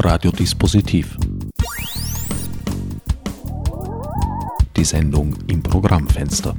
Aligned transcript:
Radiodispositiv. 0.00 1.16
Die 4.76 4.84
Sendung 4.84 5.34
im 5.48 5.60
Programmfenster. 5.60 6.56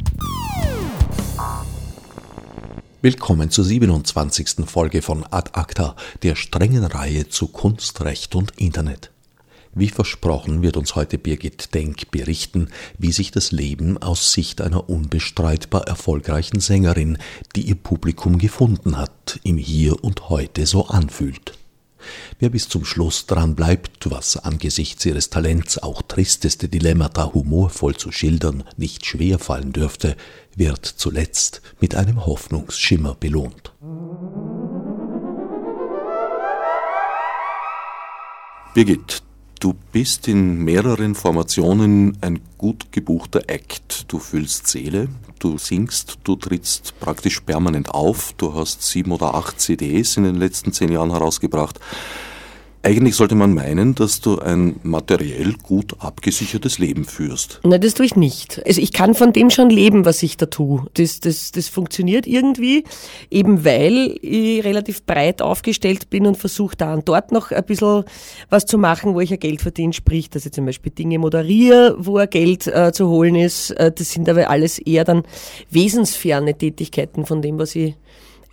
Willkommen 3.02 3.50
zur 3.50 3.64
27. 3.64 4.66
Folge 4.66 5.02
von 5.02 5.26
Ad 5.32 5.52
Acta, 5.54 5.96
der 6.22 6.36
strengen 6.36 6.84
Reihe 6.84 7.30
zu 7.30 7.48
Kunst, 7.48 8.02
Recht 8.02 8.36
und 8.36 8.52
Internet. 8.58 9.10
Wie 9.74 9.88
versprochen 9.88 10.62
wird 10.62 10.76
uns 10.76 10.96
heute 10.96 11.18
Birgit 11.18 11.74
Denk 11.74 12.12
berichten, 12.12 12.68
wie 12.98 13.14
sich 13.14 13.32
das 13.32 13.54
Leben 13.54 13.98
aus 13.98 14.34
Sicht 14.34 14.60
einer 14.60 14.90
unbestreitbar 14.90 15.88
erfolgreichen 15.88 16.60
Sängerin, 16.60 17.18
die 17.56 17.62
ihr 17.62 17.76
Publikum 17.76 18.38
gefunden 18.38 18.98
hat, 18.98 19.40
im 19.44 19.58
Hier 19.58 20.04
und 20.04 20.28
Heute 20.28 20.66
so 20.66 20.88
anfühlt. 20.88 21.54
Wer 22.40 22.50
bis 22.50 22.70
zum 22.70 22.86
Schluss 22.86 23.26
dran 23.26 23.56
bleibt, 23.56 24.10
was 24.10 24.38
angesichts 24.38 25.06
ihres 25.06 25.30
Talents 25.30 25.78
auch 25.78 26.02
tristeste 26.02 26.70
Dilemmata 26.70 27.34
humorvoll 27.34 27.96
zu 27.96 28.12
schildern 28.12 28.64
nicht 28.78 29.06
schwer 29.06 29.40
fallen 29.40 29.74
dürfte, 29.74 30.16
wird 30.56 30.86
zuletzt 30.86 31.62
mit 31.80 31.96
einem 31.96 32.26
Hoffnungsschimmer 32.26 33.16
belohnt. 33.16 33.74
Birgit, 38.74 39.24
du 39.60 39.76
bist 39.92 40.28
in 40.28 40.64
mehreren 40.64 41.16
Formationen 41.16 42.18
ein 42.22 42.40
gut 42.58 42.92
gebuchter 42.92 43.44
Act. 43.48 44.06
Du 44.12 44.20
fühlst 44.20 44.68
Seele, 44.68 45.10
du 45.40 45.58
singst, 45.58 46.20
du 46.24 46.36
trittst 46.36 47.00
praktisch 47.00 47.42
permanent 47.42 47.90
auf, 47.90 48.34
du 48.38 48.54
hast 48.54 48.84
sieben 48.84 49.12
oder 49.12 49.36
acht 49.36 49.60
CDs 49.60 50.18
in 50.18 50.24
den 50.24 50.36
letzten 50.36 50.72
zehn 50.72 50.92
Jahren 50.92 51.12
herausgebracht. 51.12 51.80
Eigentlich 52.82 53.16
sollte 53.16 53.36
man 53.36 53.54
meinen, 53.54 53.94
dass 53.94 54.22
du 54.22 54.40
ein 54.40 54.80
materiell 54.84 55.54
gut 55.62 55.96
abgesichertes 56.00 56.80
Leben 56.80 57.04
führst. 57.04 57.60
Nein, 57.64 57.82
das 57.82 57.94
tue 57.94 58.06
ich 58.06 58.16
nicht. 58.16 58.62
Also 58.66 58.82
ich 58.82 58.94
kann 58.94 59.16
von 59.16 59.34
dem 59.34 59.50
schon 59.50 59.70
leben, 59.70 60.06
was 60.06 60.24
ich 60.24 60.38
da 60.38 60.46
tue. 60.46 60.86
Das, 60.94 61.20
das, 61.20 61.52
das 61.52 61.68
funktioniert 61.68 62.26
irgendwie, 62.26 62.86
eben 63.30 63.66
weil 63.66 64.18
ich 64.22 64.64
relativ 64.64 65.04
breit 65.04 65.42
aufgestellt 65.42 66.10
bin 66.10 66.26
und 66.26 66.38
versuche 66.38 66.78
da 66.78 66.94
und 66.94 67.10
dort 67.10 67.34
noch 67.34 67.52
ein 67.52 67.66
bisschen 67.66 68.06
was 68.50 68.66
zu 68.66 68.78
machen, 68.78 69.14
wo 69.14 69.20
ich 69.20 69.34
ein 69.34 69.40
Geld 69.40 69.62
verdiene. 69.62 69.92
Sprich, 69.92 70.30
dass 70.30 70.46
ich 70.46 70.54
zum 70.54 70.66
Beispiel 70.66 70.94
Dinge 70.94 71.20
moderiere, 71.20 71.98
wo 72.00 72.16
ein 72.18 72.30
Geld 72.30 72.68
äh, 72.68 72.94
zu 72.94 73.10
holen 73.10 73.36
ist. 73.36 73.72
Äh, 73.72 73.92
das 73.92 74.12
sind 74.12 74.30
aber 74.30 74.50
alles 74.50 74.80
eher 74.80 75.04
dann 75.04 75.24
wesensferne 75.70 76.58
Tätigkeiten 76.58 77.26
von 77.26 77.42
dem, 77.42 77.60
was 77.60 77.76
ich 77.76 77.96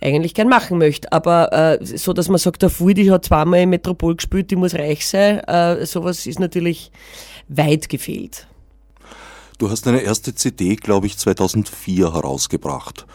eigentlich 0.01 0.33
gern 0.33 0.49
machen 0.49 0.77
möchte. 0.77 1.11
Aber 1.11 1.51
äh, 1.53 1.85
so, 1.85 2.13
dass 2.13 2.29
man 2.29 2.37
sagt, 2.37 2.61
der 2.61 2.69
Fui, 2.69 2.93
die 2.93 3.11
hat 3.11 3.25
zweimal 3.25 3.61
im 3.61 3.69
Metropol 3.69 4.15
gespielt, 4.15 4.51
die 4.51 4.55
muss 4.55 4.75
reich 4.75 5.07
sein, 5.07 5.39
äh, 5.39 5.85
sowas 5.85 6.25
ist 6.25 6.39
natürlich 6.39 6.91
weit 7.47 7.89
gefehlt. 7.89 8.47
Du 9.57 9.71
hast 9.71 9.87
deine 9.87 10.01
erste 10.01 10.35
CD, 10.35 10.75
glaube 10.75 11.07
ich, 11.07 11.17
2004 11.17 12.13
herausgebracht. 12.13 13.07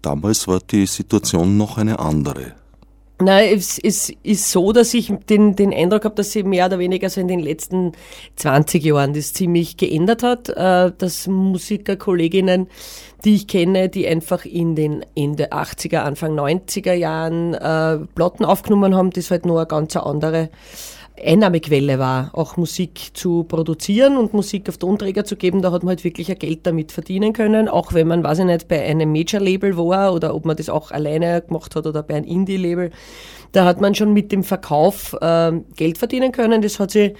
Damals 0.00 0.46
war 0.46 0.60
die 0.60 0.86
Situation 0.86 1.56
noch 1.56 1.76
eine 1.76 1.98
andere. 1.98 2.54
Nein, 3.22 3.54
es, 3.56 3.78
es 3.78 4.12
ist 4.22 4.50
so, 4.50 4.72
dass 4.72 4.94
ich 4.94 5.12
den, 5.28 5.54
den 5.56 5.72
Eindruck 5.72 6.04
habe, 6.04 6.14
dass 6.14 6.32
sich 6.32 6.44
mehr 6.44 6.66
oder 6.66 6.78
weniger 6.78 7.08
so 7.08 7.20
in 7.20 7.28
den 7.28 7.40
letzten 7.40 7.92
20 8.36 8.84
Jahren 8.84 9.14
das 9.14 9.32
ziemlich 9.32 9.76
geändert 9.76 10.22
hat, 10.22 10.48
äh, 10.48 10.92
dass 10.96 11.26
Musikerkolleginnen, 11.26 12.68
die 13.24 13.36
ich 13.36 13.46
kenne, 13.46 13.88
die 13.88 14.06
einfach 14.06 14.44
in 14.44 14.74
den 14.74 15.04
Ende 15.14 15.52
80er, 15.52 15.98
Anfang 15.98 16.38
90er 16.38 16.94
Jahren 16.94 17.54
äh, 17.54 17.98
Platten 18.14 18.44
aufgenommen 18.44 18.94
haben, 18.94 19.10
das 19.10 19.30
halt 19.30 19.46
nur 19.46 19.60
eine 19.60 19.66
ganz 19.68 19.96
andere 19.96 20.50
Einnahmequelle 21.16 21.98
war, 21.98 22.30
auch 22.32 22.56
Musik 22.56 23.10
zu 23.14 23.44
produzieren 23.44 24.16
und 24.16 24.32
Musik 24.32 24.68
auf 24.68 24.78
Tonträger 24.78 25.24
zu 25.24 25.36
geben. 25.36 25.62
Da 25.62 25.70
hat 25.70 25.82
man 25.82 25.90
halt 25.90 26.04
wirklich 26.04 26.30
ein 26.30 26.38
Geld 26.38 26.66
damit 26.66 26.92
verdienen 26.92 27.32
können, 27.32 27.68
auch 27.68 27.92
wenn 27.92 28.08
man, 28.08 28.24
weiß 28.24 28.40
ich 28.40 28.44
nicht, 28.44 28.68
bei 28.68 28.82
einem 28.82 29.12
Major-Label 29.12 29.76
war 29.76 30.14
oder 30.14 30.34
ob 30.34 30.44
man 30.44 30.56
das 30.56 30.68
auch 30.68 30.90
alleine 30.90 31.42
gemacht 31.42 31.76
hat 31.76 31.86
oder 31.86 32.02
bei 32.02 32.16
einem 32.16 32.26
Indie-Label. 32.26 32.90
Da 33.52 33.66
hat 33.66 33.80
man 33.80 33.94
schon 33.94 34.12
mit 34.12 34.32
dem 34.32 34.44
Verkauf 34.44 35.14
äh, 35.20 35.52
Geld 35.76 35.98
verdienen 35.98 36.32
können. 36.32 36.62
Das 36.62 36.80
hat 36.80 36.90
sich 36.90 37.12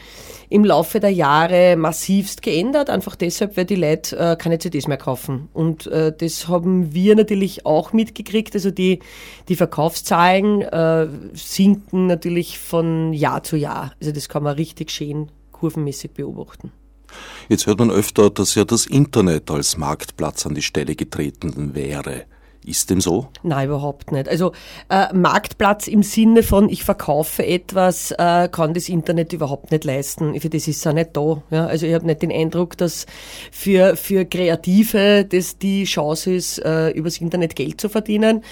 im 0.49 0.65
Laufe 0.65 1.01
der 1.01 1.11
Jahre 1.11 1.77
massivst 1.77 2.43
geändert, 2.43 2.91
einfach 2.91 3.17
deshalb, 3.17 3.57
weil 3.57 3.65
die 3.65 3.77
Leute 3.77 4.17
äh, 4.19 4.37
keine 4.37 4.59
CDs 4.59 4.87
mehr 4.87 4.99
kaufen. 4.99 5.49
Und 5.53 5.87
äh, 5.87 6.15
das 6.17 6.49
haben 6.49 6.93
wir 6.95 7.17
natürlich 7.17 7.65
auch 7.65 7.93
mitgekriegt. 7.93 8.55
Also 8.55 8.71
die, 8.71 9.01
die 9.49 9.57
Verkaufszahlen 9.57 10.63
äh, 10.63 11.09
sinken 11.35 12.07
natürlich 12.07 12.59
von 12.59 13.13
Jahr 13.13 13.43
zu 13.43 13.57
Jahr. 13.57 13.93
Also 14.01 14.13
das 14.13 14.29
kann 14.29 14.43
man 14.43 14.57
richtig 14.57 14.91
schön 14.91 15.31
kurvenmäßig 15.53 16.13
beobachten. 16.13 16.73
Jetzt 17.49 17.67
hört 17.67 17.79
man 17.79 17.91
öfter, 17.91 18.31
dass 18.31 18.55
ja 18.55 18.65
das 18.65 18.87
Internet 18.87 19.51
als 19.51 19.77
Marktplatz 19.77 20.47
an 20.47 20.55
die 20.55 20.63
Stelle 20.63 20.97
getreten 20.97 21.75
wäre. 21.75 22.25
Ist 22.65 22.91
dem 22.91 23.01
so? 23.01 23.27
Nein, 23.43 23.67
überhaupt 23.67 24.13
nicht. 24.13 24.29
Also 24.29 24.53
äh, 24.89 25.13
Marktplatz 25.13 25.89
im 25.89 26.05
Sinne 26.05 26.45
von, 26.45 26.69
ich 26.69 26.85
verkaufe 26.85 27.45
etwas, 27.45 28.13
äh, 28.13 28.49
kann 28.49 28.73
das 28.73 28.89
Internet 28.89 29.33
überhaupt 29.33 29.73
nicht 29.73 29.83
leisten. 29.85 30.39
Für 30.41 30.49
das 30.49 30.69
ist 30.69 30.77
es 30.77 30.87
auch 30.87 30.93
nicht 30.93 31.17
da. 31.17 31.43
Ja? 31.51 31.67
Also 31.67 31.87
ich 31.87 31.95
habe 31.95 32.07
nicht 32.07 32.23
den 32.23 32.31
Eindruck, 32.31 32.77
dass 32.77 33.07
für, 33.51 33.97
für 33.97 34.25
Kreative 34.25 35.25
das 35.25 35.59
die 35.59 35.85
Chance 35.85 36.35
ist, 36.35 36.59
äh, 36.65 36.91
übers 36.91 37.21
Internet 37.21 37.57
Geld 37.57 37.81
zu 37.81 37.89
verdienen. 37.89 38.45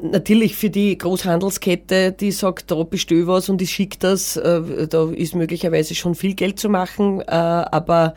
Natürlich 0.00 0.56
für 0.56 0.70
die 0.70 0.96
Großhandelskette, 0.96 2.12
die 2.12 2.32
sagt, 2.32 2.70
da 2.70 2.82
bestell 2.84 3.26
was 3.26 3.50
und 3.50 3.60
ich 3.60 3.70
schicke 3.70 3.98
das, 3.98 4.36
äh, 4.38 4.88
da 4.88 5.10
ist 5.10 5.34
möglicherweise 5.34 5.94
schon 5.94 6.14
viel 6.14 6.34
Geld 6.34 6.58
zu 6.58 6.70
machen, 6.70 7.20
äh, 7.20 7.24
aber 7.26 8.14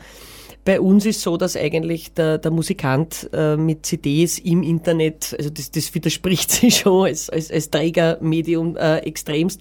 bei 0.70 0.80
uns 0.80 1.04
ist 1.04 1.22
so, 1.22 1.36
dass 1.36 1.56
eigentlich 1.56 2.14
der, 2.14 2.38
der 2.38 2.52
Musikant 2.52 3.28
äh, 3.32 3.56
mit 3.56 3.84
CDs 3.84 4.38
im 4.38 4.62
Internet, 4.62 5.34
also 5.36 5.50
das, 5.50 5.72
das 5.72 5.92
widerspricht 5.96 6.48
sich 6.52 6.76
schon 6.76 7.06
als, 7.06 7.28
als, 7.28 7.50
als 7.50 7.70
Trägermedium 7.70 8.76
äh, 8.76 8.98
extremst. 8.98 9.60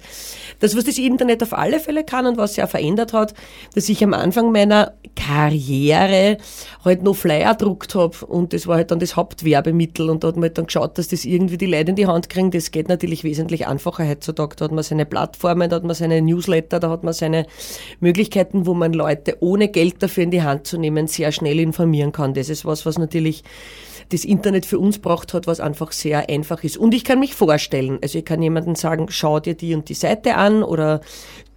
Das, 0.60 0.78
was 0.78 0.84
das 0.84 1.00
Internet 1.00 1.42
auf 1.42 1.54
alle 1.54 1.80
Fälle 1.80 2.04
kann 2.04 2.28
und 2.28 2.38
was 2.38 2.54
sich 2.54 2.64
auch 2.64 2.70
verändert 2.70 3.12
hat, 3.12 3.34
dass 3.74 3.90
ich 3.90 4.04
am 4.04 4.14
Anfang 4.14 4.52
meiner 4.52 4.94
Karriere 5.16 6.38
halt 6.86 7.02
noch 7.02 7.16
Flyer 7.16 7.56
druckt 7.56 7.96
habe 7.96 8.24
und 8.28 8.54
das 8.54 8.68
war 8.68 8.76
halt 8.76 8.92
dann 8.92 9.00
das 9.00 9.16
Hauptwerbemittel 9.16 10.12
und 10.12 10.24
da 10.24 10.28
hat 10.28 10.36
man 10.36 10.44
halt 10.44 10.60
dann 10.60 10.68
geschaut, 10.68 11.00
dass 11.00 11.08
das 11.08 11.26
irgendwie 11.26 11.58
die 11.58 11.66
Leute 11.66 11.90
in 11.90 11.96
die 11.96 12.06
Hand 12.06 12.30
kriegen. 12.30 12.52
Das 12.52 12.70
geht 12.70 12.88
natürlich 12.88 13.24
wesentlich 13.24 13.66
einfacher 13.66 14.08
heutzutage. 14.08 14.58
Da 14.58 14.66
hat 14.66 14.72
man 14.74 14.84
seine 14.84 15.08
Plattformen, 15.08 15.72
da 15.72 15.78
hat 15.78 15.84
man 15.86 15.96
seine 15.96 16.22
Newsletter, 16.22 16.80
da 16.80 16.92
hat 16.92 17.04
man 17.04 17.16
seine 17.16 17.48
Möglichkeiten, 18.00 18.68
wo 18.68 18.76
man 18.76 18.94
Leute 18.94 19.38
ohne 19.40 19.70
Geld 19.70 20.04
dafür 20.04 20.24
in 20.24 20.30
die 20.30 20.44
Hand 20.44 20.68
zu 20.68 20.78
nehmen 20.78 20.99
Unternehmen 21.00 21.08
sehr 21.08 21.32
schnell 21.32 21.60
informieren 21.60 22.12
kann. 22.12 22.34
Das 22.34 22.50
ist 22.50 22.66
was, 22.66 22.86
was 22.86 22.98
natürlich 22.98 23.44
das 24.10 24.26
Internet 24.26 24.66
für 24.66 24.80
uns 24.80 25.00
braucht 25.00 25.34
hat, 25.34 25.46
was 25.46 25.60
einfach 25.60 25.92
sehr 25.92 26.30
einfach 26.30 26.64
ist. 26.64 26.78
Und 26.78 26.94
ich 26.94 27.04
kann 27.04 27.20
mich 27.20 27.36
vorstellen, 27.36 28.00
also 28.02 28.18
ich 28.18 28.26
kann 28.26 28.42
jemandem 28.42 28.76
sagen, 28.76 29.08
schau 29.10 29.40
dir 29.40 29.54
die 29.54 29.76
und 29.76 29.88
die 29.88 29.94
Seite 29.94 30.36
an 30.36 30.64
oder 30.64 31.02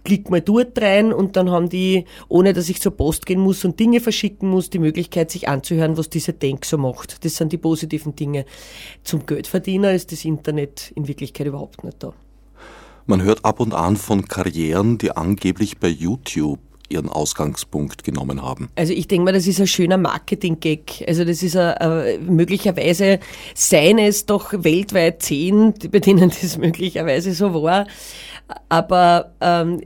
klick 0.03 0.29
mal 0.29 0.41
dort 0.41 0.79
rein 0.79 1.13
und 1.13 1.35
dann 1.35 1.49
haben 1.49 1.69
die, 1.69 2.05
ohne 2.27 2.53
dass 2.53 2.69
ich 2.69 2.79
zur 2.79 2.91
Post 2.91 3.25
gehen 3.25 3.39
muss 3.39 3.65
und 3.65 3.79
Dinge 3.79 4.01
verschicken 4.01 4.49
muss, 4.49 4.69
die 4.69 4.79
Möglichkeit, 4.79 5.31
sich 5.31 5.47
anzuhören, 5.47 5.97
was 5.97 6.09
diese 6.09 6.33
Denk 6.33 6.65
so 6.65 6.77
macht. 6.77 7.25
Das 7.25 7.37
sind 7.37 7.53
die 7.53 7.57
positiven 7.57 8.15
Dinge. 8.15 8.45
Zum 9.03 9.25
Geldverdiener 9.25 9.93
ist 9.93 10.11
das 10.11 10.25
Internet 10.25 10.91
in 10.95 11.07
Wirklichkeit 11.07 11.47
überhaupt 11.47 11.83
nicht 11.83 12.03
da. 12.03 12.13
Man 13.05 13.23
hört 13.23 13.43
ab 13.43 13.59
und 13.59 13.73
an 13.73 13.97
von 13.97 14.27
Karrieren, 14.27 14.97
die 14.97 15.11
angeblich 15.11 15.79
bei 15.79 15.87
YouTube 15.87 16.59
ihren 16.93 17.09
Ausgangspunkt 17.09 18.03
genommen 18.03 18.41
haben? 18.41 18.69
Also 18.75 18.93
ich 18.93 19.07
denke 19.07 19.25
mal, 19.25 19.33
das 19.33 19.47
ist 19.47 19.59
ein 19.59 19.67
schöner 19.67 19.97
Marketing-Gag. 19.97 21.03
Also 21.07 21.25
das 21.25 21.43
ist 21.43 21.57
ein, 21.57 21.73
ein, 21.73 22.25
möglicherweise 22.25 23.19
seien 23.55 23.97
es 23.97 24.25
doch 24.25 24.53
weltweit 24.55 25.21
zehn, 25.21 25.73
bei 25.91 25.99
denen 25.99 26.29
das 26.41 26.57
möglicherweise 26.57 27.33
so 27.33 27.53
war. 27.61 27.87
Aber 28.69 29.33
ähm, 29.41 29.81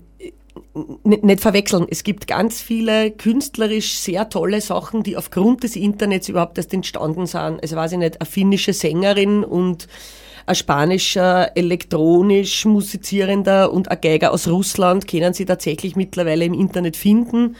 nicht 1.03 1.41
verwechseln. 1.41 1.87
Es 1.89 2.03
gibt 2.03 2.27
ganz 2.27 2.61
viele 2.61 3.11
künstlerisch 3.11 3.93
sehr 3.93 4.29
tolle 4.29 4.61
Sachen, 4.61 5.03
die 5.03 5.17
aufgrund 5.17 5.63
des 5.63 5.75
Internets 5.75 6.29
überhaupt 6.29 6.57
erst 6.57 6.73
entstanden 6.73 7.25
sind. 7.25 7.61
Also 7.61 7.75
weiß 7.75 7.93
ich 7.93 7.97
nicht, 7.97 8.21
eine 8.21 8.29
finnische 8.29 8.73
Sängerin 8.73 9.43
und 9.43 9.87
ein 10.47 10.55
spanischer 10.55 11.55
elektronisch 11.55 12.65
musizierender 12.65 13.71
und 13.71 13.91
ein 13.91 14.01
Geiger 14.01 14.31
aus 14.31 14.47
Russland 14.47 15.07
können 15.07 15.33
Sie 15.33 15.45
tatsächlich 15.45 15.95
mittlerweile 15.95 16.45
im 16.45 16.53
Internet 16.53 16.95
finden. 16.95 17.57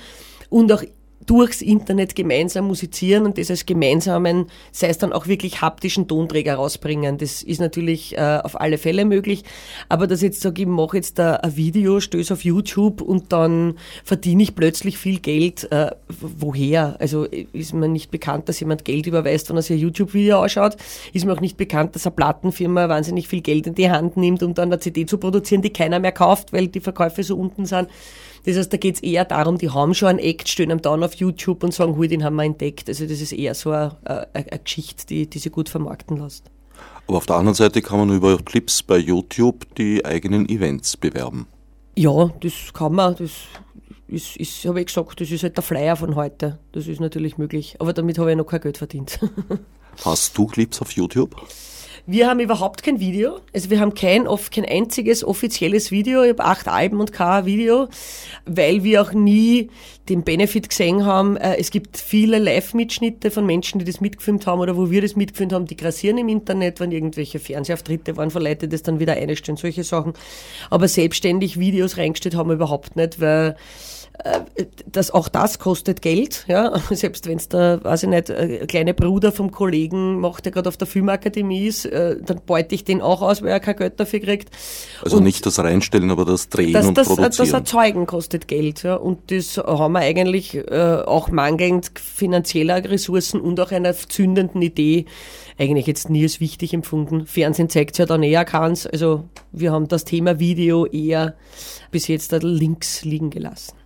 Und 0.50 0.72
auch 0.72 0.82
durchs 1.28 1.62
Internet 1.62 2.16
gemeinsam 2.16 2.68
musizieren 2.68 3.26
und 3.26 3.38
das 3.38 3.52
als 3.52 3.66
gemeinsamen, 3.66 4.48
sei 4.72 4.88
es 4.88 4.98
dann 4.98 5.14
auch 5.14 5.28
wirklich 5.28 5.62
haptischen 5.62 6.08
Tonträger 6.08 6.56
rausbringen. 6.56 7.18
Das 7.18 7.44
ist 7.44 7.60
natürlich 7.60 8.18
äh, 8.18 8.40
auf 8.42 8.60
alle 8.60 8.78
Fälle 8.78 9.06
möglich. 9.06 9.44
Aber 9.90 10.08
dass 10.08 10.22
jetzt 10.22 10.42
sage, 10.42 10.64
ich 10.64 10.68
mache 10.68 10.98
jetzt 10.98 11.20
da 11.20 11.36
ein 11.36 11.56
Video, 11.56 12.00
stöße 12.00 12.34
auf 12.34 12.44
YouTube 12.44 13.02
und 13.02 13.34
dann 13.34 13.76
verdiene 14.04 14.42
ich 14.42 14.56
plötzlich 14.56 14.98
viel 14.98 15.20
Geld, 15.20 15.70
äh, 15.72 15.92
woher? 16.08 16.96
Also 17.00 17.26
ist 17.26 17.74
mir 17.74 17.90
nicht 17.90 18.10
bekannt, 18.10 18.48
dass 18.48 18.60
jemand 18.62 18.86
Geld 18.86 19.06
überweist, 19.06 19.50
wenn 19.50 19.58
er 19.58 19.62
sich 19.62 19.78
ein 19.78 19.82
YouTube-Video 19.82 20.40
anschaut. 20.40 20.78
Ist 21.12 21.26
mir 21.26 21.34
auch 21.34 21.42
nicht 21.42 21.58
bekannt, 21.58 21.94
dass 21.96 22.08
eine 22.08 22.16
Plattenfirma 22.16 22.88
wahnsinnig 22.88 23.28
viel 23.28 23.42
Geld 23.42 23.68
in 23.68 23.76
die 23.76 23.92
Hand 23.92 24.16
nimmt, 24.16 24.44
um 24.44 24.54
dann 24.54 24.72
eine 24.72 24.80
CD 24.80 25.06
zu 25.06 25.18
produzieren, 25.18 25.62
die 25.62 25.72
keiner 25.72 26.00
mehr 26.00 26.14
kauft, 26.14 26.54
weil 26.54 26.70
die 26.70 26.80
Verkäufe 26.80 27.22
so 27.24 27.36
unten 27.36 27.66
sind. 27.66 27.90
Das 28.48 28.56
heißt, 28.56 28.72
da 28.72 28.78
geht 28.78 28.96
es 28.96 29.04
eher 29.04 29.26
darum, 29.26 29.58
die 29.58 29.72
haben 29.72 29.94
schon 29.94 30.08
einen 30.08 30.20
Act, 30.20 30.48
stehen 30.48 30.72
am 30.72 30.82
Down 30.82 31.04
auf 31.04 31.16
YouTube 31.16 31.66
und 31.66 31.74
sagen, 31.74 31.98
hui, 31.98 32.08
den 32.08 32.24
haben 32.24 32.38
wir 32.38 32.46
entdeckt. 32.46 32.88
Also 32.88 33.06
das 33.06 33.20
ist 33.20 33.34
eher 33.34 33.54
so 33.54 33.72
eine, 33.72 33.98
eine, 34.06 34.28
eine 34.34 34.60
Geschichte, 34.64 35.06
die, 35.06 35.30
die 35.30 35.40
sich 35.40 35.52
gut 35.52 35.68
vermarkten 35.68 36.16
lässt. 36.16 36.46
Aber 37.08 37.18
auf 37.18 37.26
der 37.26 37.36
anderen 37.36 37.56
Seite 37.56 37.82
kann 37.82 38.00
man 38.00 38.16
über 38.16 38.38
Clips 38.38 38.84
bei 38.84 39.00
YouTube 39.00 39.66
die 39.76 40.06
eigenen 40.06 40.48
Events 40.48 40.96
bewerben. 40.96 41.46
Ja, 41.98 42.32
das 42.40 42.54
kann 42.72 42.96
man. 42.96 43.18
Das 43.18 43.32
ist, 44.08 44.38
ist 44.38 44.64
habe 44.64 44.80
ich 44.80 44.88
gesagt, 44.88 45.20
das 45.20 45.30
ist 45.30 45.44
halt 45.44 45.58
der 45.58 45.64
Flyer 45.64 45.98
von 45.98 46.16
heute. 46.16 46.58
Das 46.72 46.88
ist 46.88 47.02
natürlich 47.02 47.38
möglich. 47.38 47.76
Aber 47.80 47.92
damit 47.92 48.18
habe 48.18 48.32
ich 48.32 48.38
noch 48.38 48.48
kein 48.48 48.62
Geld 48.62 48.78
verdient. 48.78 49.20
Hast 50.06 50.38
du 50.38 50.46
Clips 50.46 50.82
auf 50.82 50.92
YouTube? 50.92 51.36
Wir 52.10 52.30
haben 52.30 52.40
überhaupt 52.40 52.84
kein 52.84 53.02
Video. 53.02 53.42
Also 53.54 53.70
wir 53.70 53.82
haben 53.82 53.94
kein, 53.94 54.30
kein 54.50 54.64
einziges 54.64 55.26
offizielles 55.26 55.92
Video. 55.92 56.24
Ich 56.24 56.30
habe 56.30 56.46
acht 56.46 56.70
Alben 56.70 57.02
und 57.02 57.12
kein 57.12 57.46
Video, 57.46 57.90
weil 58.46 58.86
wir 58.86 59.02
auch 59.02 59.12
nie 59.12 59.70
den 60.08 60.24
Benefit 60.24 60.70
gesehen 60.70 61.04
haben. 61.04 61.36
Äh, 61.36 61.58
es 61.58 61.70
gibt 61.70 61.98
viele 61.98 62.40
Live-Mitschnitte 62.40 63.30
von 63.30 63.46
Menschen, 63.46 63.80
die 63.80 63.84
das 63.84 64.00
mitgefilmt 64.00 64.48
haben 64.48 64.62
oder 64.62 64.78
wo 64.78 64.90
wir 64.90 65.02
das 65.02 65.18
mitgefilmt 65.18 65.52
haben, 65.52 65.66
die 65.66 65.76
grassieren 65.76 66.18
im 66.18 66.30
Internet, 66.30 66.80
wenn 66.80 66.94
irgendwelche 66.94 67.40
Fernsehauftritte 67.40 68.16
waren, 68.16 68.32
verleitet 68.32 68.72
das 68.72 68.84
dann 68.84 69.02
wieder 69.02 69.16
einstellen, 69.16 69.58
solche 69.58 69.84
Sachen. 69.84 70.14
Aber 70.70 70.88
selbstständig 70.88 71.60
Videos 71.60 71.98
reingestellt 71.98 72.36
haben 72.36 72.48
wir 72.48 72.56
überhaupt 72.56 72.96
nicht, 72.96 73.20
weil 73.20 73.58
das, 74.92 75.12
auch 75.12 75.30
das 75.30 75.60
kostet 75.60 76.02
Geld, 76.02 76.46
ja. 76.48 76.78
Selbst 76.92 77.28
wenn 77.28 77.38
es 77.38 77.50
da, 77.50 77.84
weiß 77.84 78.04
ich 78.04 78.10
nicht, 78.10 78.30
äh, 78.30 78.66
kleine 78.66 78.94
Bruder 78.94 79.32
vom 79.32 79.52
Kollegen 79.52 80.20
macht, 80.20 80.46
der 80.46 80.52
gerade 80.52 80.70
auf 80.70 80.78
der 80.78 80.88
Filmakademie 80.88 81.68
ist, 81.68 81.86
äh, 81.86 82.18
dann 82.22 82.42
beute 82.46 82.74
ich 82.74 82.84
den 82.84 83.02
auch 83.02 83.22
aus, 83.22 83.42
weil 83.42 83.50
er 83.50 83.60
kein 83.60 83.76
Geld 83.76 84.00
dafür 84.00 84.20
kriegt. 84.20 84.50
Also 85.04 85.18
und 85.18 85.24
nicht 85.24 85.46
das 85.46 85.60
Reinstellen, 85.60 86.10
aber 86.10 86.26
das 86.26 86.50
Drehen 86.50 86.74
das, 86.74 86.88
und 86.88 86.98
das, 86.98 87.08
Produzieren. 87.08 87.52
Das 87.52 87.54
Erzeugen 87.54 88.06
kostet 88.08 88.48
Geld, 88.48 88.84
ja. 88.84 88.96
Und 88.96 89.32
das 89.32 89.58
haben 89.58 89.94
wir 89.94 90.00
eigentlich 90.00 90.56
äh, 90.56 91.02
auch 91.06 91.30
mangelnd 91.30 91.92
finanzieller 91.96 92.84
Ressourcen 92.90 93.40
und 93.40 93.60
auch 93.60 93.72
einer 93.72 93.94
zündenden 93.94 94.62
Idee 94.62 95.06
eigentlich 95.60 95.88
jetzt 95.88 96.10
nie 96.10 96.24
als 96.24 96.40
wichtig 96.40 96.74
empfunden. 96.74 97.26
Fernsehen 97.26 97.70
zeigt 97.70 97.98
ja 97.98 98.06
dann 98.06 98.24
eher 98.24 98.46
keins. 98.46 98.86
Also 98.88 99.26
wir 99.52 99.72
haben 99.72 99.88
das 99.88 100.06
Thema 100.06 100.40
Video 100.40 100.86
eher 100.86 101.36
bis 101.92 102.08
jetzt 102.08 102.32
links 102.42 103.04
liegen 103.04 103.30
gelassen. 103.30 103.77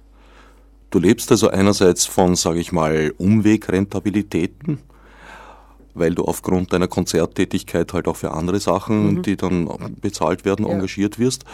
Du 0.91 0.99
lebst 0.99 1.31
also 1.31 1.49
einerseits 1.49 2.05
von, 2.05 2.35
sage 2.35 2.59
ich 2.59 2.73
mal, 2.73 3.13
Umwegrentabilitäten, 3.17 4.79
weil 5.93 6.13
du 6.13 6.25
aufgrund 6.25 6.73
deiner 6.73 6.89
Konzerttätigkeit 6.89 7.93
halt 7.93 8.07
auch 8.07 8.17
für 8.17 8.31
andere 8.31 8.59
Sachen, 8.59 9.15
mhm. 9.15 9.21
die 9.23 9.37
dann 9.37 9.69
bezahlt 10.01 10.43
werden, 10.43 10.65
ja. 10.65 10.73
engagiert 10.73 11.17
wirst. 11.17 11.45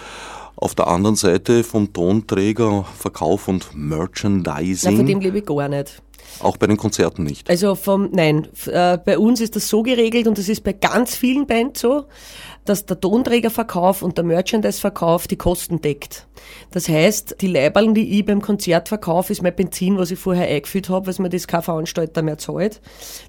Auf 0.56 0.74
der 0.74 0.88
anderen 0.88 1.16
Seite 1.16 1.64
vom 1.64 1.94
Tonträger, 1.94 2.84
Verkauf 2.98 3.48
und 3.48 3.76
Merchandising. 3.76 4.92
Na, 4.92 4.98
von 4.98 5.06
dem 5.06 5.20
lebe 5.20 5.38
ich 5.38 5.46
gar 5.46 5.70
nicht. 5.70 6.02
Auch 6.42 6.58
bei 6.58 6.68
den 6.68 6.78
Konzerten 6.78 7.24
nicht? 7.24 7.50
Also 7.50 7.76
vom, 7.76 8.10
nein, 8.12 8.48
äh, 8.68 8.98
bei 8.98 9.18
uns 9.18 9.42
ist 9.42 9.56
das 9.56 9.68
so 9.68 9.84
geregelt 9.84 10.28
und 10.28 10.38
das 10.38 10.50
ist 10.50 10.64
bei 10.64 10.74
ganz 10.74 11.16
vielen 11.16 11.48
Bands 11.48 11.82
so, 11.82 12.06
dass 12.66 12.86
der 12.86 13.00
Tonträgerverkauf 13.00 14.02
und 14.02 14.18
der 14.18 14.26
Merchandise-Verkauf 14.26 15.28
die 15.28 15.38
Kosten 15.38 15.82
deckt. 15.82 16.28
Das 16.72 16.90
heißt, 16.90 17.38
die 17.42 17.48
Leiberln, 17.48 17.94
die 17.94 18.20
ich 18.20 18.26
beim 18.26 18.42
Konzert 18.42 18.90
verkaufe, 18.90 19.32
ist 19.32 19.42
mein 19.42 19.56
Benzin, 19.56 19.98
was 19.98 20.12
ich 20.12 20.20
vorher 20.20 20.48
eingefüllt 20.48 20.90
habe, 20.90 21.08
was 21.08 21.20
mir 21.20 21.30
das 21.30 21.48
kein 21.48 21.62
Veranstalter 21.62 22.22
mehr 22.22 22.38
zahlt. 22.38 22.82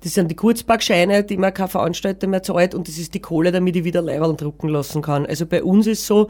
Das 0.02 0.14
sind 0.14 0.30
die 0.30 0.36
Kurzparkscheine, 0.36 1.24
die 1.24 1.36
mir 1.36 1.52
kein 1.52 1.68
Veranstalter 1.68 2.26
mehr 2.26 2.42
zahlt 2.42 2.74
und 2.74 2.88
das 2.88 2.98
ist 2.98 3.14
die 3.14 3.20
Kohle, 3.20 3.52
damit 3.52 3.76
ich 3.76 3.84
wieder 3.84 4.02
Leiberln 4.02 4.36
drucken 4.36 4.68
lassen 4.68 5.02
kann. 5.02 5.24
Also 5.24 5.46
bei 5.46 5.62
uns 5.62 5.86
ist 5.86 6.06
so, 6.06 6.28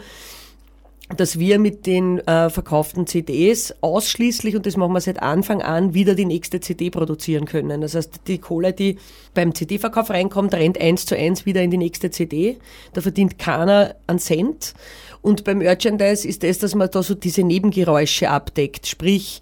dass 1.16 1.38
wir 1.38 1.58
mit 1.58 1.86
den 1.86 2.18
äh, 2.26 2.50
verkauften 2.50 3.06
CDs 3.06 3.74
ausschließlich, 3.80 4.56
und 4.56 4.66
das 4.66 4.76
machen 4.76 4.92
wir 4.92 5.00
seit 5.00 5.22
Anfang 5.22 5.62
an, 5.62 5.94
wieder 5.94 6.14
die 6.14 6.26
nächste 6.26 6.60
CD 6.60 6.90
produzieren 6.90 7.46
können. 7.46 7.80
Das 7.80 7.94
heißt, 7.94 8.20
die 8.26 8.38
Kohle, 8.38 8.72
die 8.72 8.98
beim 9.32 9.54
CD-Verkauf 9.54 10.10
reinkommt, 10.10 10.52
rennt 10.54 10.80
eins 10.80 11.06
zu 11.06 11.16
eins 11.16 11.46
wieder 11.46 11.62
in 11.62 11.70
die 11.70 11.78
nächste 11.78 12.10
CD. 12.10 12.58
Da 12.92 13.00
verdient 13.00 13.38
keiner 13.38 13.94
einen 14.06 14.18
Cent. 14.18 14.74
Und 15.22 15.44
beim 15.44 15.58
Merchandise 15.58 16.28
ist 16.28 16.42
das, 16.42 16.58
dass 16.58 16.74
man 16.74 16.90
da 16.90 17.02
so 17.02 17.14
diese 17.14 17.42
Nebengeräusche 17.42 18.28
abdeckt. 18.28 18.86
Sprich, 18.86 19.40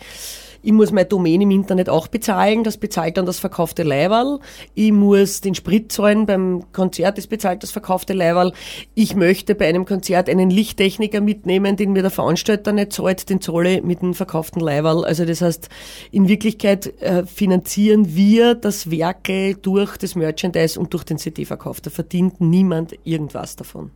ich 0.63 0.73
muss 0.73 0.93
meine 0.93 1.07
Domain 1.07 1.41
im 1.41 1.51
Internet 1.51 1.89
auch 1.89 2.09
bezahlen, 2.09 2.65
das 2.65 2.77
bezahlt 2.77 3.17
dann 3.17 3.27
das 3.27 3.39
verkaufte 3.39 3.83
Leiberl. 3.83 4.41
Ich 4.75 4.93
muss 4.93 5.41
den 5.41 5.55
Sprit 5.55 5.93
zahlen 5.93 6.27
beim 6.27 6.65
Konzert, 6.73 7.19
das 7.19 7.27
bezahlt 7.27 7.63
das 7.63 7.71
verkaufte 7.71 8.13
Leiberl. 8.13 8.53
Ich 8.95 9.15
möchte 9.15 9.55
bei 9.55 9.69
einem 9.69 9.85
Konzert 9.85 10.29
einen 10.29 10.51
Lichttechniker 10.51 11.21
mitnehmen, 11.21 11.77
den 11.77 11.93
mir 11.93 12.03
der 12.03 12.11
Veranstalter 12.11 12.73
nicht 12.73 12.93
zahlt, 12.93 13.29
den 13.29 13.41
ich 13.41 13.83
mit 13.83 14.03
dem 14.03 14.15
verkauften 14.15 14.61
Leiberl. 14.61 15.05
Also 15.05 15.25
das 15.25 15.41
heißt, 15.41 15.69
in 16.11 16.29
Wirklichkeit 16.29 17.01
äh, 17.01 17.25
finanzieren 17.27 18.15
wir 18.15 18.55
das 18.55 18.91
Werke 18.91 19.55
durch 19.55 19.97
das 19.97 20.15
Merchandise 20.15 20.79
und 20.79 20.93
durch 20.93 21.05
den 21.05 21.19
CD-Verkauf. 21.19 21.81
Da 21.81 21.91
verdient 21.91 22.41
niemand 22.41 22.95
irgendwas 23.05 23.57
davon. 23.57 23.91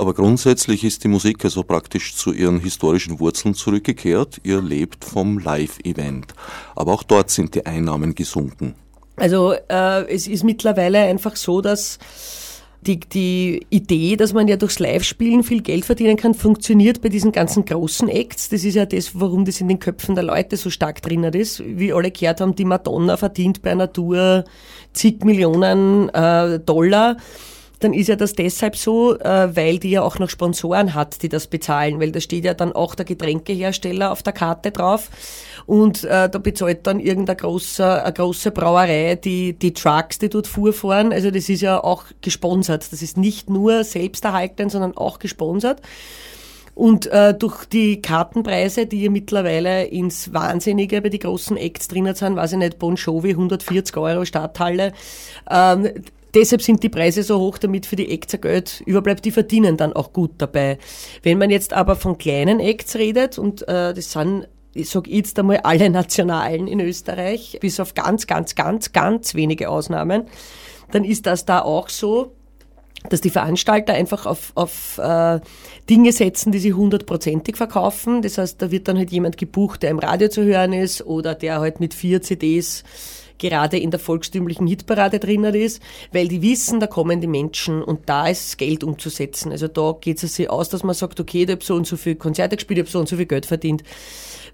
Aber 0.00 0.14
grundsätzlich 0.14 0.82
ist 0.82 1.04
die 1.04 1.08
Musik 1.08 1.44
also 1.44 1.62
praktisch 1.62 2.14
zu 2.16 2.32
ihren 2.32 2.58
historischen 2.58 3.20
Wurzeln 3.20 3.52
zurückgekehrt. 3.52 4.40
Ihr 4.44 4.62
lebt 4.62 5.04
vom 5.04 5.38
Live-Event. 5.38 6.32
Aber 6.74 6.94
auch 6.94 7.02
dort 7.02 7.28
sind 7.28 7.54
die 7.54 7.66
Einnahmen 7.66 8.14
gesunken. 8.14 8.76
Also 9.16 9.52
äh, 9.52 10.10
es 10.10 10.26
ist 10.26 10.42
mittlerweile 10.42 11.00
einfach 11.00 11.36
so, 11.36 11.60
dass 11.60 11.98
die, 12.80 12.98
die 12.98 13.66
Idee, 13.68 14.16
dass 14.16 14.32
man 14.32 14.48
ja 14.48 14.56
durchs 14.56 14.78
Live-Spielen 14.78 15.42
viel 15.42 15.60
Geld 15.60 15.84
verdienen 15.84 16.16
kann, 16.16 16.32
funktioniert 16.32 17.02
bei 17.02 17.10
diesen 17.10 17.30
ganzen 17.30 17.66
großen 17.66 18.08
Acts. 18.08 18.48
Das 18.48 18.64
ist 18.64 18.76
ja 18.76 18.86
das, 18.86 19.20
warum 19.20 19.44
das 19.44 19.60
in 19.60 19.68
den 19.68 19.80
Köpfen 19.80 20.14
der 20.14 20.24
Leute 20.24 20.56
so 20.56 20.70
stark 20.70 21.02
drinnen 21.02 21.34
ist. 21.34 21.62
Wie 21.62 21.92
alle 21.92 22.10
gehört 22.10 22.40
haben, 22.40 22.54
die 22.54 22.64
Madonna 22.64 23.18
verdient 23.18 23.60
bei 23.60 23.74
Tour 23.88 24.46
zig 24.94 25.22
Millionen 25.24 26.08
äh, 26.08 26.58
Dollar 26.58 27.18
dann 27.80 27.94
ist 27.94 28.08
ja 28.08 28.16
das 28.16 28.34
deshalb 28.34 28.76
so, 28.76 29.18
äh, 29.18 29.56
weil 29.56 29.78
die 29.78 29.90
ja 29.90 30.02
auch 30.02 30.18
noch 30.18 30.30
Sponsoren 30.30 30.94
hat, 30.94 31.22
die 31.22 31.28
das 31.28 31.46
bezahlen, 31.46 31.98
weil 31.98 32.12
da 32.12 32.20
steht 32.20 32.44
ja 32.44 32.54
dann 32.54 32.72
auch 32.72 32.94
der 32.94 33.06
Getränkehersteller 33.06 34.12
auf 34.12 34.22
der 34.22 34.34
Karte 34.34 34.70
drauf 34.70 35.10
und 35.66 36.04
äh, 36.04 36.28
da 36.28 36.38
bezahlt 36.38 36.86
dann 36.86 37.00
irgendeine 37.00 37.36
große, 37.36 38.04
eine 38.04 38.12
große 38.12 38.50
Brauerei 38.50 39.16
die, 39.16 39.54
die 39.54 39.72
Trucks, 39.72 40.18
die 40.18 40.28
dort 40.28 40.46
fuhrfahren. 40.46 41.12
Also 41.12 41.30
das 41.30 41.48
ist 41.48 41.62
ja 41.62 41.82
auch 41.82 42.04
gesponsert. 42.20 42.92
Das 42.92 43.02
ist 43.02 43.16
nicht 43.16 43.48
nur 43.48 43.84
selbsterhaltend, 43.84 44.72
sondern 44.72 44.96
auch 44.96 45.18
gesponsert. 45.18 45.80
Und 46.74 47.06
äh, 47.08 47.34
durch 47.34 47.64
die 47.66 48.00
Kartenpreise, 48.00 48.86
die 48.86 49.02
ja 49.02 49.10
mittlerweile 49.10 49.84
ins 49.84 50.32
Wahnsinnige 50.32 51.02
bei 51.02 51.08
den 51.08 51.20
großen 51.20 51.56
Acts 51.56 51.88
drinnen 51.88 52.14
sind, 52.14 52.36
weiß 52.36 52.52
ich 52.52 52.58
nicht, 52.58 52.78
Bon 52.78 52.94
Jovi 52.94 53.30
140 53.30 53.96
Euro 53.96 54.24
Stadthalle, 54.24 54.92
ähm, 55.50 55.90
Deshalb 56.34 56.62
sind 56.62 56.82
die 56.82 56.88
Preise 56.88 57.22
so 57.22 57.38
hoch, 57.38 57.58
damit 57.58 57.86
für 57.86 57.96
die 57.96 58.10
Acts 58.10 58.40
Geld 58.40 58.82
überbleibt. 58.86 59.24
Die 59.24 59.30
verdienen 59.30 59.76
dann 59.76 59.92
auch 59.92 60.12
gut 60.12 60.32
dabei. 60.38 60.78
Wenn 61.22 61.38
man 61.38 61.50
jetzt 61.50 61.72
aber 61.72 61.96
von 61.96 62.18
kleinen 62.18 62.60
Acts 62.60 62.96
redet, 62.96 63.38
und 63.38 63.66
äh, 63.68 63.94
das 63.94 64.12
sind 64.12 64.46
ich 64.72 64.88
sage 64.88 65.10
jetzt 65.10 65.38
einmal 65.38 65.58
alle 65.58 65.90
Nationalen 65.90 66.68
in 66.68 66.80
Österreich, 66.80 67.58
bis 67.60 67.80
auf 67.80 67.94
ganz, 67.94 68.26
ganz, 68.26 68.54
ganz, 68.54 68.92
ganz 68.92 69.34
wenige 69.34 69.68
Ausnahmen, 69.68 70.24
dann 70.92 71.04
ist 71.04 71.26
das 71.26 71.44
da 71.44 71.62
auch 71.62 71.88
so, 71.88 72.32
dass 73.08 73.20
die 73.20 73.30
Veranstalter 73.30 73.94
einfach 73.94 74.26
auf, 74.26 74.52
auf 74.54 74.98
äh, 74.98 75.40
Dinge 75.88 76.12
setzen, 76.12 76.52
die 76.52 76.58
sie 76.58 76.74
hundertprozentig 76.74 77.56
verkaufen. 77.56 78.20
Das 78.22 78.36
heißt, 78.36 78.60
da 78.60 78.70
wird 78.70 78.88
dann 78.88 78.98
halt 78.98 79.10
jemand 79.10 79.38
gebucht, 79.38 79.82
der 79.82 79.90
im 79.90 79.98
Radio 79.98 80.28
zu 80.28 80.44
hören 80.44 80.72
ist 80.72 81.04
oder 81.06 81.34
der 81.34 81.60
halt 81.60 81.80
mit 81.80 81.94
vier 81.94 82.20
CDs 82.20 82.84
gerade 83.40 83.78
in 83.78 83.90
der 83.90 83.98
volkstümlichen 83.98 84.68
Hitparade 84.68 85.18
drinnen 85.18 85.54
ist, 85.54 85.82
weil 86.12 86.28
die 86.28 86.42
wissen, 86.42 86.78
da 86.78 86.86
kommen 86.86 87.20
die 87.20 87.26
Menschen 87.26 87.82
und 87.82 88.08
da 88.08 88.28
ist 88.28 88.58
Geld 88.58 88.84
umzusetzen. 88.84 89.50
Also 89.50 89.66
da 89.66 89.96
geht 90.00 90.22
es 90.22 90.36
sich 90.36 90.48
aus, 90.48 90.68
dass 90.68 90.84
man 90.84 90.94
sagt, 90.94 91.18
okay, 91.18 91.42
ich 91.42 91.50
habe 91.50 91.64
so 91.64 91.74
und 91.74 91.86
so 91.86 91.96
viel 91.96 92.14
Konzerte 92.14 92.56
gespielt, 92.56 92.78
ich 92.78 92.84
habe 92.84 92.90
so 92.92 93.00
und 93.00 93.08
so 93.08 93.16
viel 93.16 93.26
Geld 93.26 93.46
verdient. 93.46 93.82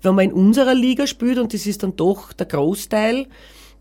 Wenn 0.01 0.15
man 0.15 0.27
in 0.27 0.33
unserer 0.33 0.75
Liga 0.75 1.07
spielt, 1.07 1.39
und 1.39 1.53
das 1.53 1.67
ist 1.67 1.83
dann 1.83 1.97
doch 1.97 2.33
der 2.33 2.47
Großteil, 2.47 3.27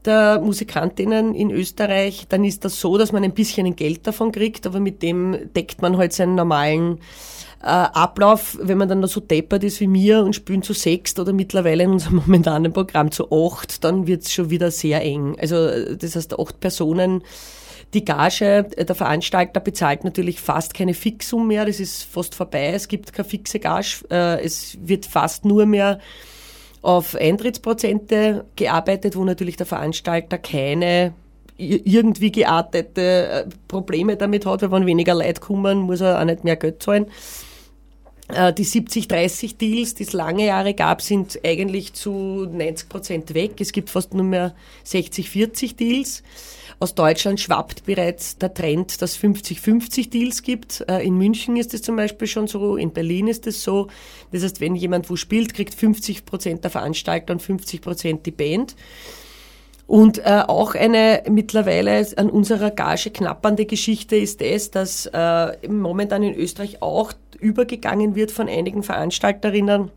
der 0.06 0.40
Musikantinnen 0.40 1.36
in 1.36 1.52
Österreich, 1.52 2.26
dann 2.30 2.44
ist 2.44 2.66
das 2.66 2.80
so, 2.80 2.98
dass 2.98 3.12
man 3.12 3.24
ein 3.24 3.34
bisschen 3.34 3.76
Geld 3.76 4.06
davon 4.08 4.32
kriegt, 4.32 4.66
aber 4.68 4.80
mit 4.80 5.02
dem 5.02 5.54
deckt 5.54 5.82
man 5.82 5.98
halt 5.98 6.14
seinen 6.14 6.36
normalen 6.36 7.00
äh, 7.62 7.68
Ablauf, 7.68 8.58
wenn 8.62 8.78
man 8.78 8.88
dann 8.88 9.00
noch 9.00 9.08
so 9.08 9.20
deppert 9.20 9.64
ist 9.64 9.80
wie 9.80 9.88
mir 9.88 10.24
und 10.24 10.36
spielen 10.36 10.62
zu 10.62 10.74
sechst 10.74 11.20
oder 11.20 11.34
mittlerweile 11.34 11.84
in 11.84 11.92
unserem 11.92 12.16
momentanen 12.26 12.72
Programm 12.72 13.12
zu 13.12 13.32
acht, 13.32 13.84
dann 13.84 14.08
wird's 14.08 14.32
schon 14.32 14.50
wieder 14.50 14.72
sehr 14.72 15.02
eng. 15.02 15.36
Also 15.40 15.96
das 15.96 16.16
heißt, 16.16 16.40
acht 16.40 16.60
Personen. 16.60 17.24
Die 17.94 18.04
Gage, 18.04 18.64
der 18.78 18.96
Veranstalter 18.96 19.62
bezahlt 19.62 20.04
natürlich 20.04 20.42
fast 20.42 20.74
keine 20.74 20.94
Fixum 20.94 21.48
mehr, 21.48 21.66
das 21.66 21.80
ist 21.80 22.04
fast 22.04 22.36
vorbei, 22.36 22.72
es 22.74 22.88
gibt 22.88 23.14
keine 23.14 23.28
fixe 23.28 23.60
Gage, 23.60 24.04
äh, 24.12 24.44
es 24.44 24.78
wird 24.82 25.06
fast 25.06 25.46
nur 25.46 25.66
mehr 25.66 26.00
auf 26.86 27.15
Eintrittsprozente 27.15 28.46
gearbeitet, 28.56 29.15
wo 29.15 29.24
natürlich 29.24 29.58
der 29.58 29.65
Veranstalter 29.65 30.38
keine 30.38 31.13
irgendwie 31.58 32.32
geartete 32.32 33.01
äh, 33.27 33.46
Probleme 33.68 34.18
damit 34.18 34.46
hat, 34.46 34.62
weil 34.62 34.72
wenn 34.72 34.86
weniger 34.86 35.15
Leute 35.15 35.42
kommen, 35.42 35.80
muss 35.80 36.01
er 36.01 36.20
auch 36.20 36.25
nicht 36.25 36.44
mehr 36.44 36.58
Geld 36.58 36.84
zahlen. 36.84 37.08
Äh, 38.27 38.54
die 38.54 38.65
70-30 38.65 39.58
Deals, 39.58 39.96
die 39.96 40.04
es 40.04 40.13
lange 40.13 40.46
Jahre 40.46 40.74
gab, 40.74 41.01
sind 41.01 41.39
eigentlich 41.44 41.94
zu 41.94 42.46
90 42.51 42.89
Prozent 42.89 43.34
weg. 43.34 43.54
Es 43.60 43.72
gibt 43.72 43.89
fast 43.89 44.13
nur 44.13 44.25
mehr 44.25 44.54
60-40 44.86 45.77
Deals. 45.77 46.24
Aus 46.79 46.94
Deutschland 46.94 47.39
schwappt 47.39 47.86
bereits 47.86 48.38
der 48.38 48.53
Trend, 48.53 49.01
dass 49.01 49.17
50-50 49.17 50.10
Deals 50.10 50.44
gibt. 50.44 50.84
Äh, 50.89 51.05
in 51.05 51.17
München 51.17 51.55
ist 51.55 51.74
es 51.74 51.82
zum 51.82 51.96
Beispiel 51.96 52.27
schon 52.27 52.48
so, 52.48 52.75
in 52.75 52.91
Berlin 52.91 53.27
ist 53.27 53.48
es 53.48 53.63
so. 53.63 53.88
Das 54.32 54.44
heißt, 54.44 54.60
wenn 54.60 54.75
jemand 54.75 55.10
wo 55.10 55.15
spielt, 55.15 55.53
kriegt 55.53 55.74
50 55.74 56.25
Prozent 56.25 56.63
der 56.63 56.72
Veranstalter 56.72 57.34
und 57.34 57.41
50 57.41 57.82
Prozent 57.82 58.25
die 58.25 58.32
Band. 58.32 58.75
Und 59.88 60.17
äh, 60.17 60.44
auch 60.48 60.74
eine 60.74 61.24
mittlerweile 61.29 62.05
an 62.17 62.29
unserer 62.29 62.72
Gage 62.72 63.12
knappernde 63.12 63.65
Geschichte 63.65 64.15
ist 64.15 64.41
es, 64.41 64.72
dass 64.72 65.05
äh, 65.05 65.67
momentan 65.67 66.24
in 66.24 66.34
Österreich 66.34 66.82
auch 66.82 67.13
übergegangen 67.39 68.15
wird 68.15 68.32
von 68.32 68.50
einigen 68.50 68.82
Veranstalterinnen, 68.82 69.91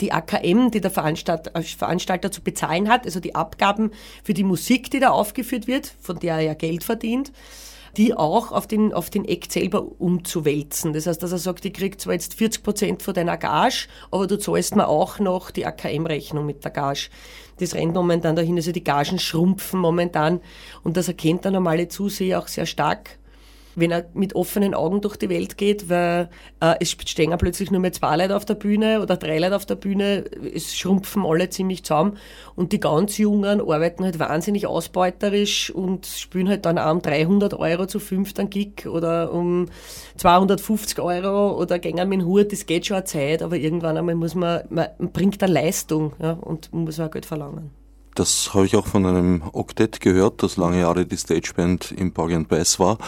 die 0.00 0.12
AKM, 0.12 0.70
die 0.70 0.80
der 0.80 0.90
Veranstalter, 0.90 1.54
äh, 1.54 1.62
Veranstalter 1.62 2.30
zu 2.30 2.42
bezahlen 2.42 2.88
hat, 2.88 3.04
also 3.04 3.20
die 3.20 3.34
Abgaben 3.34 3.90
für 4.24 4.34
die 4.34 4.44
Musik, 4.44 4.90
die 4.90 5.00
da 5.00 5.10
aufgeführt 5.10 5.66
wird, 5.66 5.94
von 6.00 6.18
der 6.18 6.36
er 6.36 6.40
ja 6.40 6.54
Geld 6.54 6.84
verdient, 6.84 7.32
die 7.96 8.14
auch 8.14 8.52
auf 8.52 8.66
den, 8.66 8.92
auf 8.92 9.10
den 9.10 9.24
Act 9.24 9.52
selber 9.52 9.84
umzuwälzen. 9.98 10.92
Das 10.92 11.06
heißt, 11.06 11.22
dass 11.22 11.32
er 11.32 11.38
sagt, 11.38 11.64
ich 11.64 11.72
krieg 11.72 12.00
zwar 12.00 12.14
jetzt 12.14 12.34
40 12.34 12.62
Prozent 12.62 13.02
von 13.02 13.14
deiner 13.14 13.36
Gage, 13.36 13.88
aber 14.10 14.26
du 14.26 14.38
zahlst 14.38 14.76
mir 14.76 14.88
auch 14.88 15.18
noch 15.18 15.50
die 15.50 15.66
AKM-Rechnung 15.66 16.46
mit 16.46 16.64
der 16.64 16.70
Gage. 16.70 17.10
Das 17.58 17.74
rennt 17.74 17.94
momentan 17.94 18.36
dahin, 18.36 18.56
also 18.56 18.72
die 18.72 18.84
Gagen 18.84 19.18
schrumpfen 19.18 19.80
momentan 19.80 20.40
und 20.82 20.96
das 20.96 21.08
erkennt 21.08 21.44
der 21.44 21.52
normale 21.52 21.88
Zuseher 21.88 22.38
auch 22.38 22.48
sehr 22.48 22.66
stark 22.66 23.19
wenn 23.74 23.90
er 23.90 24.06
mit 24.14 24.34
offenen 24.34 24.74
Augen 24.74 25.00
durch 25.00 25.16
die 25.16 25.28
Welt 25.28 25.56
geht, 25.56 25.88
weil 25.88 26.28
äh, 26.60 26.74
es 26.80 26.90
stehen 26.90 27.34
plötzlich 27.38 27.70
nur 27.70 27.80
mehr 27.80 27.92
zwei 27.92 28.16
Leute 28.16 28.36
auf 28.36 28.44
der 28.44 28.54
Bühne 28.54 29.00
oder 29.02 29.16
drei 29.16 29.38
Leute 29.38 29.56
auf 29.56 29.66
der 29.66 29.76
Bühne, 29.76 30.24
es 30.54 30.76
schrumpfen 30.76 31.24
alle 31.24 31.48
ziemlich 31.50 31.84
zusammen 31.84 32.16
und 32.56 32.72
die 32.72 32.80
ganz 32.80 33.18
Jungen 33.18 33.60
arbeiten 33.60 34.04
halt 34.04 34.18
wahnsinnig 34.18 34.66
ausbeuterisch 34.66 35.70
und 35.70 36.06
spielen 36.06 36.48
halt 36.48 36.66
dann 36.66 36.78
auch 36.78 36.92
um 36.92 37.02
300 37.02 37.54
Euro 37.54 37.86
zu 37.86 38.00
fünft 38.00 38.40
an 38.40 38.50
Gig 38.50 38.86
oder 38.86 39.32
um 39.32 39.66
250 40.16 40.98
Euro 41.00 41.56
oder 41.60 41.78
gehen 41.78 42.08
mit 42.08 42.20
dem 42.20 42.26
Hut, 42.26 42.52
das 42.52 42.66
geht 42.66 42.86
schon 42.86 42.96
eine 42.96 43.04
Zeit, 43.04 43.42
aber 43.42 43.56
irgendwann 43.56 43.96
einmal 43.96 44.14
muss 44.14 44.34
man, 44.34 44.62
man 44.70 44.88
bringt 45.12 45.42
eine 45.42 45.52
Leistung 45.52 46.12
ja, 46.20 46.32
und 46.32 46.72
muss 46.72 47.00
auch 47.00 47.10
Geld 47.10 47.26
verlangen. 47.26 47.70
Das 48.16 48.52
habe 48.54 48.66
ich 48.66 48.74
auch 48.74 48.86
von 48.86 49.06
einem 49.06 49.42
Oktett 49.52 50.00
gehört, 50.00 50.42
das 50.42 50.56
lange 50.56 50.80
Jahre 50.80 51.06
die 51.06 51.16
Stageband 51.16 51.92
im 51.92 52.12
Buggy 52.12 52.40
Bass 52.44 52.80
war 52.80 52.98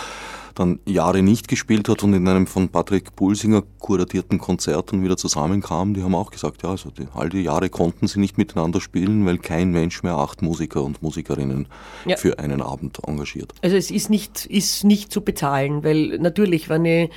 dann 0.55 0.81
Jahre 0.87 1.23
nicht 1.23 1.49
gespielt 1.49 1.89
hat 1.89 2.03
und 2.03 2.15
in 2.15 2.27
einem 2.29 2.47
von 2.47 2.69
Patrick 2.69 3.17
Pulsinger 3.17 3.63
kuratierten 3.79 4.39
Konzert 4.39 4.93
dann 4.93 5.03
wieder 5.03 5.17
zusammenkam, 5.17 5.95
die 5.95 6.03
haben 6.03 6.15
auch 6.15 6.31
gesagt, 6.31 6.63
ja, 6.63 6.71
also 6.71 6.91
die, 6.91 7.07
all 7.15 7.29
die 7.29 7.43
Jahre 7.43 7.69
konnten 7.69 8.07
sie 8.07 8.21
nicht 8.21 8.39
miteinander 8.39 8.81
spielen, 8.81 9.27
weil 9.27 9.39
kein 9.39 9.73
Mensch 9.73 10.03
mehr 10.03 10.15
acht 10.15 10.43
Musiker 10.43 10.83
und 10.83 11.03
Musikerinnen 11.03 11.67
ja. 12.07 12.17
für 12.17 12.39
einen 12.39 12.63
Abend 12.63 12.99
engagiert. 13.07 13.53
Also 13.63 13.77
es 13.77 13.91
ist 13.91 14.11
nicht, 14.11 14.47
ist 14.47 14.85
nicht 14.85 15.13
zu 15.13 15.23
bezahlen, 15.23 15.85
weil 15.85 16.19
natürlich, 16.19 16.69
wenn 16.69 16.85
ich 16.85 17.11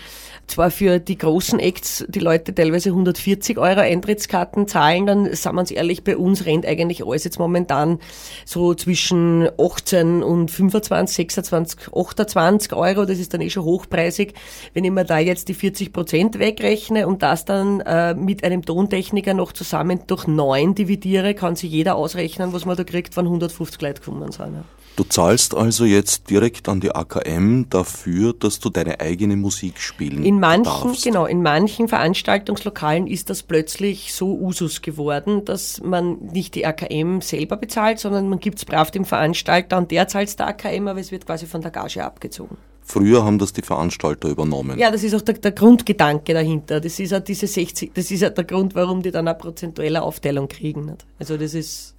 zwar 0.48 0.72
für 0.72 1.00
die 1.00 1.18
großen 1.18 1.60
Acts 1.60 2.06
die 2.08 2.20
Leute 2.20 2.54
teilweise 2.54 2.89
140 2.89 3.58
Euro 3.58 3.80
Eintrittskarten 3.80 4.68
zahlen, 4.68 5.06
dann 5.06 5.34
sagen 5.36 5.56
wir 5.56 5.62
uns 5.62 5.72
ehrlich, 5.72 6.04
bei 6.04 6.18
uns 6.18 6.46
rennt 6.46 6.65
eigentlich 6.65 7.06
alles 7.06 7.24
jetzt 7.24 7.39
momentan 7.39 8.00
so 8.46 8.74
zwischen 8.74 9.50
18 9.60 10.24
und 10.24 10.51
25, 10.51 11.15
26, 11.15 11.94
28 11.94 12.74
Euro. 12.74 13.06
Das 13.06 13.20
ist 13.20 13.25
ist 13.25 13.34
dann 13.34 13.41
eh 13.41 13.50
schon 13.50 13.65
hochpreisig. 13.65 14.34
Wenn 14.74 14.86
ich 14.86 14.91
mir 14.91 15.05
da 15.05 15.20
jetzt 15.20 15.48
die 15.50 15.53
40 15.53 15.91
Prozent 15.91 16.39
wegrechne 16.39 17.08
und 17.08 17.22
das 17.24 17.46
dann 17.46 17.82
äh, 17.82 18.13
mit 18.13 18.44
einem 18.44 18.63
Tontechniker 18.63 19.34
noch 19.34 19.51
zusammen 19.51 20.01
durch 20.08 20.27
neun 20.27 20.75
dividiere, 20.75 21.34
kann 21.34 21.55
sich 21.55 21.72
jeder 21.72 21.96
ausrechnen, 21.96 22.53
was 22.53 22.65
man 22.65 22.77
da 22.77 22.84
kriegt, 22.84 23.17
wenn 23.17 23.25
150 23.25 23.82
Leute 23.82 24.01
kommen 24.01 24.32
sind. 24.32 24.53
Ja. 24.53 24.63
Du 24.96 25.03
zahlst 25.03 25.53
also 25.53 25.84
jetzt 25.84 26.29
direkt 26.29 26.70
an 26.70 26.79
die 26.79 26.96
AKM 26.96 27.65
dafür, 27.70 28.32
dass 28.32 28.62
du 28.62 28.70
deine 28.70 29.01
eigene 29.01 29.36
Musik 29.36 29.82
spielen 29.82 30.24
in 30.24 30.39
manchen, 30.39 30.63
darfst. 30.63 31.03
Genau, 31.03 31.25
in 31.25 31.41
manchen 31.41 31.89
Veranstaltungslokalen 31.89 33.05
ist 33.05 33.29
das 33.29 33.44
plötzlich 33.44 34.13
so 34.13 34.38
Usus 34.38 34.82
geworden, 34.82 35.44
dass 35.44 35.82
man 35.82 36.17
nicht 36.32 36.55
die 36.55 36.65
AKM 36.65 37.20
selber 37.20 37.58
bezahlt, 37.58 38.00
sondern 38.00 38.29
man 38.29 38.39
gibt 38.39 38.60
es 38.60 38.65
brav 38.65 38.89
dem 38.89 39.03
Veranstalter 39.03 39.77
und 39.77 39.91
der 39.91 40.08
zahlt 40.08 40.39
der 40.39 40.48
AKM, 40.48 40.88
aber 40.88 41.01
es 41.01 41.12
wird 41.12 41.25
quasi 41.25 41.46
von 41.46 41.62
der 41.62 41.72
Gage 41.72 42.01
abgezogen. 42.01 42.55
Früher 42.88 43.25
haben 43.25 43.39
das 43.39 43.51
die 43.51 43.63
Veranstalter 43.63 44.30
übernommen. 44.30 44.77
Ja, 44.77 44.92
das 44.92 45.04
ist 45.04 45.15
auch 45.15 45.22
der, 45.22 45.34
der 45.34 45.54
Grundgedanke 45.54 46.36
dahinter. 46.36 46.80
Das 46.80 47.00
ist 47.00 47.13
auch 47.15 47.20
diese 47.20 47.48
60, 47.48 47.92
das 47.96 48.12
ist 48.12 48.24
auch 48.24 48.30
der 48.30 48.44
Grund, 48.44 48.75
warum 48.75 49.01
die 49.01 49.10
dann 49.10 49.27
eine 49.27 49.36
prozentuelle 49.36 50.04
Aufteilung 50.04 50.48
kriegen. 50.48 50.86
Nicht? 50.86 51.04
Also 51.18 51.36
das 51.36 51.56
ist, 51.56 51.96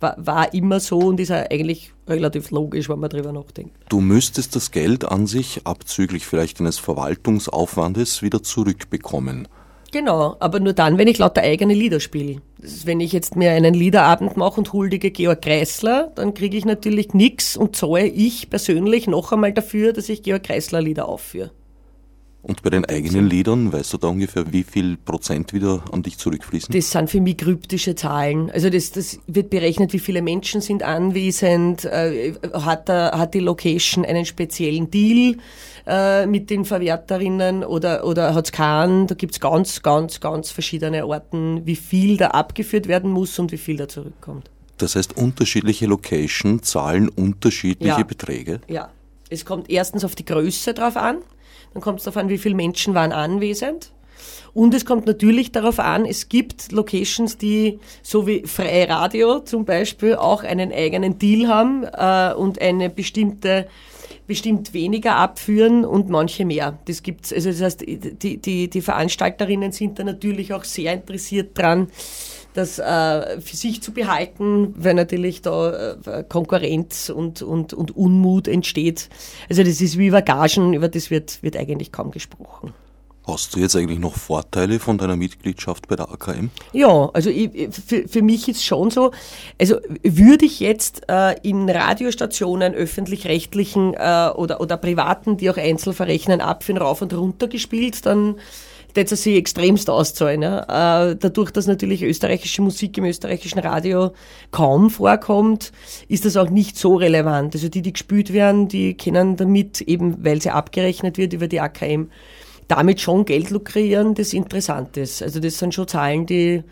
war, 0.00 0.16
war 0.18 0.52
immer 0.52 0.80
so 0.80 0.98
und 0.98 1.20
ist 1.20 1.30
auch 1.30 1.48
eigentlich 1.48 1.92
relativ 2.08 2.50
logisch, 2.50 2.88
wenn 2.88 2.98
man 2.98 3.10
darüber 3.10 3.32
nachdenkt. 3.32 3.76
Du 3.88 4.00
müsstest 4.00 4.56
das 4.56 4.72
Geld 4.72 5.04
an 5.04 5.28
sich, 5.28 5.60
abzüglich 5.64 6.26
vielleicht 6.26 6.58
eines 6.58 6.78
Verwaltungsaufwandes, 6.78 8.22
wieder 8.22 8.42
zurückbekommen. 8.42 9.46
Genau, 9.94 10.34
aber 10.40 10.58
nur 10.58 10.72
dann, 10.72 10.98
wenn 10.98 11.06
ich 11.06 11.18
lauter 11.18 11.42
eigene 11.42 11.72
Lieder 11.72 12.00
spiele. 12.00 12.42
Wenn 12.58 12.98
ich 12.98 13.12
jetzt 13.12 13.36
mir 13.36 13.52
einen 13.52 13.74
Liederabend 13.74 14.36
mache 14.36 14.58
und 14.58 14.72
huldige 14.72 15.12
Georg 15.12 15.42
Kreisler, 15.42 16.10
dann 16.16 16.34
kriege 16.34 16.56
ich 16.56 16.64
natürlich 16.64 17.14
nichts 17.14 17.56
und 17.56 17.76
zahle 17.76 18.08
ich 18.08 18.50
persönlich 18.50 19.06
noch 19.06 19.30
einmal 19.30 19.52
dafür, 19.52 19.92
dass 19.92 20.08
ich 20.08 20.24
Georg 20.24 20.42
Kreisler 20.42 20.82
Lieder 20.82 21.06
aufführe. 21.06 21.52
Und 22.44 22.62
bei 22.62 22.68
den 22.68 22.84
eigenen 22.84 23.26
Liedern, 23.26 23.72
weißt 23.72 23.94
du 23.94 23.96
da 23.96 24.08
ungefähr, 24.08 24.52
wie 24.52 24.64
viel 24.64 24.98
Prozent 24.98 25.54
wieder 25.54 25.82
an 25.90 26.02
dich 26.02 26.18
zurückfließen? 26.18 26.74
Das 26.74 26.90
sind 26.90 27.08
für 27.08 27.22
mich 27.22 27.38
kryptische 27.38 27.94
Zahlen. 27.94 28.50
Also 28.50 28.68
das, 28.68 28.92
das 28.92 29.18
wird 29.26 29.48
berechnet, 29.48 29.94
wie 29.94 29.98
viele 29.98 30.20
Menschen 30.20 30.60
sind 30.60 30.82
anwesend, 30.82 31.86
äh, 31.86 32.34
hat, 32.52 32.88
der, 32.88 33.12
hat 33.12 33.32
die 33.32 33.40
Location 33.40 34.04
einen 34.04 34.26
speziellen 34.26 34.90
Deal 34.90 35.36
äh, 35.86 36.26
mit 36.26 36.50
den 36.50 36.66
Verwerterinnen 36.66 37.64
oder, 37.64 38.04
oder 38.04 38.34
hat 38.34 38.44
es 38.44 38.52
keinen. 38.52 39.06
Da 39.06 39.14
gibt 39.14 39.32
es 39.32 39.40
ganz, 39.40 39.82
ganz, 39.82 40.20
ganz 40.20 40.50
verschiedene 40.50 41.06
Orten, 41.06 41.62
wie 41.64 41.76
viel 41.76 42.18
da 42.18 42.28
abgeführt 42.28 42.88
werden 42.88 43.10
muss 43.10 43.38
und 43.38 43.52
wie 43.52 43.58
viel 43.58 43.78
da 43.78 43.88
zurückkommt. 43.88 44.50
Das 44.76 44.96
heißt, 44.96 45.16
unterschiedliche 45.16 45.86
Location 45.86 46.62
zahlen 46.62 47.08
unterschiedliche 47.08 48.00
ja. 48.00 48.02
Beträge? 48.02 48.60
Ja. 48.68 48.90
Es 49.30 49.46
kommt 49.46 49.70
erstens 49.70 50.04
auf 50.04 50.14
die 50.14 50.26
Größe 50.26 50.74
drauf 50.74 50.98
an, 50.98 51.16
dann 51.74 51.82
kommt 51.82 51.98
es 51.98 52.04
darauf 52.04 52.16
an, 52.16 52.28
wie 52.28 52.38
viele 52.38 52.54
Menschen 52.54 52.94
waren 52.94 53.12
anwesend. 53.12 53.92
Und 54.54 54.72
es 54.72 54.86
kommt 54.86 55.06
natürlich 55.06 55.50
darauf 55.50 55.80
an, 55.80 56.06
es 56.06 56.28
gibt 56.28 56.70
Locations, 56.70 57.36
die 57.36 57.80
so 58.02 58.26
wie 58.28 58.46
Freie 58.46 58.88
Radio 58.88 59.40
zum 59.40 59.64
Beispiel 59.64 60.14
auch 60.14 60.44
einen 60.44 60.72
eigenen 60.72 61.18
Deal 61.18 61.48
haben 61.48 61.84
äh, 61.84 62.32
und 62.34 62.60
eine 62.62 62.88
bestimmte 62.88 63.66
bestimmt 64.26 64.72
weniger 64.72 65.16
abführen 65.16 65.84
und 65.84 66.08
manche 66.08 66.44
mehr. 66.44 66.78
Das 66.86 67.02
gibt's. 67.02 67.32
Also 67.32 67.50
das 67.50 67.60
heißt, 67.60 67.80
die, 67.82 68.38
die, 68.38 68.70
die 68.70 68.80
Veranstalterinnen 68.80 69.72
sind 69.72 69.98
da 69.98 70.04
natürlich 70.04 70.54
auch 70.54 70.64
sehr 70.64 70.94
interessiert 70.94 71.58
dran, 71.58 71.88
das 72.54 72.78
äh, 72.78 73.40
für 73.40 73.56
sich 73.56 73.82
zu 73.82 73.92
behalten, 73.92 74.74
weil 74.76 74.94
natürlich 74.94 75.42
da 75.42 75.92
äh, 75.92 76.24
Konkurrenz 76.28 77.10
und, 77.10 77.42
und, 77.42 77.74
und 77.74 77.94
Unmut 77.96 78.48
entsteht. 78.48 79.10
Also 79.50 79.62
das 79.62 79.80
ist 79.80 79.98
wie 79.98 80.06
über 80.06 80.22
Gagen, 80.22 80.72
über 80.72 80.88
das 80.88 81.10
wird, 81.10 81.42
wird 81.42 81.56
eigentlich 81.56 81.92
kaum 81.92 82.10
gesprochen. 82.10 82.72
Hast 83.26 83.56
du 83.56 83.60
jetzt 83.60 83.74
eigentlich 83.74 83.98
noch 83.98 84.16
Vorteile 84.16 84.78
von 84.78 84.98
deiner 84.98 85.16
Mitgliedschaft 85.16 85.88
bei 85.88 85.96
der 85.96 86.10
AKM? 86.10 86.50
Ja, 86.74 87.08
also 87.14 87.30
ich, 87.30 87.70
für, 87.70 88.06
für 88.06 88.20
mich 88.20 88.48
ist 88.50 88.62
schon 88.62 88.90
so, 88.90 89.12
also 89.58 89.78
würde 90.02 90.44
ich 90.44 90.60
jetzt 90.60 91.08
äh, 91.08 91.34
in 91.40 91.70
Radiostationen, 91.70 92.74
öffentlich-rechtlichen 92.74 93.94
äh, 93.94 94.30
oder, 94.34 94.60
oder 94.60 94.76
privaten, 94.76 95.38
die 95.38 95.48
auch 95.48 95.56
Einzelverrechnen, 95.56 96.42
abführen, 96.42 96.76
rauf 96.76 97.00
und 97.00 97.14
runter 97.14 97.48
gespielt, 97.48 98.04
dann 98.04 98.36
das 98.94 99.22
sich 99.22 99.36
extremst 99.36 99.90
auszahlen. 99.90 100.42
Ja. 100.42 101.08
Äh, 101.10 101.16
dadurch, 101.16 101.50
dass 101.50 101.66
natürlich 101.66 102.02
österreichische 102.02 102.62
Musik 102.62 102.96
im 102.98 103.04
österreichischen 103.04 103.58
Radio 103.58 104.12
kaum 104.50 104.90
vorkommt, 104.90 105.72
ist 106.08 106.24
das 106.24 106.36
auch 106.36 106.50
nicht 106.50 106.78
so 106.78 106.94
relevant. 106.94 107.54
Also 107.54 107.68
die, 107.68 107.82
die 107.82 107.92
gespielt 107.92 108.32
werden, 108.32 108.68
die 108.68 108.96
können 108.96 109.36
damit 109.36 109.80
eben, 109.80 110.24
weil 110.24 110.40
sie 110.40 110.50
abgerechnet 110.50 111.18
wird 111.18 111.32
über 111.32 111.48
die 111.48 111.60
AKM, 111.60 112.10
damit 112.68 113.00
schon 113.00 113.24
Geld 113.24 113.50
lukrieren, 113.50 114.14
das 114.14 114.32
interessant 114.32 114.96
ist. 114.96 115.22
Also 115.22 115.40
das 115.40 115.58
sind 115.58 115.74
schon 115.74 115.88
Zahlen, 115.88 116.26
die, 116.26 116.62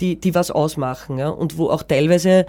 die, 0.00 0.16
die 0.16 0.34
was 0.34 0.50
ausmachen. 0.50 1.18
Ja. 1.18 1.28
Und 1.28 1.58
wo 1.58 1.68
auch 1.68 1.82
teilweise 1.82 2.46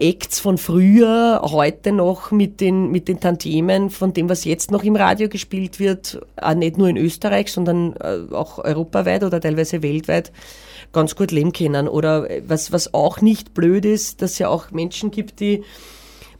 Acts 0.00 0.40
von 0.40 0.58
früher 0.58 1.40
heute 1.44 1.92
noch 1.92 2.32
mit 2.32 2.60
den, 2.60 2.90
mit 2.90 3.06
den 3.06 3.20
Tantiemen 3.20 3.90
von 3.90 4.12
dem, 4.12 4.28
was 4.28 4.44
jetzt 4.44 4.72
noch 4.72 4.82
im 4.82 4.96
Radio 4.96 5.28
gespielt 5.28 5.78
wird, 5.78 6.20
auch 6.36 6.54
nicht 6.54 6.78
nur 6.78 6.88
in 6.88 6.96
Österreich, 6.96 7.52
sondern 7.52 7.94
äh, 7.96 8.34
auch 8.34 8.58
europaweit 8.58 9.22
oder 9.22 9.40
teilweise 9.40 9.82
weltweit 9.82 10.32
ganz 10.92 11.14
gut 11.14 11.30
leben 11.30 11.52
können. 11.52 11.86
Oder 11.86 12.28
was, 12.46 12.72
was 12.72 12.92
auch 12.92 13.20
nicht 13.20 13.54
blöd 13.54 13.84
ist, 13.84 14.20
dass 14.20 14.32
es 14.32 14.38
ja 14.40 14.48
auch 14.48 14.72
Menschen 14.72 15.10
gibt, 15.12 15.38
die 15.38 15.62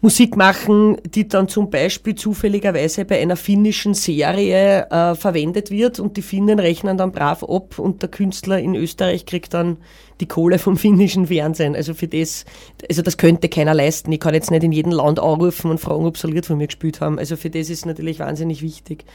Musik 0.05 0.37
machen, 0.37 0.99
die 1.07 1.29
dann 1.29 1.49
zum 1.49 1.71
Beispiel 1.71 2.15
zufälligerweise 2.15 3.07
bei 3.07 3.23
einer 3.23 3.37
finnischen 3.37 3.95
Serie 3.95 4.87
äh, 4.91 5.15
verwendet 5.15 5.71
wird 5.71 5.99
und 5.99 6.19
die 6.19 6.23
Finnen 6.23 6.59
rechnen 6.59 6.99
dann 6.99 7.11
brav 7.11 7.43
ab 7.43 7.79
und 7.79 8.03
der 8.03 8.11
Künstler 8.11 8.59
in 8.59 8.75
Österreich 8.75 9.25
kriegt 9.25 9.55
dann 9.55 9.79
die 10.21 10.29
Kohle 10.29 10.59
vom 10.59 10.77
finnischen 10.77 11.29
Fernsehen. 11.29 11.75
Also 11.75 11.95
für 11.95 12.07
das, 12.07 12.45
also 12.87 13.01
das 13.01 13.17
könnte 13.17 13.49
keiner 13.49 13.73
leisten. 13.73 14.13
Ich 14.13 14.21
kann 14.21 14.35
jetzt 14.35 14.51
nicht 14.51 14.63
in 14.63 14.73
jedem 14.73 14.93
Land 14.93 15.19
anrufen 15.19 15.71
und 15.71 15.81
fragen, 15.81 16.05
ob 16.05 16.19
sie 16.19 16.27
Lied 16.27 16.45
von 16.45 16.59
mir 16.59 16.67
gespielt 16.67 17.01
haben. 17.01 17.19
Also 17.19 17.37
für 17.39 17.49
das 17.49 17.71
ist 17.71 17.87
natürlich 17.87 18.19
wahnsinnig 18.19 18.61
wichtig. 18.61 19.07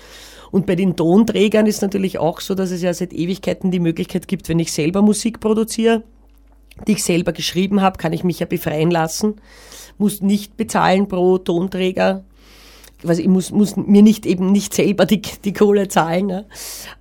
Und 0.50 0.66
bei 0.66 0.74
den 0.74 0.96
Tonträgern 0.96 1.68
ist 1.68 1.84
natürlich 1.84 2.18
auch 2.18 2.42
so, 2.42 2.56
dass 2.56 2.72
es 2.72 2.82
ja 2.82 2.96
seit 2.96 3.14
Ewigkeiten 3.14 3.70
die 3.70 3.80
Möglichkeit 3.80 4.28
gibt, 4.28 4.50
wenn 4.50 4.58
ich 4.58 4.72
selber 4.72 5.04
Musik 5.04 5.40
produziere, 5.40 6.02
die 6.88 6.94
ich 6.94 7.04
selber 7.04 7.32
geschrieben 7.34 7.82
habe, 7.82 7.98
kann 7.98 8.14
ich 8.14 8.24
mich 8.24 8.40
ja 8.40 8.46
befreien 8.46 8.92
lassen 8.92 9.36
muss 10.00 10.22
nicht 10.22 10.58
bezahlen 10.58 11.08
pro 11.08 11.38
Tonträger. 11.38 12.24
Also 13.06 13.22
ich 13.22 13.30
muss, 13.30 13.52
muss 13.52 13.78
mir 13.78 14.02
nicht 14.02 14.26
eben 14.26 14.52
nicht 14.52 14.74
selber 14.74 15.06
die, 15.06 15.22
die 15.22 15.54
Kohle 15.54 15.88
zahlen. 15.88 16.26
Ne? 16.26 16.46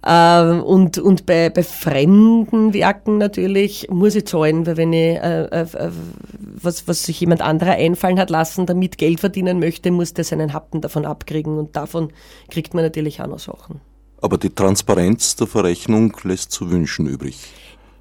Ähm, 0.07 0.63
und 0.63 0.99
und 0.99 1.27
bei, 1.27 1.51
bei 1.51 1.65
fremden 1.65 2.73
Werken 2.73 3.19
natürlich 3.19 3.89
muss 3.91 4.15
ich 4.15 4.27
zahlen, 4.27 4.65
weil 4.65 4.77
wenn 4.77 4.93
ich 4.93 5.17
äh, 5.17 5.45
äh, 5.47 5.63
äh, 5.63 5.91
was, 6.39 6.87
was 6.87 7.03
sich 7.03 7.19
jemand 7.19 7.41
anderer 7.41 7.73
einfallen 7.73 8.21
hat 8.21 8.31
lassen, 8.31 8.67
damit 8.67 8.97
Geld 8.97 9.19
verdienen 9.19 9.59
möchte, 9.59 9.91
muss 9.91 10.15
der 10.15 10.23
seinen 10.23 10.53
Happen 10.53 10.81
davon 10.81 11.05
abkriegen 11.05 11.59
und 11.59 11.75
davon 11.75 12.13
kriegt 12.49 12.75
man 12.75 12.85
natürlich 12.85 13.21
auch 13.21 13.27
noch 13.27 13.41
Sachen. 13.41 13.81
Aber 14.21 14.39
die 14.39 14.51
Transparenz 14.51 15.35
der 15.35 15.49
Verrechnung 15.49 16.17
lässt 16.23 16.53
zu 16.53 16.71
wünschen 16.71 17.07
übrig. 17.07 17.37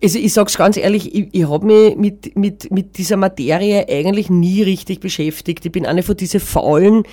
Also 0.01 0.19
ich 0.19 0.31
sage 0.31 0.47
es 0.47 0.57
ganz 0.57 0.77
ehrlich, 0.77 1.13
ich, 1.15 1.29
ich 1.31 1.49
habe 1.49 1.65
mich 1.65 1.95
mit, 1.95 2.35
mit, 2.35 2.71
mit 2.71 2.97
dieser 2.97 3.17
Materie 3.17 3.87
eigentlich 3.89 4.29
nie 4.29 4.61
richtig 4.61 4.99
beschäftigt. 4.99 5.65
Ich 5.65 5.71
bin 5.71 5.85
eine 5.85 6.03
von 6.03 6.15
diesen 6.15 6.39
Faulen, 6.39 7.03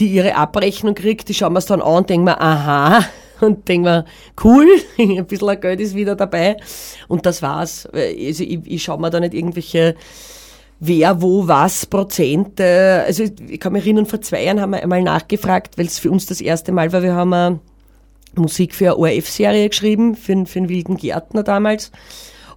die 0.00 0.08
ihre 0.08 0.34
Abrechnung 0.34 0.94
kriegt, 0.94 1.28
die 1.28 1.34
schauen 1.34 1.52
wir 1.52 1.60
es 1.60 1.66
dann 1.66 1.80
an 1.80 1.96
und 1.98 2.10
denken 2.10 2.24
mir, 2.24 2.40
aha, 2.40 3.04
und 3.40 3.68
denken 3.68 3.84
mir, 3.84 4.04
cool, 4.42 4.66
ein 4.98 5.26
bisschen 5.26 5.60
Geld 5.60 5.80
ist 5.80 5.94
wieder 5.94 6.16
dabei. 6.16 6.56
Und 7.08 7.26
das 7.26 7.42
war's. 7.42 7.86
Also 7.86 8.42
ich, 8.42 8.60
ich 8.64 8.82
schaue 8.82 9.00
mir 9.00 9.10
da 9.10 9.20
nicht 9.20 9.34
irgendwelche 9.34 9.94
wer, 10.84 11.22
wo, 11.22 11.46
was, 11.46 11.86
Prozente. 11.86 13.04
Also 13.06 13.22
ich 13.22 13.60
kann 13.60 13.72
mich 13.72 13.84
erinnern, 13.84 14.06
vor 14.06 14.20
zwei 14.20 14.42
Jahren 14.42 14.60
haben 14.60 14.70
wir 14.70 14.82
einmal 14.82 15.02
nachgefragt, 15.02 15.78
weil 15.78 15.86
es 15.86 16.00
für 16.00 16.10
uns 16.10 16.26
das 16.26 16.40
erste 16.40 16.72
Mal 16.72 16.92
war, 16.92 17.04
wir 17.04 17.14
haben 17.14 17.60
Musik 18.34 18.74
für 18.74 18.86
eine 18.86 18.96
ORF-Serie 18.96 19.68
geschrieben, 19.68 20.16
für, 20.16 20.44
für 20.44 20.58
einen 20.58 20.68
wilden 20.68 20.96
Gärtner 20.96 21.44
damals. 21.44 21.92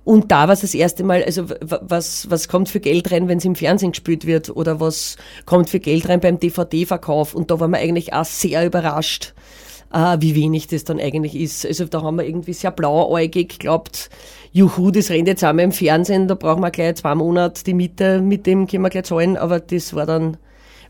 Und 0.06 0.32
da 0.32 0.48
war 0.48 0.54
es 0.54 0.62
das 0.62 0.76
erste 0.76 1.04
Mal, 1.04 1.24
also 1.24 1.48
was, 1.62 2.30
was 2.30 2.48
kommt 2.48 2.70
für 2.70 2.80
Geld 2.80 3.12
rein, 3.12 3.28
wenn 3.28 3.40
es 3.40 3.46
im 3.46 3.56
Fernsehen 3.56 3.92
gespielt 3.92 4.28
wird 4.28 4.56
oder 4.56 4.80
was 4.80 5.18
kommt 5.48 5.68
für 5.68 5.80
Geld 5.80 6.08
rein 6.08 6.20
beim 6.20 6.40
DVD-Verkauf. 6.40 7.34
Und 7.34 7.50
da 7.50 7.60
waren 7.60 7.72
wir 7.72 7.80
eigentlich 7.80 8.14
auch 8.14 8.24
sehr 8.24 8.64
überrascht, 8.68 9.34
äh, 9.92 10.18
wie 10.20 10.36
wenig 10.36 10.68
das 10.68 10.84
dann 10.84 11.00
eigentlich 11.00 11.36
ist. 11.36 11.66
Also 11.66 11.86
da 11.86 12.04
haben 12.04 12.18
wir 12.18 12.26
irgendwie 12.26 12.54
sehr 12.54 12.70
blauäugig 12.70 13.50
geglaubt, 13.50 14.12
juhu, 14.52 14.92
das 14.92 15.10
rennt 15.10 15.28
jetzt 15.28 15.44
einmal 15.44 15.66
im 15.66 15.72
Fernsehen, 15.72 16.28
da 16.28 16.36
brauchen 16.36 16.62
wir 16.62 16.70
gleich 16.70 16.96
zwei 16.96 17.16
Monate 17.16 17.64
die 17.64 17.74
Miete, 17.74 18.22
mit 18.22 18.46
dem 18.46 18.68
können 18.68 18.84
wir 18.84 18.92
gleich 18.92 19.06
zahlen. 19.06 19.38
Aber 19.38 19.60
das 19.60 19.96
war 19.96 20.06
dann, 20.06 20.38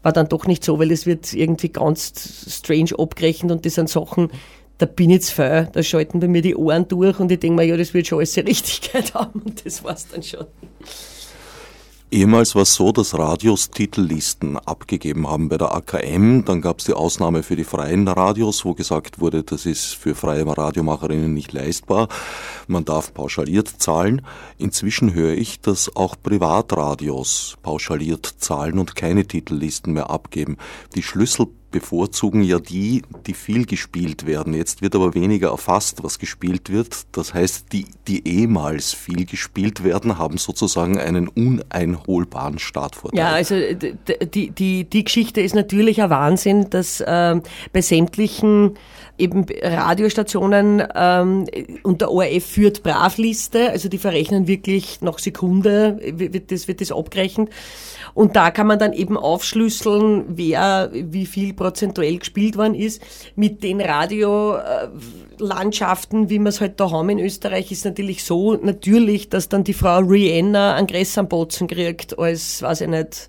war 0.04 0.12
dann 0.12 0.28
doch 0.28 0.46
nicht 0.46 0.66
so, 0.66 0.78
weil 0.78 0.92
es 0.92 1.06
wird 1.06 1.32
irgendwie 1.34 1.70
ganz 1.70 2.12
strange 2.50 2.92
abgerechnet 3.00 3.54
und 3.54 3.66
das 3.66 3.76
sind 3.76 3.88
Sachen, 3.88 4.30
da 4.78 4.86
bin 4.86 5.10
ich 5.10 5.16
jetzt 5.16 5.32
fein, 5.32 5.70
da 5.72 5.82
schalten 5.84 6.20
bei 6.20 6.28
mir 6.28 6.42
die 6.42 6.56
Ohren 6.56 6.88
durch 6.88 7.20
und 7.20 7.32
ich 7.32 7.40
denke 7.40 7.56
mir, 7.56 7.64
ja, 7.64 7.78
das 7.78 7.94
wird 7.94 8.08
schon 8.08 8.20
alles 8.20 8.34
die 8.34 8.42
Richtigkeit 8.42 9.14
haben 9.14 9.42
und 9.42 9.66
das 9.66 9.84
war's 9.84 10.08
dann 10.08 10.24
schon. 10.24 10.46
Ehemals 12.12 12.56
war 12.56 12.62
es 12.62 12.76
so, 12.76 12.92
dass 12.92 13.18
Radios 13.18 13.72
Titellisten 13.72 14.58
abgegeben 14.58 15.28
haben 15.28 15.50
bei 15.50 15.58
der 15.58 15.74
AKM. 15.74 16.46
Dann 16.46 16.62
gab 16.62 16.80
es 16.80 16.86
die 16.86 16.94
Ausnahme 16.94 17.42
für 17.42 17.56
die 17.56 17.64
freien 17.64 18.08
Radios, 18.08 18.64
wo 18.64 18.74
gesagt 18.74 19.20
wurde, 19.20 19.44
das 19.44 19.66
ist 19.66 19.96
für 19.96 20.14
freie 20.16 20.46
Radiomacherinnen 20.46 21.34
nicht 21.34 21.52
leistbar. 21.52 22.08
Man 22.68 22.86
darf 22.86 23.14
pauschaliert 23.14 23.68
zahlen. 23.68 24.22
Inzwischen 24.58 25.14
höre 25.14 25.34
ich, 25.34 25.60
dass 25.60 25.94
auch 25.96 26.16
Privatradios 26.22 27.58
pauschaliert 27.64 28.36
zahlen 28.38 28.80
und 28.80 28.96
keine 28.96 29.26
Titellisten 29.26 29.92
mehr 29.92 30.10
abgeben. 30.10 30.58
Die 30.94 31.04
Schlüssel 31.04 31.48
bevorzugen 31.76 32.42
ja 32.42 32.58
die, 32.58 33.02
die 33.28 33.34
viel 33.34 33.66
gespielt 33.66 34.26
werden. 34.26 34.54
Jetzt 34.54 34.82
wird 34.82 34.96
aber 34.96 35.14
weniger 35.14 35.50
erfasst, 35.50 36.06
was 36.06 36.20
gespielt 36.20 36.70
wird. 36.70 37.06
Das 37.12 37.34
heißt, 37.34 37.74
die, 37.74 37.86
die 38.08 38.26
ehemals 38.26 38.94
viel 38.94 39.26
gespielt 39.26 39.84
werden, 39.84 40.18
haben 40.18 40.38
sozusagen 40.38 40.98
einen 40.98 41.28
uneinholbaren 41.28 42.60
Startvorteil. 42.60 43.20
Ja, 43.20 43.32
also 43.32 43.56
die, 43.56 44.52
die, 44.52 44.86
die 44.86 45.04
Geschichte 45.04 45.42
ist 45.42 45.54
natürlich 45.54 46.02
ein 46.02 46.10
Wahnsinn, 46.10 46.70
dass 46.70 47.02
äh, 47.02 47.42
bei 47.74 47.82
sämtlichen 47.82 48.76
eben 49.18 49.46
Radiostationen 49.62 50.82
ähm, 50.96 51.46
und 51.84 52.00
der 52.00 52.10
ORF 52.10 52.46
führt 52.46 52.84
Bravliste, 52.84 53.72
also 53.72 53.90
die 53.90 53.98
verrechnen 53.98 54.48
wirklich 54.48 55.02
nach 55.02 55.20
Sekunde, 55.20 56.00
wird 56.02 56.52
das, 56.52 56.70
wird 56.70 56.80
das 56.80 56.94
abgerechnet. 56.94 57.50
Und 58.16 58.36
da 58.38 58.50
kann 58.50 58.66
man 58.66 58.80
dann 58.80 58.94
eben 58.94 59.18
aufschlüsseln, 59.18 60.24
wer 60.30 60.90
wie 60.94 61.26
viel 61.26 61.54
prozentuell 61.54 62.18
gespielt 62.18 62.56
worden 62.58 62.74
ist. 62.74 63.02
Mit 63.36 63.62
den 63.62 63.82
Radiolandschaften, 63.82 66.30
wie 66.30 66.40
wir 66.40 66.48
es 66.48 66.62
halt 66.62 66.80
da 66.80 66.92
haben 66.92 67.10
in 67.10 67.20
Österreich, 67.20 67.74
ist 67.74 67.84
natürlich 67.84 68.24
so 68.24 68.56
natürlich, 68.56 69.28
dass 69.28 69.50
dann 69.50 69.66
die 69.66 69.74
Frau 69.74 70.00
Rihanna 70.00 70.76
einen 70.76 70.88
Gress 70.88 71.18
am 71.18 71.28
Botzen 71.28 71.68
kriegt, 71.68 72.18
als, 72.18 72.62
weiß 72.62 72.80
ich 72.82 72.88
nicht, 72.88 73.28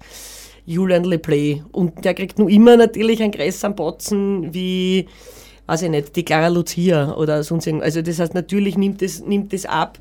Julian 0.66 1.02
LePlay. 1.02 1.64
Und 1.72 2.04
der 2.04 2.14
kriegt 2.14 2.38
nur 2.38 2.48
immer 2.48 2.76
natürlich 2.76 3.20
einen 3.20 3.32
Gress 3.32 3.64
am 3.64 3.74
Botzen 3.74 4.54
wie 4.54 5.08
weiß 5.66 5.82
ich 5.82 5.90
nicht, 5.90 6.14
die 6.14 6.24
Clara 6.24 6.48
Lucia 6.48 7.14
oder 7.14 7.42
sonst 7.42 7.66
irgendwas. 7.66 7.86
Also 7.86 8.02
das 8.02 8.18
heißt, 8.18 8.34
natürlich 8.34 8.78
nimmt 8.78 9.02
es, 9.02 9.20
nimmt 9.24 9.52
ab. 9.68 9.98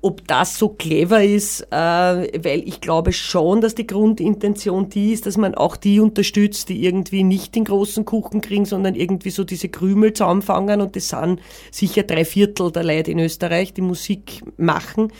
Ob 0.00 0.26
das 0.26 0.58
so 0.58 0.70
clever 0.70 1.22
ist, 1.22 1.62
äh, 1.70 1.74
weil 1.74 2.62
ich 2.66 2.80
glaube 2.80 3.12
schon, 3.12 3.60
dass 3.60 3.74
die 3.74 3.86
Grundintention 3.86 4.88
die 4.88 5.12
ist, 5.12 5.26
dass 5.26 5.36
man 5.36 5.54
auch 5.54 5.76
die 5.76 6.00
unterstützt, 6.00 6.68
die 6.68 6.84
irgendwie 6.84 7.22
nicht 7.22 7.54
den 7.54 7.64
großen 7.64 8.04
Kuchen 8.04 8.40
kriegen, 8.40 8.64
sondern 8.64 8.94
irgendwie 8.94 9.30
so 9.30 9.44
diese 9.44 9.68
Krümel 9.68 10.12
zusammenfangen 10.12 10.80
und 10.80 10.96
das 10.96 11.08
sind 11.08 11.40
sicher 11.70 12.02
drei 12.02 12.24
Viertel 12.24 12.72
der 12.72 12.84
Leute 12.84 13.12
in 13.12 13.18
Österreich, 13.18 13.72
die 13.72 13.82
Musik 13.82 14.42
machen. 14.56 15.12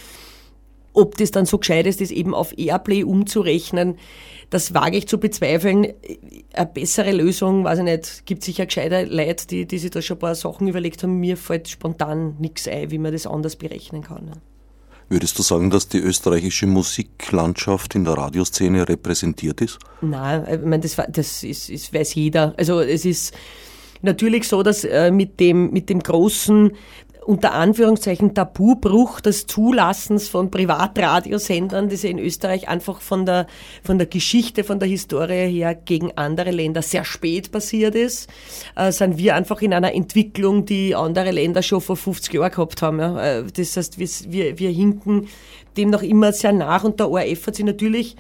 Ob 0.93 1.17
das 1.17 1.31
dann 1.31 1.47
so 1.47 1.59
gescheit 1.59 1.87
ist, 1.87 2.01
das 2.01 2.11
eben 2.11 2.35
auf 2.35 2.57
Airplay 2.57 3.05
umzurechnen, 3.05 3.97
das 4.51 4.75
wage 4.75 4.97
ich 4.97 5.09
zu 5.09 5.19
bezweifeln. 5.19 5.93
Eine 6.53 6.67
bessere 6.67 7.13
Lösung, 7.13 7.65
weiß 7.65 7.79
ich 7.79 7.85
nicht, 7.85 8.27
gibt 8.27 8.43
sicher 8.43 8.67
gescheite 8.67 9.05
Leute, 9.05 9.47
die, 9.47 9.67
die 9.67 9.79
sich 9.79 9.91
da 9.91 10.03
schon 10.03 10.17
ein 10.17 10.21
paar 10.21 10.35
Sachen 10.35 10.69
überlegt 10.69 11.03
haben. 11.03 11.19
Mir 11.19 11.37
fällt 11.37 11.69
spontan 11.69 12.37
nichts 12.39 12.69
ein, 12.69 12.91
wie 12.91 12.99
man 12.99 13.13
das 13.13 13.27
anders 13.27 13.57
berechnen 13.57 14.03
kann. 14.03 14.33
Würdest 15.09 15.39
du 15.39 15.43
sagen, 15.43 15.71
dass 15.71 15.89
die 15.89 15.99
österreichische 15.99 16.67
Musiklandschaft 16.67 17.95
in 17.95 18.05
der 18.05 18.15
Radioszene 18.15 18.89
repräsentiert 18.89 19.61
ist? 19.61 19.79
Nein, 20.01 20.47
ich 20.51 20.61
meine, 20.65 20.81
das, 20.81 20.97
das 21.09 21.43
ist, 21.43 21.69
ist, 21.69 21.93
weiß 21.93 22.15
jeder. 22.15 22.55
Also 22.57 22.81
es 22.81 23.05
ist 23.05 23.35
natürlich 24.01 24.49
so, 24.49 24.63
dass 24.63 24.85
äh, 24.85 25.11
mit, 25.11 25.41
dem, 25.41 25.73
mit 25.73 25.91
dem 25.91 26.01
großen 26.01 26.73
unter 27.25 27.53
Anführungszeichen 27.53 28.35
Tabubruch 28.35 29.21
des 29.21 29.47
Zulassens 29.47 30.29
von 30.29 30.51
Privatradiosendern, 30.51 31.89
das 31.89 32.03
ja 32.03 32.11
in 32.11 32.19
Österreich 32.19 32.69
einfach 32.69 33.01
von 33.01 33.25
der, 33.25 33.47
von 33.83 33.99
der 33.99 34.07
Geschichte, 34.07 34.65
von 34.65 34.79
der 34.79 34.89
Historie 34.89 35.49
her 35.49 35.75
gegen 35.75 36.13
andere 36.17 36.51
Länder 36.51 36.83
sehr 36.83 37.05
spät 37.05 37.51
passiert 37.51 37.95
ist, 37.95 38.29
äh, 38.77 38.93
sind 38.93 39.19
wir 39.19 39.35
einfach 39.35 39.63
in 39.63 39.73
einer 39.73 39.95
Entwicklung, 39.95 40.67
die 40.67 40.95
andere 40.95 41.31
Länder 41.31 41.63
schon 41.63 41.81
vor 41.81 41.97
50 41.97 42.35
Jahren 42.35 42.51
gehabt 42.51 42.83
haben. 42.83 42.99
Ja. 42.99 43.39
Äh, 43.39 43.45
das 43.45 43.77
heißt, 43.77 43.99
wir, 43.99 44.09
wir, 44.29 44.59
wir 44.59 44.71
hinken 44.71 45.29
dem 45.77 45.91
noch 45.91 46.03
immer 46.03 46.33
sehr 46.33 46.53
nach 46.53 46.85
und 46.85 47.01
der 47.01 47.11
ORF 47.11 47.47
hat 47.47 47.57
sich 47.57 47.65
natürlich 47.65 48.17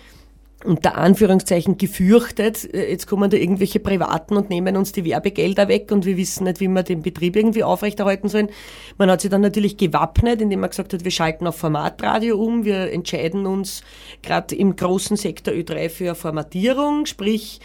unter 0.64 0.96
Anführungszeichen 0.96 1.78
gefürchtet, 1.78 2.72
äh, 2.74 2.90
jetzt 2.90 3.06
kommen 3.06 3.30
da 3.30 3.36
irgendwelche 3.36 3.80
Privaten 3.80 4.36
und 4.36 4.50
nehmen 4.50 4.76
uns 4.76 4.92
die 4.92 5.04
Werbegelder 5.04 5.68
weg 5.68 5.92
und 5.92 6.06
wir 6.06 6.16
wissen 6.16 6.44
nicht, 6.44 6.60
wie 6.60 6.68
wir 6.68 6.82
den 6.82 7.02
Betrieb 7.02 7.36
irgendwie 7.36 7.62
aufrechterhalten 7.62 8.28
sollen. 8.28 8.48
Man 8.98 9.10
hat 9.10 9.20
sich 9.20 9.30
dann 9.30 9.42
natürlich 9.42 9.76
gewappnet, 9.76 10.40
indem 10.40 10.60
man 10.60 10.70
gesagt 10.70 10.92
hat, 10.92 11.04
wir 11.04 11.10
schalten 11.10 11.46
auf 11.46 11.56
Formatradio 11.56 12.36
um, 12.36 12.64
wir 12.64 12.92
entscheiden 12.92 13.46
uns 13.46 13.82
gerade 14.22 14.54
im 14.54 14.76
großen 14.76 15.16
Sektor 15.16 15.54
Ö3 15.54 15.88
für 15.88 16.14
Formatierung, 16.14 17.06
sprich 17.06 17.60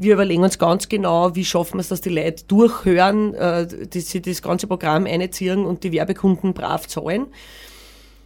wir 0.00 0.14
überlegen 0.14 0.42
uns 0.42 0.58
ganz 0.58 0.88
genau, 0.88 1.36
wie 1.36 1.44
schaffen 1.44 1.74
wir 1.74 1.82
es, 1.82 1.88
dass 1.88 2.00
die 2.00 2.08
Leute 2.08 2.44
durchhören, 2.48 3.34
äh, 3.34 3.66
dass 3.66 4.08
sie 4.08 4.22
das 4.22 4.40
ganze 4.40 4.66
Programm 4.66 5.04
einziehen 5.04 5.66
und 5.66 5.84
die 5.84 5.92
Werbekunden 5.92 6.54
brav 6.54 6.88
zahlen. 6.88 7.26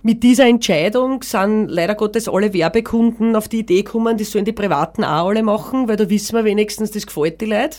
Mit 0.06 0.22
dieser 0.22 0.44
Entscheidung 0.46 1.22
sind 1.22 1.68
leider 1.68 1.94
Gottes 1.94 2.28
alle 2.28 2.52
Werbekunden 2.52 3.34
auf 3.34 3.48
die 3.48 3.60
Idee 3.60 3.84
gekommen, 3.84 4.18
das 4.18 4.32
sollen 4.32 4.44
die 4.44 4.52
Privaten 4.52 5.02
auch 5.02 5.28
alle 5.28 5.42
machen, 5.42 5.88
weil 5.88 5.96
da 5.96 6.10
wissen 6.10 6.36
wir 6.36 6.44
wenigstens, 6.44 6.90
das 6.90 7.06
gefällt 7.06 7.40
die 7.40 7.46
Leute. 7.46 7.78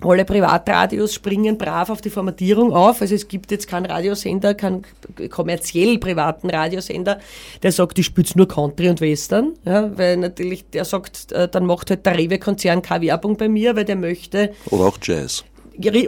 Alle 0.00 0.24
Privatradios 0.24 1.12
springen 1.12 1.58
brav 1.58 1.90
auf 1.90 2.00
die 2.00 2.08
Formatierung 2.08 2.72
auf. 2.72 3.02
Also 3.02 3.14
es 3.14 3.28
gibt 3.28 3.50
jetzt 3.50 3.68
keinen 3.68 3.84
Radiosender, 3.84 4.54
keinen 4.54 4.86
kommerziell 5.28 5.98
privaten 5.98 6.48
Radiosender, 6.48 7.18
der 7.62 7.72
sagt, 7.72 7.98
ich 7.98 8.06
spiele 8.06 8.28
nur 8.36 8.48
Country 8.48 8.88
und 8.88 9.02
Western. 9.02 9.52
Ja, 9.66 9.90
weil 9.98 10.16
natürlich 10.16 10.70
der 10.70 10.86
sagt, 10.86 11.32
äh, 11.32 11.48
dann 11.48 11.66
macht 11.66 11.90
halt 11.90 12.06
der 12.06 12.16
Rewe-Konzern 12.16 12.80
keine 12.80 13.04
Werbung 13.04 13.36
bei 13.36 13.50
mir, 13.50 13.76
weil 13.76 13.84
der 13.84 13.96
möchte. 13.96 14.54
Oder 14.70 14.84
auch 14.84 14.98
Jazz 15.02 15.44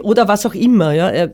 oder 0.03 0.27
was 0.27 0.45
auch 0.45 0.53
immer. 0.53 0.93
Ja. 0.93 1.09
Er 1.09 1.29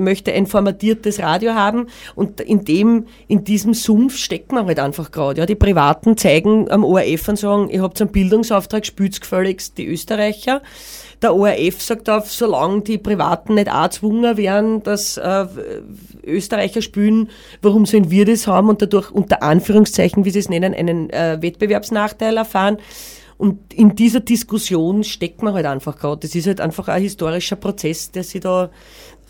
möchte 0.00 0.32
ein 0.32 0.46
formatiertes 0.46 1.20
Radio 1.20 1.54
haben 1.54 1.86
und 2.14 2.40
in 2.40 2.64
dem, 2.64 3.06
in 3.26 3.44
diesem 3.44 3.74
Sumpf 3.74 4.16
steckt 4.16 4.52
man 4.52 4.66
halt 4.66 4.78
einfach 4.78 5.10
gerade. 5.10 5.40
Ja. 5.40 5.46
Die 5.46 5.54
Privaten 5.54 6.16
zeigen 6.16 6.70
am 6.70 6.84
ORF 6.84 7.28
und 7.28 7.38
sagen, 7.38 7.68
ihr 7.70 7.82
habt 7.82 8.00
einen 8.00 8.10
Bildungsauftrag, 8.10 8.86
spült 8.86 9.20
gefälligst 9.20 9.78
die 9.78 9.86
Österreicher. 9.86 10.62
Der 11.20 11.34
ORF 11.34 11.82
sagt 11.82 12.08
auf, 12.08 12.30
solange 12.30 12.82
die 12.82 12.98
Privaten 12.98 13.54
nicht 13.54 13.70
auch 13.70 13.84
gezwungen 13.84 14.36
werden, 14.36 14.82
dass 14.84 15.16
äh, 15.16 15.46
Österreicher 16.24 16.80
spülen, 16.80 17.30
warum 17.60 17.86
sollen 17.86 18.10
wir 18.10 18.24
das 18.24 18.46
haben 18.46 18.68
und 18.68 18.82
dadurch 18.82 19.10
unter 19.10 19.42
Anführungszeichen, 19.42 20.24
wie 20.24 20.30
sie 20.30 20.38
es 20.38 20.48
nennen, 20.48 20.74
einen 20.74 21.10
äh, 21.10 21.38
Wettbewerbsnachteil 21.40 22.36
erfahren. 22.36 22.78
Und 23.38 23.72
in 23.72 23.94
dieser 23.94 24.20
Diskussion 24.20 25.04
steckt 25.04 25.42
man 25.42 25.54
halt 25.54 25.64
einfach 25.66 25.96
gerade. 25.96 26.20
Das 26.22 26.34
ist 26.34 26.48
halt 26.48 26.60
einfach 26.60 26.88
ein 26.88 27.00
historischer 27.00 27.56
Prozess, 27.56 28.10
der 28.10 28.24
sich 28.24 28.40
da 28.40 28.68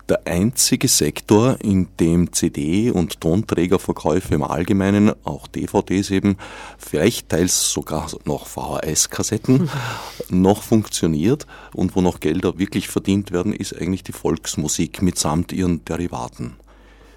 der 0.08 0.26
einzige 0.26 0.88
Sektor, 0.88 1.58
in 1.62 1.88
dem 2.00 2.32
CD- 2.32 2.90
und 2.90 3.20
Tonträgerverkäufe 3.20 4.34
im 4.34 4.42
Allgemeinen, 4.42 5.12
auch 5.24 5.46
DVDs 5.46 6.10
eben, 6.10 6.36
vielleicht 6.78 7.28
teils 7.28 7.70
sogar 7.70 8.10
noch 8.24 8.46
VHS-Kassetten, 8.46 9.70
noch 10.30 10.62
funktioniert 10.62 11.46
und 11.74 11.94
wo 11.94 12.00
noch 12.00 12.20
Gelder 12.20 12.58
wirklich 12.58 12.88
verdient 12.88 13.32
werden, 13.32 13.52
ist 13.52 13.76
eigentlich 13.76 14.02
die 14.02 14.12
Volksmusik 14.12 15.02
mitsamt 15.02 15.52
ihren 15.52 15.84
Derivaten. 15.84 16.56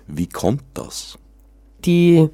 Wie 0.08 0.28
kommt 0.28 0.64
das? 0.74 1.18
Die 1.86 2.30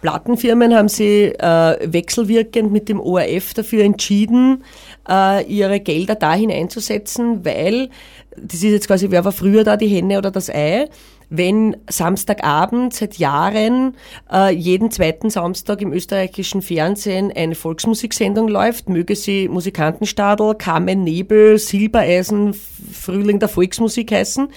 Plattenfirmen 0.00 0.74
haben 0.74 0.88
sich 0.88 1.38
äh, 1.40 1.92
wechselwirkend 1.92 2.70
mit 2.70 2.88
dem 2.88 3.00
ORF 3.00 3.54
dafür 3.54 3.84
entschieden, 3.84 4.62
äh, 5.08 5.44
ihre 5.44 5.80
Gelder 5.80 6.14
dahin 6.14 6.52
einzusetzen, 6.52 7.44
weil, 7.44 7.90
das 8.36 8.56
ist 8.56 8.70
jetzt 8.70 8.86
quasi, 8.86 9.10
wer 9.10 9.24
war 9.24 9.32
früher 9.32 9.64
da, 9.64 9.76
die 9.76 9.88
Henne 9.88 10.18
oder 10.18 10.30
das 10.30 10.50
Ei, 10.50 10.88
wenn 11.30 11.76
Samstagabend 11.90 12.94
seit 12.94 13.18
Jahren 13.18 13.96
äh, 14.32 14.54
jeden 14.54 14.90
zweiten 14.90 15.30
Samstag 15.30 15.82
im 15.82 15.92
österreichischen 15.92 16.62
Fernsehen 16.62 17.32
eine 17.34 17.54
Volksmusiksendung 17.54 18.48
läuft, 18.48 18.88
möge 18.88 19.14
sie 19.14 19.48
Musikantenstadel, 19.48 20.54
Kamen 20.54 21.04
Nebel, 21.04 21.58
Silbereisen, 21.58 22.54
Frühling 22.54 23.40
der 23.40 23.48
Volksmusik 23.48 24.12
heißen, 24.12 24.48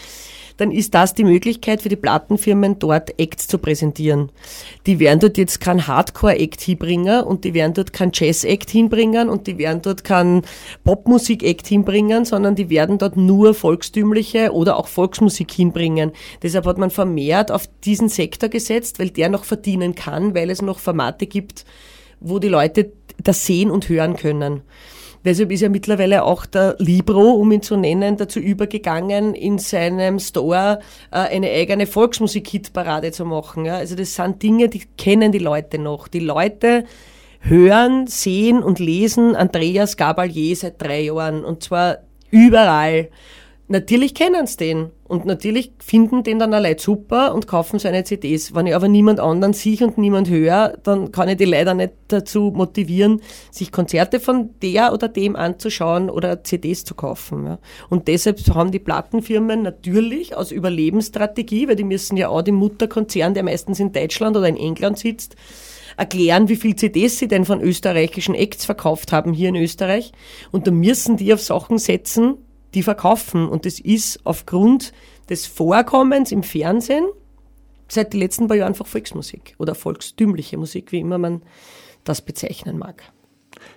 dann 0.57 0.71
ist 0.71 0.93
das 0.93 1.13
die 1.13 1.23
Möglichkeit 1.23 1.81
für 1.81 1.89
die 1.89 1.95
Plattenfirmen 1.95 2.79
dort 2.79 3.19
Acts 3.19 3.47
zu 3.47 3.57
präsentieren. 3.57 4.31
Die 4.85 4.99
werden 4.99 5.19
dort 5.19 5.37
jetzt 5.37 5.59
kein 5.59 5.87
Hardcore-Act 5.87 6.61
hinbringen 6.61 7.23
und 7.23 7.43
die 7.43 7.53
werden 7.53 7.73
dort 7.73 7.93
kein 7.93 8.11
Jazz-Act 8.13 8.69
hinbringen 8.69 9.29
und 9.29 9.47
die 9.47 9.57
werden 9.57 9.81
dort 9.81 10.03
kein 10.03 10.41
Popmusik-Act 10.83 11.67
hinbringen, 11.67 12.25
sondern 12.25 12.55
die 12.55 12.69
werden 12.69 12.97
dort 12.97 13.17
nur 13.17 13.53
volkstümliche 13.53 14.51
oder 14.51 14.77
auch 14.77 14.87
Volksmusik 14.87 15.51
hinbringen. 15.51 16.11
Deshalb 16.41 16.65
hat 16.65 16.77
man 16.77 16.91
vermehrt 16.91 17.51
auf 17.51 17.69
diesen 17.83 18.09
Sektor 18.09 18.49
gesetzt, 18.49 18.99
weil 18.99 19.09
der 19.09 19.29
noch 19.29 19.43
verdienen 19.43 19.95
kann, 19.95 20.35
weil 20.35 20.49
es 20.49 20.61
noch 20.61 20.79
Formate 20.79 21.27
gibt, 21.27 21.65
wo 22.19 22.39
die 22.39 22.47
Leute 22.47 22.91
das 23.23 23.45
sehen 23.45 23.71
und 23.71 23.89
hören 23.89 24.15
können. 24.15 24.61
Deshalb 25.23 25.51
ist 25.51 25.61
ja 25.61 25.69
mittlerweile 25.69 26.23
auch 26.23 26.45
der 26.45 26.75
Libro, 26.79 27.31
um 27.31 27.51
ihn 27.51 27.61
zu 27.61 27.77
nennen, 27.77 28.17
dazu 28.17 28.39
übergegangen, 28.39 29.35
in 29.35 29.59
seinem 29.59 30.19
Store 30.19 30.79
äh, 31.11 31.17
eine 31.17 31.49
eigene 31.49 31.85
Volksmusik-Hitparade 31.85 33.11
zu 33.11 33.25
machen. 33.25 33.67
Also 33.67 33.95
das 33.95 34.15
sind 34.15 34.41
Dinge, 34.41 34.67
die 34.69 34.83
kennen 34.97 35.31
die 35.31 35.39
Leute 35.39 35.77
noch. 35.77 36.07
Die 36.07 36.19
Leute 36.19 36.85
hören, 37.39 38.07
sehen 38.07 38.63
und 38.63 38.79
lesen 38.79 39.35
Andreas 39.35 39.97
Gabalier 39.97 40.55
seit 40.55 40.81
drei 40.81 41.01
Jahren 41.01 41.43
und 41.43 41.63
zwar 41.63 41.99
überall. 42.29 43.09
Natürlich 43.71 44.13
kennen 44.13 44.47
sie 44.47 44.57
den 44.57 44.89
und 45.07 45.25
natürlich 45.25 45.71
finden 45.79 46.23
den 46.23 46.39
dann 46.39 46.53
alle 46.53 46.77
super 46.77 47.33
und 47.33 47.47
kaufen 47.47 47.79
seine 47.79 48.03
CDs. 48.03 48.53
Wenn 48.53 48.67
ich 48.67 48.75
aber 48.75 48.89
niemand 48.89 49.21
anderen 49.21 49.53
sehe 49.53 49.87
und 49.87 49.97
niemand 49.97 50.27
höre, 50.27 50.77
dann 50.83 51.13
kann 51.13 51.29
ich 51.29 51.37
die 51.37 51.45
leider 51.45 51.73
nicht 51.73 51.93
dazu 52.09 52.51
motivieren, 52.53 53.21
sich 53.49 53.71
Konzerte 53.71 54.19
von 54.19 54.49
der 54.61 54.91
oder 54.91 55.07
dem 55.07 55.37
anzuschauen 55.37 56.09
oder 56.09 56.43
CDs 56.43 56.83
zu 56.83 56.95
kaufen. 56.95 57.45
Ja. 57.45 57.59
Und 57.89 58.09
deshalb 58.09 58.39
haben 58.53 58.71
die 58.71 58.79
Plattenfirmen 58.79 59.61
natürlich 59.61 60.35
aus 60.35 60.51
Überlebensstrategie, 60.51 61.69
weil 61.69 61.77
die 61.77 61.85
müssen 61.85 62.17
ja 62.17 62.27
auch 62.27 62.41
dem 62.41 62.55
Mutterkonzern, 62.55 63.33
der 63.33 63.43
meistens 63.43 63.79
in 63.79 63.93
Deutschland 63.93 64.35
oder 64.35 64.49
in 64.49 64.57
England 64.57 64.99
sitzt, 64.99 65.37
erklären, 65.95 66.49
wie 66.49 66.57
viel 66.57 66.75
CDs 66.75 67.19
sie 67.19 67.29
denn 67.29 67.45
von 67.45 67.61
österreichischen 67.61 68.35
Acts 68.35 68.65
verkauft 68.65 69.13
haben 69.13 69.31
hier 69.31 69.47
in 69.47 69.55
Österreich. 69.55 70.11
Und 70.51 70.67
da 70.67 70.71
müssen 70.71 71.15
die 71.15 71.33
auf 71.33 71.39
Sachen 71.39 71.77
setzen, 71.77 72.35
die 72.73 72.83
verkaufen. 72.83 73.47
Und 73.47 73.65
das 73.65 73.79
ist 73.79 74.25
aufgrund 74.25 74.93
des 75.29 75.45
Vorkommens 75.45 76.31
im 76.31 76.43
Fernsehen 76.43 77.05
seit 77.87 78.13
den 78.13 78.19
letzten 78.21 78.47
paar 78.47 78.57
Jahren 78.57 78.69
einfach 78.69 78.87
Volksmusik 78.87 79.55
oder 79.57 79.75
volkstümliche 79.75 80.57
Musik, 80.57 80.91
wie 80.91 80.99
immer 80.99 81.17
man 81.17 81.41
das 82.03 82.21
bezeichnen 82.21 82.77
mag. 82.77 83.11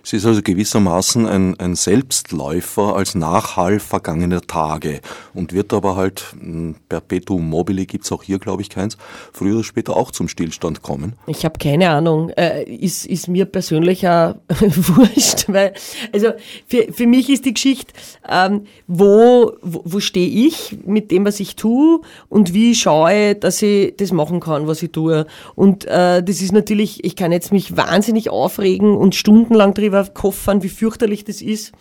Es 0.05 0.13
ist 0.13 0.27
also 0.27 0.43
gewissermaßen 0.43 1.25
ein, 1.25 1.59
ein 1.59 1.73
Selbstläufer 1.73 2.95
als 2.95 3.15
Nachhall 3.15 3.79
vergangener 3.79 4.41
Tage 4.41 5.01
und 5.33 5.51
wird 5.51 5.73
aber 5.73 5.95
halt, 5.95 6.35
hm, 6.39 6.75
Perpetuum 6.87 7.49
mobile 7.49 7.87
gibt's 7.87 8.11
auch 8.11 8.21
hier, 8.21 8.37
glaube 8.37 8.61
ich, 8.61 8.69
keins, 8.69 8.99
früher 9.33 9.55
oder 9.55 9.63
später 9.63 9.97
auch 9.97 10.11
zum 10.11 10.27
Stillstand 10.27 10.83
kommen. 10.83 11.13
Ich 11.25 11.43
habe 11.43 11.57
keine 11.57 11.89
Ahnung. 11.89 12.29
Äh, 12.29 12.65
ist, 12.71 13.07
ist 13.07 13.27
mir 13.27 13.45
persönlich 13.45 14.07
auch 14.07 14.35
wurscht, 14.59 15.45
weil, 15.47 15.73
also 16.13 16.33
für, 16.67 16.93
für 16.93 17.07
mich 17.07 17.31
ist 17.31 17.45
die 17.45 17.55
Geschichte, 17.55 17.91
ähm, 18.29 18.67
wo, 18.85 19.53
wo, 19.63 19.81
wo 19.85 19.99
stehe 19.99 20.45
ich 20.45 20.77
mit 20.85 21.09
dem, 21.09 21.25
was 21.25 21.39
ich 21.39 21.55
tue 21.55 22.01
und 22.29 22.53
wie 22.53 22.75
schaue, 22.75 23.33
dass 23.33 23.59
ich 23.63 23.97
das 23.97 24.11
machen 24.11 24.39
kann, 24.39 24.67
was 24.67 24.83
ich 24.83 24.91
tue. 24.91 25.25
Und 25.55 25.85
äh, 25.85 26.21
das 26.21 26.43
ist 26.43 26.51
natürlich, 26.51 27.03
ich 27.03 27.15
kann 27.15 27.31
jetzt 27.31 27.51
mich 27.51 27.75
wahnsinnig 27.75 28.29
aufregen 28.29 28.95
und 28.95 29.15
stundenlang 29.15 29.73
drüber 29.73 29.94
drüber 29.95 30.13
koffern, 30.13 30.63
wie 30.63 30.69
fürchterlich 30.69 31.23
das 31.23 31.41
ist, 31.41 31.71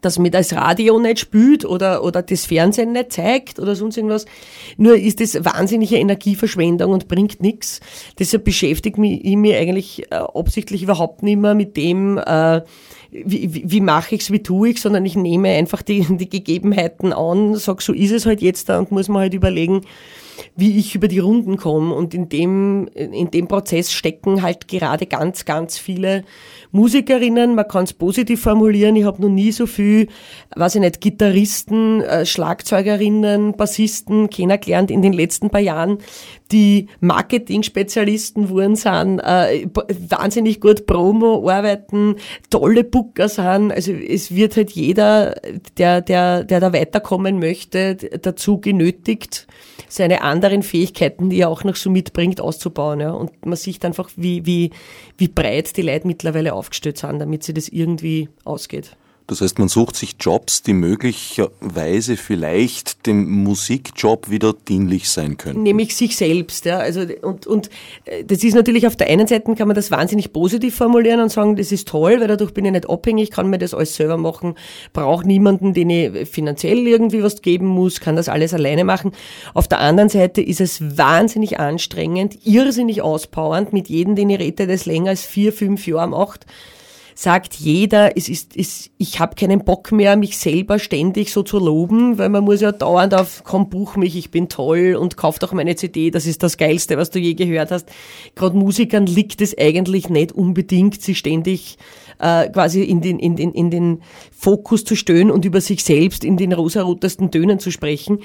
dass 0.00 0.18
mir 0.18 0.30
das 0.30 0.52
Radio 0.52 0.98
nicht 0.98 1.18
spült 1.18 1.64
oder, 1.64 2.04
oder 2.04 2.22
das 2.22 2.44
Fernsehen 2.44 2.92
nicht 2.92 3.12
zeigt 3.12 3.58
oder 3.58 3.74
sonst 3.74 3.96
irgendwas. 3.96 4.26
Nur 4.76 4.96
ist 4.96 5.20
das 5.20 5.44
wahnsinnige 5.44 5.96
Energieverschwendung 5.96 6.92
und 6.92 7.08
bringt 7.08 7.40
nichts. 7.40 7.80
Deshalb 8.18 8.44
beschäftigt 8.44 8.98
mich, 8.98 9.24
ich 9.24 9.36
mich 9.36 9.54
eigentlich 9.54 10.12
äh, 10.12 10.16
absichtlich 10.16 10.82
überhaupt 10.82 11.22
nicht 11.22 11.38
mehr 11.38 11.54
mit 11.54 11.76
dem, 11.78 12.18
äh, 12.18 12.60
wie, 13.10 13.54
wie, 13.54 13.62
wie 13.66 13.80
mache 13.80 14.16
ich's, 14.16 14.30
wie 14.30 14.42
tue 14.42 14.70
ich 14.70 14.80
sondern 14.80 15.06
ich 15.06 15.16
nehme 15.16 15.48
einfach 15.50 15.80
die, 15.80 16.04
die 16.18 16.28
Gegebenheiten 16.28 17.14
an, 17.14 17.54
sag, 17.54 17.80
so 17.80 17.94
ist 17.94 18.12
es 18.12 18.26
halt 18.26 18.42
jetzt 18.42 18.68
da 18.68 18.78
und 18.78 18.90
muss 18.90 19.08
man 19.08 19.22
halt 19.22 19.34
überlegen, 19.34 19.82
wie 20.56 20.78
ich 20.78 20.94
über 20.94 21.08
die 21.08 21.18
Runden 21.18 21.56
komme. 21.56 21.94
Und 21.94 22.14
in 22.14 22.28
dem, 22.28 22.88
in 22.88 23.30
dem 23.30 23.48
Prozess 23.48 23.92
stecken 23.92 24.42
halt 24.42 24.68
gerade 24.68 25.06
ganz, 25.06 25.44
ganz 25.44 25.78
viele 25.78 26.24
Musikerinnen. 26.74 27.54
Man 27.54 27.68
kann 27.68 27.84
es 27.84 27.92
positiv 27.92 28.42
formulieren. 28.42 28.96
Ich 28.96 29.04
habe 29.04 29.22
noch 29.22 29.28
nie 29.28 29.52
so 29.52 29.66
viel, 29.66 30.08
weiß 30.56 30.74
ich 30.74 30.80
nicht, 30.80 31.00
Gitarristen, 31.00 32.02
äh, 32.02 32.26
Schlagzeugerinnen, 32.26 33.56
Bassisten 33.56 34.28
kennengelernt 34.28 34.90
in 34.90 35.00
den 35.00 35.12
letzten 35.12 35.50
paar 35.50 35.60
Jahren, 35.60 35.98
die 36.52 36.88
Marketing-Spezialisten 37.00 38.48
wurden 38.48 38.76
sind, 38.76 39.18
äh, 39.20 39.66
wahnsinnig 40.08 40.60
gut 40.60 40.86
Promo 40.86 41.48
arbeiten, 41.48 42.16
tolle 42.50 42.84
Booker 42.84 43.28
sind. 43.28 43.72
Also 43.72 43.92
es 43.92 44.34
wird 44.34 44.56
halt 44.56 44.70
jeder, 44.72 45.34
der, 45.78 46.00
der, 46.00 46.44
der 46.44 46.60
da 46.60 46.72
weiterkommen 46.72 47.38
möchte, 47.38 47.96
dazu 47.96 48.60
genötigt, 48.60 49.46
seine 49.88 50.22
anderen 50.22 50.62
Fähigkeiten, 50.62 51.30
die 51.30 51.40
er 51.40 51.48
auch 51.48 51.64
noch 51.64 51.76
so 51.76 51.90
mitbringt, 51.90 52.40
auszubauen. 52.40 53.00
Ja. 53.00 53.12
Und 53.12 53.46
man 53.46 53.56
sieht 53.56 53.84
einfach, 53.84 54.10
wie, 54.16 54.44
wie, 54.44 54.70
wie 55.16 55.28
breit 55.28 55.76
die 55.76 55.82
Leute 55.82 56.06
mittlerweile 56.06 56.52
aufgestellt 56.52 56.98
sind, 56.98 57.20
damit 57.20 57.42
sie 57.44 57.54
das 57.54 57.68
irgendwie 57.68 58.28
ausgeht. 58.44 58.96
Das 59.26 59.40
heißt, 59.40 59.58
man 59.58 59.68
sucht 59.68 59.96
sich 59.96 60.16
Jobs, 60.20 60.62
die 60.62 60.74
möglicherweise 60.74 62.18
vielleicht 62.18 63.06
dem 63.06 63.42
Musikjob 63.42 64.28
wieder 64.28 64.52
dienlich 64.52 65.08
sein 65.08 65.38
können. 65.38 65.62
Nämlich 65.62 65.96
sich 65.96 66.14
selbst, 66.16 66.66
ja. 66.66 66.76
Also, 66.76 67.06
und, 67.22 67.46
und 67.46 67.70
äh, 68.04 68.22
das 68.24 68.44
ist 68.44 68.54
natürlich 68.54 68.86
auf 68.86 68.96
der 68.96 69.08
einen 69.08 69.26
Seite 69.26 69.54
kann 69.54 69.66
man 69.66 69.74
das 69.74 69.90
wahnsinnig 69.90 70.32
positiv 70.34 70.76
formulieren 70.76 71.20
und 71.20 71.30
sagen, 71.30 71.56
das 71.56 71.72
ist 71.72 71.88
toll, 71.88 72.20
weil 72.20 72.28
dadurch 72.28 72.52
bin 72.52 72.66
ich 72.66 72.72
nicht 72.72 72.90
abhängig, 72.90 73.30
kann 73.30 73.48
mir 73.48 73.56
das 73.56 73.72
alles 73.72 73.94
selber 73.94 74.18
machen, 74.18 74.56
brauche 74.92 75.26
niemanden, 75.26 75.72
den 75.72 75.88
ich 75.88 76.28
finanziell 76.28 76.86
irgendwie 76.86 77.22
was 77.22 77.40
geben 77.40 77.66
muss, 77.66 78.00
kann 78.00 78.16
das 78.16 78.28
alles 78.28 78.52
alleine 78.52 78.84
machen. 78.84 79.12
Auf 79.54 79.68
der 79.68 79.80
anderen 79.80 80.10
Seite 80.10 80.42
ist 80.42 80.60
es 80.60 80.98
wahnsinnig 80.98 81.58
anstrengend, 81.58 82.38
irrsinnig 82.44 83.00
auspowernd, 83.00 83.72
mit 83.72 83.88
jedem, 83.88 84.16
den 84.16 84.28
ich 84.28 84.38
rede, 84.38 84.66
das 84.66 84.84
länger 84.84 85.10
als 85.10 85.22
vier, 85.22 85.52
fünf 85.52 85.86
Jahre 85.86 86.08
macht 86.08 86.44
sagt 87.14 87.54
jeder, 87.54 88.16
es 88.16 88.28
ist, 88.28 88.56
es, 88.56 88.90
ich 88.98 89.20
habe 89.20 89.34
keinen 89.34 89.64
Bock 89.64 89.92
mehr, 89.92 90.16
mich 90.16 90.36
selber 90.38 90.78
ständig 90.78 91.32
so 91.32 91.42
zu 91.42 91.58
loben, 91.58 92.18
weil 92.18 92.28
man 92.28 92.44
muss 92.44 92.60
ja 92.60 92.72
dauernd 92.72 93.14
auf, 93.14 93.42
komm, 93.44 93.68
buch 93.68 93.96
mich, 93.96 94.16
ich 94.16 94.30
bin 94.30 94.48
toll 94.48 94.96
und 94.98 95.16
kauf 95.16 95.38
doch 95.38 95.52
meine 95.52 95.76
CD, 95.76 96.10
das 96.10 96.26
ist 96.26 96.42
das 96.42 96.56
Geilste, 96.56 96.96
was 96.96 97.10
du 97.10 97.18
je 97.18 97.34
gehört 97.34 97.70
hast. 97.70 97.88
Gerade 98.34 98.56
Musikern 98.56 99.06
liegt 99.06 99.40
es 99.40 99.56
eigentlich 99.56 100.08
nicht 100.08 100.32
unbedingt, 100.32 101.00
sie 101.00 101.14
ständig 101.14 101.78
äh, 102.18 102.48
quasi 102.48 102.82
in 102.82 103.00
den, 103.00 103.18
in, 103.18 103.36
den, 103.36 103.52
in 103.52 103.70
den 103.70 104.02
Fokus 104.36 104.84
zu 104.84 104.96
stöhnen 104.96 105.30
und 105.30 105.44
über 105.44 105.60
sich 105.60 105.84
selbst 105.84 106.24
in 106.24 106.36
den 106.36 106.52
rosarotesten 106.52 107.30
Tönen 107.30 107.58
zu 107.58 107.70
sprechen 107.70 108.20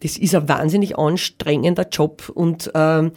das 0.00 0.16
ist 0.16 0.34
ein 0.34 0.48
wahnsinnig 0.48 0.96
anstrengender 0.98 1.88
Job 1.90 2.30
und 2.32 2.70
ähm, 2.74 3.12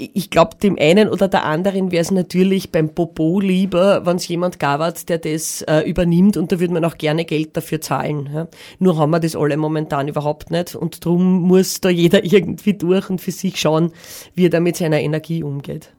ich 0.00 0.30
glaube, 0.30 0.56
dem 0.56 0.76
einen 0.78 1.08
oder 1.08 1.28
der 1.28 1.44
anderen 1.44 1.90
wäre 1.92 2.02
es 2.02 2.10
natürlich 2.10 2.72
beim 2.72 2.94
Popo 2.94 3.40
lieber, 3.40 4.06
wenn 4.06 4.16
es 4.16 4.26
jemand 4.28 4.58
gab, 4.58 4.80
der 5.06 5.18
das 5.18 5.62
äh, 5.62 5.80
übernimmt 5.80 6.36
und 6.36 6.50
da 6.52 6.60
würde 6.60 6.72
man 6.72 6.84
auch 6.84 6.96
gerne 6.96 7.24
Geld 7.24 7.56
dafür 7.56 7.80
zahlen. 7.80 8.30
Ja. 8.32 8.48
Nur 8.78 8.96
haben 8.96 9.10
wir 9.10 9.20
das 9.20 9.36
alle 9.36 9.56
momentan 9.56 10.08
überhaupt 10.08 10.50
nicht 10.50 10.74
und 10.74 11.04
darum 11.04 11.42
muss 11.42 11.80
da 11.80 11.90
jeder 11.90 12.24
irgendwie 12.32 12.74
durch 12.74 13.10
und 13.10 13.20
für 13.20 13.32
sich 13.32 13.60
schauen, 13.60 13.92
wie 14.34 14.46
er 14.46 14.50
da 14.50 14.60
mit 14.60 14.76
seiner 14.76 15.00
Energie 15.00 15.42
umgeht. 15.42 15.92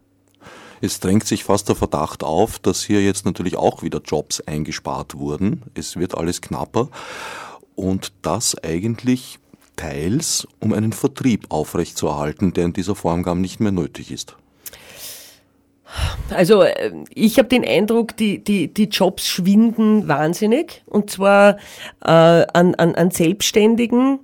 Es 0.84 1.00
drängt 1.00 1.28
sich 1.28 1.44
fast 1.44 1.70
der 1.70 1.76
Verdacht 1.76 2.24
auf, 2.24 2.58
dass 2.58 2.84
hier 2.84 3.04
jetzt 3.04 3.24
natürlich 3.26 3.56
auch 3.56 3.84
wieder 3.84 4.02
Jobs 4.04 4.42
eingespart 4.42 5.16
wurden. 5.16 5.62
Es 5.76 5.96
wird 5.96 6.18
alles 6.18 6.42
knapper 6.42 6.90
und 7.76 8.14
das 8.24 8.56
eigentlich 8.64 9.38
teils, 9.82 10.48
um 10.60 10.74
einen 10.74 10.94
Vertrieb 10.94 11.46
aufrechtzuerhalten, 11.50 12.54
der 12.54 12.66
in 12.66 12.74
dieser 12.74 12.96
Form 12.96 13.24
gar 13.24 13.36
nicht 13.36 13.60
mehr 13.60 13.72
nötig 13.72 14.12
ist. 14.12 14.36
Also 16.30 16.64
äh, 16.64 16.92
ich 17.14 17.38
habe 17.38 17.50
den 17.50 17.66
Eindruck, 17.66 18.16
die, 18.16 18.44
die, 18.44 18.74
die 18.74 18.86
Jobs 18.86 19.28
schwinden 19.28 20.08
wahnsinnig 20.08 20.84
und 20.86 21.10
zwar 21.10 21.58
äh, 22.02 22.12
an, 22.12 22.76
an, 22.76 22.96
an 22.96 23.12
Selbstständigen, 23.12 24.20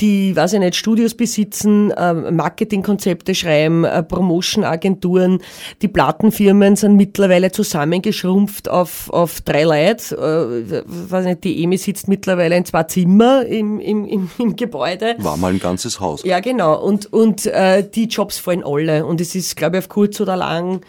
die, 0.00 0.34
weiß 0.34 0.54
ich 0.54 0.58
nicht, 0.58 0.76
Studios 0.76 1.14
besitzen, 1.14 1.90
äh, 1.90 2.14
Marketingkonzepte 2.14 3.34
schreiben, 3.34 3.84
äh, 3.84 4.02
Promotion-Agenturen. 4.02 5.40
Die 5.80 5.88
Plattenfirmen 5.88 6.76
sind 6.76 6.96
mittlerweile 6.96 7.52
zusammengeschrumpft 7.52 8.68
auf, 8.68 9.10
auf 9.10 9.40
drei 9.42 9.64
Leute. 9.64 10.16
Äh, 10.16 10.82
weiß 10.86 11.26
nicht, 11.26 11.44
die 11.44 11.62
EMI 11.62 11.76
sitzt 11.76 12.08
mittlerweile 12.08 12.56
in 12.56 12.64
zwei 12.64 12.84
Zimmer 12.84 13.44
im, 13.46 13.80
im, 13.80 14.04
im, 14.04 14.30
im 14.38 14.56
Gebäude. 14.56 15.16
War 15.18 15.36
mal 15.36 15.52
ein 15.52 15.60
ganzes 15.60 16.00
Haus. 16.00 16.24
Ja, 16.24 16.40
genau. 16.40 16.82
Und, 16.82 17.12
und 17.12 17.46
äh, 17.46 17.88
die 17.88 18.06
Jobs 18.06 18.38
fallen 18.38 18.64
alle. 18.64 19.06
Und 19.06 19.20
es 19.20 19.34
ist, 19.34 19.56
glaube 19.56 19.76
ich, 19.76 19.84
auf 19.84 19.88
kurz 19.88 20.20
oder 20.20 20.36
lang 20.36 20.80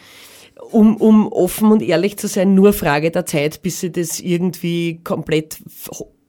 um, 0.72 0.98
um 0.98 1.32
offen 1.32 1.72
und 1.72 1.82
ehrlich 1.82 2.18
zu 2.18 2.28
sein, 2.28 2.56
nur 2.56 2.74
Frage 2.74 3.12
der 3.12 3.26
Zeit, 3.26 3.62
bis 3.62 3.80
sie 3.80 3.92
das 3.92 4.20
irgendwie 4.20 5.02
komplett 5.04 5.58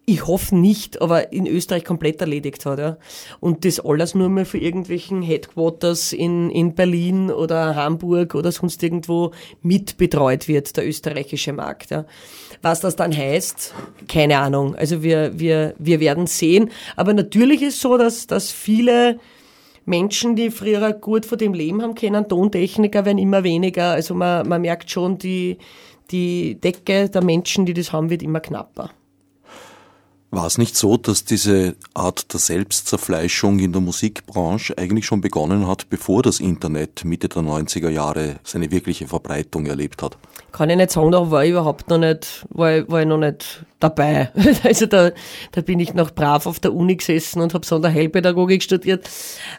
ich 0.06 0.26
hoffe 0.26 0.54
nicht, 0.54 1.00
aber 1.00 1.32
in 1.32 1.46
Österreich 1.46 1.84
komplett 1.84 2.20
erledigt 2.20 2.66
hat. 2.66 2.78
Ja. 2.78 2.98
Und 3.40 3.64
das 3.64 3.80
alles 3.80 4.14
nur 4.14 4.28
mehr 4.28 4.44
für 4.44 4.58
irgendwelchen 4.58 5.22
Headquarters 5.22 6.12
in, 6.12 6.50
in 6.50 6.74
Berlin 6.74 7.30
oder 7.30 7.74
Hamburg 7.74 8.34
oder 8.34 8.52
sonst 8.52 8.82
irgendwo 8.82 9.30
mitbetreut 9.62 10.46
wird, 10.46 10.76
der 10.76 10.86
österreichische 10.86 11.52
Markt. 11.52 11.90
Ja. 11.90 12.04
Was 12.60 12.80
das 12.80 12.96
dann 12.96 13.16
heißt, 13.16 13.74
keine 14.06 14.38
Ahnung. 14.38 14.74
Also 14.74 15.02
wir, 15.02 15.38
wir, 15.38 15.74
wir 15.78 16.00
werden 16.00 16.26
sehen. 16.26 16.70
Aber 16.96 17.14
natürlich 17.14 17.62
ist 17.62 17.80
so, 17.80 17.96
dass, 17.96 18.26
dass 18.26 18.50
viele 18.50 19.18
Menschen, 19.86 20.36
die 20.36 20.50
früher 20.50 20.92
gut 20.92 21.24
vor 21.24 21.38
dem 21.38 21.54
Leben 21.54 21.82
haben 21.82 21.94
können, 21.94 22.28
Tontechniker 22.28 23.06
werden 23.06 23.18
immer 23.18 23.42
weniger. 23.42 23.92
Also 23.92 24.14
man, 24.14 24.46
man 24.48 24.60
merkt 24.60 24.90
schon, 24.90 25.16
die, 25.16 25.56
die 26.10 26.56
Decke 26.56 27.08
der 27.08 27.24
Menschen, 27.24 27.64
die 27.64 27.74
das 27.74 27.92
haben, 27.92 28.10
wird 28.10 28.22
immer 28.22 28.40
knapper. 28.40 28.90
War 30.34 30.46
es 30.46 30.58
nicht 30.58 30.76
so, 30.76 30.96
dass 30.96 31.24
diese 31.24 31.76
Art 31.94 32.32
der 32.32 32.40
Selbstzerfleischung 32.40 33.60
in 33.60 33.70
der 33.70 33.80
Musikbranche 33.80 34.76
eigentlich 34.76 35.06
schon 35.06 35.20
begonnen 35.20 35.68
hat, 35.68 35.88
bevor 35.90 36.22
das 36.22 36.40
Internet 36.40 37.04
Mitte 37.04 37.28
der 37.28 37.42
90er 37.42 37.88
Jahre 37.88 38.40
seine 38.42 38.72
wirkliche 38.72 39.06
Verbreitung 39.06 39.66
erlebt 39.66 40.02
hat? 40.02 40.18
Kann 40.50 40.70
ich 40.70 40.76
nicht 40.76 40.90
sagen, 40.90 41.12
da 41.12 41.30
war 41.30 41.44
ich 41.44 41.52
überhaupt 41.52 41.88
noch 41.88 41.98
nicht, 41.98 42.44
war, 42.50 42.88
war 42.88 43.02
ich 43.02 43.06
noch 43.06 43.18
nicht 43.18 43.64
dabei. 43.84 44.30
Also 44.64 44.86
da, 44.86 45.10
da 45.52 45.60
bin 45.60 45.78
ich 45.78 45.94
noch 45.94 46.10
brav 46.10 46.46
auf 46.46 46.58
der 46.58 46.72
Uni 46.72 46.96
gesessen 46.96 47.42
und 47.42 47.54
habe 47.54 47.66
Sonderheilpädagogik 47.66 48.62
studiert. 48.62 49.08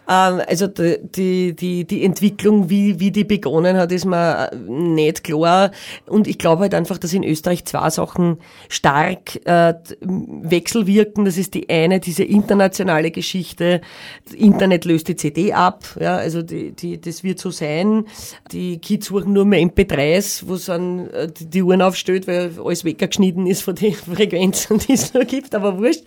Ähm, 0.10 0.42
also 0.48 0.68
die, 0.68 1.56
die, 1.56 1.86
die 1.86 2.04
Entwicklung, 2.04 2.70
wie, 2.70 3.00
wie 3.00 3.12
die 3.12 3.24
begonnen 3.24 3.78
hat, 3.78 3.92
ist 3.92 4.06
mir 4.06 4.52
nicht 4.68 5.24
klar. 5.24 5.72
Und 6.08 6.28
ich 6.28 6.38
glaube 6.38 6.64
halt 6.64 6.74
einfach, 6.74 6.98
dass 6.98 7.14
in 7.14 7.24
Österreich 7.24 7.66
zwei 7.66 7.90
Sachen 7.90 8.38
stark 8.68 9.46
äh, 9.46 9.76
wechselwirken. 10.02 11.26
Das 11.26 11.38
ist 11.38 11.54
die 11.54 11.70
eine, 11.70 12.00
diese 12.00 12.24
internationale 12.24 13.12
Geschichte. 13.12 13.82
Das 14.26 14.34
Internet 14.34 14.86
löst 14.86 15.08
die 15.08 15.16
CD 15.16 15.54
ab. 15.54 15.84
Ja, 16.00 16.18
also 16.18 16.42
die, 16.42 16.72
die, 16.72 17.00
das 17.00 17.24
wird 17.24 17.40
so 17.40 17.52
sein. 17.52 18.06
Die 18.52 18.80
Kids 18.80 19.08
suchen 19.08 19.34
nur 19.34 19.46
mehr 19.46 19.62
MP3s, 19.62 20.44
wo 20.48 20.56
äh, 20.56 21.28
die 21.38 21.62
Uhren 21.62 21.82
aufstellt, 21.82 22.28
weil 22.28 22.52
alles 22.64 22.84
weggeschnitten 22.86 23.46
ist 23.46 23.62
von 23.62 23.76
den 23.76 23.94
Frequenzen, 24.16 24.78
die 24.88 24.94
es 24.94 25.14
noch 25.14 25.26
gibt, 25.26 25.54
aber 25.56 25.78
wurscht. 25.78 26.04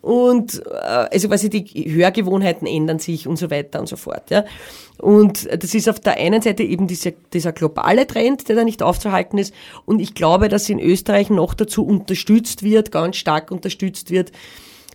Und 0.00 0.62
äh, 0.64 1.08
also 1.12 1.28
quasi 1.28 1.50
die 1.50 1.64
Hörgewohnheiten 1.92 2.66
ändern 2.66 2.98
sich 2.98 3.26
und 3.26 3.36
so 3.36 3.50
weiter 3.50 3.80
und 3.80 3.88
so 3.88 3.96
fort. 3.96 4.30
Ja. 4.30 4.44
Und 4.98 5.48
das 5.50 5.74
ist 5.74 5.88
auf 5.88 6.00
der 6.00 6.18
einen 6.18 6.40
Seite 6.42 6.62
eben 6.62 6.86
dieser, 6.86 7.12
dieser 7.32 7.52
globale 7.52 8.06
Trend, 8.06 8.48
der 8.48 8.56
da 8.56 8.64
nicht 8.64 8.82
aufzuhalten 8.82 9.38
ist. 9.38 9.52
Und 9.86 10.00
ich 10.00 10.14
glaube, 10.14 10.48
dass 10.48 10.68
in 10.68 10.80
Österreich 10.80 11.30
noch 11.30 11.54
dazu 11.54 11.84
unterstützt 11.84 12.62
wird, 12.62 12.92
ganz 12.92 13.16
stark 13.16 13.50
unterstützt 13.50 14.10
wird, 14.10 14.32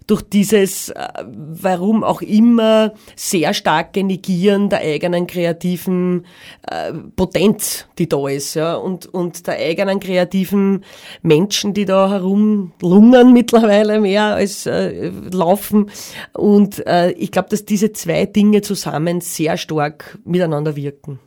durch 0.08 0.22
dieses, 0.22 0.90
äh, 0.90 1.08
warum 1.26 2.04
auch 2.04 2.22
immer, 2.22 2.94
sehr 3.16 3.54
starke 3.54 4.04
Negieren 4.04 4.70
der 4.70 4.80
eigenen 4.80 5.28
kreativen 5.28 6.26
äh, 6.70 6.94
Potenz, 7.16 7.88
die 7.98 8.10
da 8.10 8.28
ist, 8.28 8.56
ja, 8.56 8.76
und, 8.76 9.06
und 9.06 9.48
der 9.48 9.56
eigenen 9.56 10.00
kreativen 10.00 10.84
Menschen, 11.22 11.74
die 11.74 11.86
da 11.86 12.10
herumlungern 12.10 13.34
mittlerweile 13.34 14.00
mehr 14.00 14.36
als 14.36 14.66
äh, 14.66 15.12
laufen. 15.32 15.90
Und 16.34 16.86
äh, 16.86 17.12
ich 17.12 17.32
glaube, 17.32 17.50
dass 17.50 17.66
diese 17.66 17.94
zwei 17.94 18.26
Dinge 18.26 18.62
zusammen 18.62 19.22
sehr 19.22 19.58
stark 19.58 20.18
miteinander 20.26 20.76
wirken. 20.76 21.20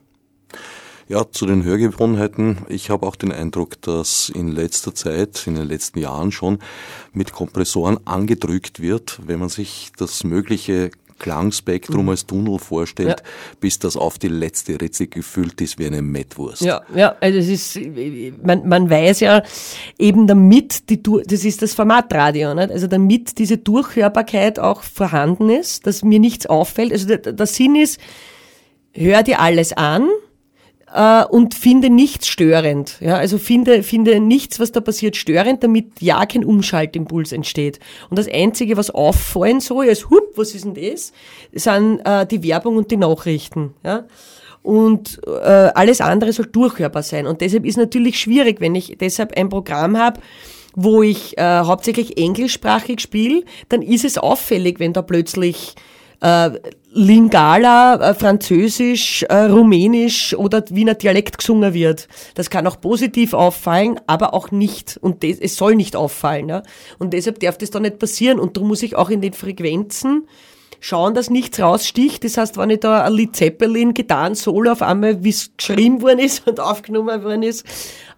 Ja, 1.08 1.24
zu 1.30 1.46
den 1.46 1.62
Hörgewohnheiten. 1.62 2.58
Ich 2.68 2.90
habe 2.90 3.06
auch 3.06 3.14
den 3.14 3.30
Eindruck, 3.30 3.80
dass 3.82 4.28
in 4.28 4.48
letzter 4.48 4.92
Zeit, 4.92 5.46
in 5.46 5.54
den 5.54 5.68
letzten 5.68 6.00
Jahren 6.00 6.32
schon 6.32 6.58
mit 7.12 7.32
Kompressoren 7.32 7.98
angedrückt 8.04 8.80
wird, 8.80 9.20
wenn 9.24 9.38
man 9.38 9.48
sich 9.48 9.92
das 9.96 10.24
mögliche 10.24 10.90
Klangspektrum 11.18 12.02
mhm. 12.02 12.08
als 12.10 12.26
Tunnel 12.26 12.58
vorstellt, 12.58 13.20
ja. 13.20 13.26
bis 13.60 13.78
das 13.78 13.96
auf 13.96 14.18
die 14.18 14.28
letzte 14.28 14.80
Ritze 14.80 15.06
gefüllt 15.06 15.60
ist 15.60 15.78
wie 15.78 15.86
eine 15.86 16.02
Mettwurst. 16.02 16.62
Ja, 16.62 16.82
ja, 16.94 17.14
also 17.20 17.38
es 17.38 17.48
ist, 17.48 17.80
man, 18.42 18.68
man 18.68 18.90
weiß 18.90 19.20
ja 19.20 19.42
eben 19.98 20.26
damit, 20.26 20.90
die, 20.90 21.00
das 21.02 21.44
ist 21.44 21.62
das 21.62 21.74
Formatradio, 21.74 22.54
nicht? 22.54 22.70
also 22.70 22.86
damit 22.86 23.38
diese 23.38 23.58
Durchhörbarkeit 23.58 24.58
auch 24.58 24.82
vorhanden 24.82 25.50
ist, 25.50 25.86
dass 25.86 26.02
mir 26.02 26.18
nichts 26.18 26.46
auffällt. 26.46 26.92
Also 26.92 27.06
der, 27.06 27.18
der 27.18 27.46
Sinn 27.46 27.76
ist, 27.76 28.00
hör 28.92 29.22
dir 29.22 29.40
alles 29.40 29.72
an, 29.72 30.08
äh, 30.96 31.24
und 31.26 31.54
finde 31.54 31.90
nichts 31.90 32.26
störend. 32.26 32.96
Ja, 33.00 33.16
also 33.16 33.36
finde, 33.36 33.82
finde 33.82 34.18
nichts, 34.18 34.58
was 34.58 34.72
da 34.72 34.80
passiert, 34.80 35.14
störend, 35.14 35.62
damit 35.62 36.00
ja 36.00 36.24
kein 36.24 36.44
Umschaltimpuls 36.44 37.32
entsteht. 37.32 37.78
Und 38.08 38.18
das 38.18 38.26
Einzige, 38.26 38.78
was 38.78 38.90
auffallen 38.90 39.60
soll, 39.60 39.86
ist, 39.86 40.08
hup, 40.08 40.32
was 40.36 40.54
ist 40.54 40.64
denn 40.64 40.74
das, 40.74 41.12
sind 41.52 42.00
äh, 42.04 42.26
die 42.26 42.42
Werbung 42.42 42.78
und 42.78 42.90
die 42.90 42.96
Nachrichten. 42.96 43.74
Ja? 43.84 44.06
Und 44.62 45.20
äh, 45.26 45.70
alles 45.74 46.00
andere 46.00 46.32
soll 46.32 46.46
durchhörbar 46.46 47.02
sein. 47.02 47.26
Und 47.26 47.42
deshalb 47.42 47.66
ist 47.66 47.76
natürlich 47.76 48.18
schwierig, 48.18 48.60
wenn 48.60 48.74
ich 48.74 48.96
deshalb 48.98 49.36
ein 49.36 49.50
Programm 49.50 49.98
habe, 49.98 50.20
wo 50.74 51.02
ich 51.02 51.36
äh, 51.36 51.42
hauptsächlich 51.42 52.18
englischsprachig 52.18 53.00
spiele, 53.00 53.44
dann 53.68 53.82
ist 53.82 54.04
es 54.04 54.16
auffällig, 54.18 54.80
wenn 54.80 54.94
da 54.94 55.02
plötzlich 55.02 55.74
äh, 56.20 56.50
Lingala, 56.90 57.96
äh, 57.96 58.14
Französisch, 58.14 59.22
äh, 59.24 59.34
Rumänisch 59.34 60.34
oder 60.34 60.64
Wiener 60.70 60.94
Dialekt 60.94 61.38
gesungen 61.38 61.74
wird. 61.74 62.08
Das 62.34 62.48
kann 62.48 62.66
auch 62.66 62.80
positiv 62.80 63.34
auffallen, 63.34 64.00
aber 64.06 64.32
auch 64.32 64.50
nicht. 64.50 64.98
Und 65.00 65.22
es 65.22 65.56
soll 65.56 65.74
nicht 65.74 65.94
auffallen. 65.94 66.48
Ja? 66.48 66.62
Und 66.98 67.12
deshalb 67.12 67.40
darf 67.40 67.58
das 67.58 67.70
da 67.70 67.80
nicht 67.80 67.98
passieren. 67.98 68.38
Und 68.38 68.56
darum 68.56 68.68
muss 68.68 68.82
ich 68.82 68.96
auch 68.96 69.10
in 69.10 69.20
den 69.20 69.34
Frequenzen 69.34 70.26
schauen, 70.80 71.14
dass 71.14 71.28
nichts 71.28 71.60
raussticht. 71.60 72.24
Das 72.24 72.38
heißt, 72.38 72.56
wenn 72.56 72.70
ich 72.70 72.80
da 72.80 73.02
ein 73.04 73.12
Lied 73.12 73.36
Zeppelin 73.36 73.92
getan 73.92 74.34
solo 74.34 74.72
auf 74.72 74.82
einmal, 74.82 75.22
wie 75.22 75.30
es 75.30 75.50
geschrieben 75.56 76.00
worden 76.00 76.20
ist 76.20 76.46
und 76.46 76.60
aufgenommen 76.60 77.22
worden 77.22 77.42
ist, 77.42 77.66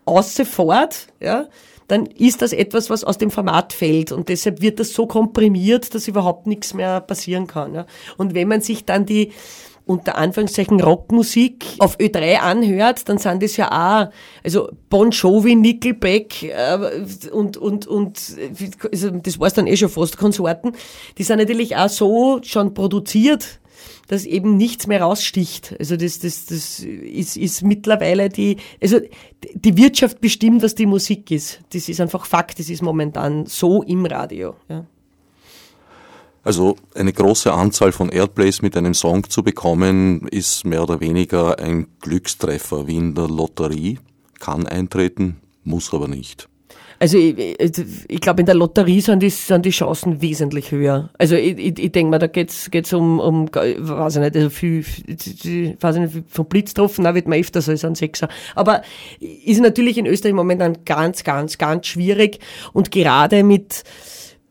außer 0.04 0.44
fort, 0.44 1.08
ja, 1.20 1.48
dann 1.88 2.06
ist 2.06 2.42
das 2.42 2.52
etwas, 2.52 2.90
was 2.90 3.02
aus 3.02 3.18
dem 3.18 3.30
Format 3.30 3.72
fällt. 3.72 4.12
Und 4.12 4.28
deshalb 4.28 4.60
wird 4.60 4.78
das 4.78 4.92
so 4.92 5.06
komprimiert, 5.06 5.94
dass 5.94 6.06
überhaupt 6.06 6.46
nichts 6.46 6.74
mehr 6.74 7.00
passieren 7.00 7.46
kann. 7.46 7.74
Ja. 7.74 7.86
Und 8.16 8.34
wenn 8.34 8.48
man 8.48 8.60
sich 8.60 8.84
dann 8.84 9.06
die 9.06 9.32
unter 9.88 10.18
Anführungszeichen 10.18 10.82
Rockmusik 10.82 11.64
auf 11.78 11.96
Ö3 11.96 12.36
anhört, 12.40 13.08
dann 13.08 13.16
sind 13.16 13.42
das 13.42 13.56
ja 13.56 13.70
auch, 13.72 14.12
also 14.44 14.68
Bon 14.90 15.10
Jovi, 15.10 15.56
Nickelback 15.56 16.42
äh, 16.42 17.06
und, 17.32 17.56
und, 17.56 17.86
und 17.86 18.20
also 18.92 19.10
das 19.10 19.40
war's 19.40 19.54
dann 19.54 19.66
eh 19.66 19.78
schon 19.78 19.88
fast, 19.88 20.18
Konsorten, 20.18 20.72
die 21.16 21.22
sind 21.22 21.38
natürlich 21.38 21.74
auch 21.74 21.88
so 21.88 22.38
schon 22.42 22.74
produziert, 22.74 23.60
dass 24.08 24.24
eben 24.24 24.56
nichts 24.56 24.86
mehr 24.86 25.02
raussticht. 25.02 25.74
Also 25.78 25.96
das, 25.96 26.18
das, 26.18 26.46
das 26.46 26.80
ist, 26.80 27.36
ist 27.36 27.62
mittlerweile 27.62 28.28
die, 28.28 28.56
also 28.82 29.00
die 29.54 29.76
Wirtschaft 29.76 30.20
bestimmt, 30.20 30.62
was 30.62 30.74
die 30.74 30.86
Musik 30.86 31.30
ist. 31.30 31.60
Das 31.72 31.88
ist 31.88 32.00
einfach 32.00 32.26
Fakt, 32.26 32.58
das 32.58 32.70
ist 32.70 32.82
momentan 32.82 33.46
so 33.46 33.82
im 33.82 34.06
Radio. 34.06 34.54
Ja. 34.68 34.86
Also 36.44 36.76
eine 36.94 37.12
große 37.12 37.52
Anzahl 37.52 37.92
von 37.92 38.08
Airplays 38.08 38.62
mit 38.62 38.76
einem 38.76 38.94
Song 38.94 39.28
zu 39.28 39.42
bekommen, 39.42 40.26
ist 40.28 40.64
mehr 40.64 40.82
oder 40.82 41.00
weniger 41.00 41.58
ein 41.58 41.88
Glückstreffer 42.00 42.86
wie 42.86 42.96
in 42.96 43.14
der 43.14 43.28
Lotterie. 43.28 43.98
Kann 44.38 44.66
eintreten, 44.66 45.40
muss 45.64 45.92
aber 45.92 46.08
nicht. 46.08 46.48
Also 47.00 47.16
ich, 47.16 47.56
ich 48.08 48.20
glaube, 48.20 48.40
in 48.40 48.46
der 48.46 48.54
Lotterie 48.54 49.00
sind 49.00 49.22
die, 49.22 49.30
sind 49.30 49.64
die 49.64 49.70
Chancen 49.70 50.20
wesentlich 50.20 50.72
höher. 50.72 51.10
Also 51.18 51.36
ich, 51.36 51.56
ich, 51.56 51.78
ich 51.78 51.92
denke 51.92 52.10
mal, 52.10 52.18
da 52.18 52.26
geht's 52.26 52.70
geht's 52.70 52.92
um, 52.92 53.20
um, 53.20 53.48
weiß 53.48 54.16
ich 54.16 54.22
nicht, 54.22 54.36
also 54.36 54.50
viel, 54.50 54.84
weiß 54.84 55.96
ich 55.96 56.00
nicht, 56.00 56.24
vom 56.28 56.46
Blitz 56.46 56.74
getroffen, 56.74 57.04
da 57.04 57.14
wird 57.14 57.28
man 57.28 57.38
öfter 57.38 57.62
so, 57.62 57.72
ist 57.72 57.84
ein 57.84 57.94
Sechser. 57.94 58.28
Aber 58.54 58.82
ist 59.20 59.60
natürlich 59.60 59.96
in 59.96 60.06
Österreich 60.06 60.34
momentan 60.34 60.78
ganz, 60.84 61.22
ganz, 61.22 61.58
ganz 61.58 61.86
schwierig 61.86 62.40
und 62.72 62.90
gerade 62.90 63.44
mit, 63.44 63.84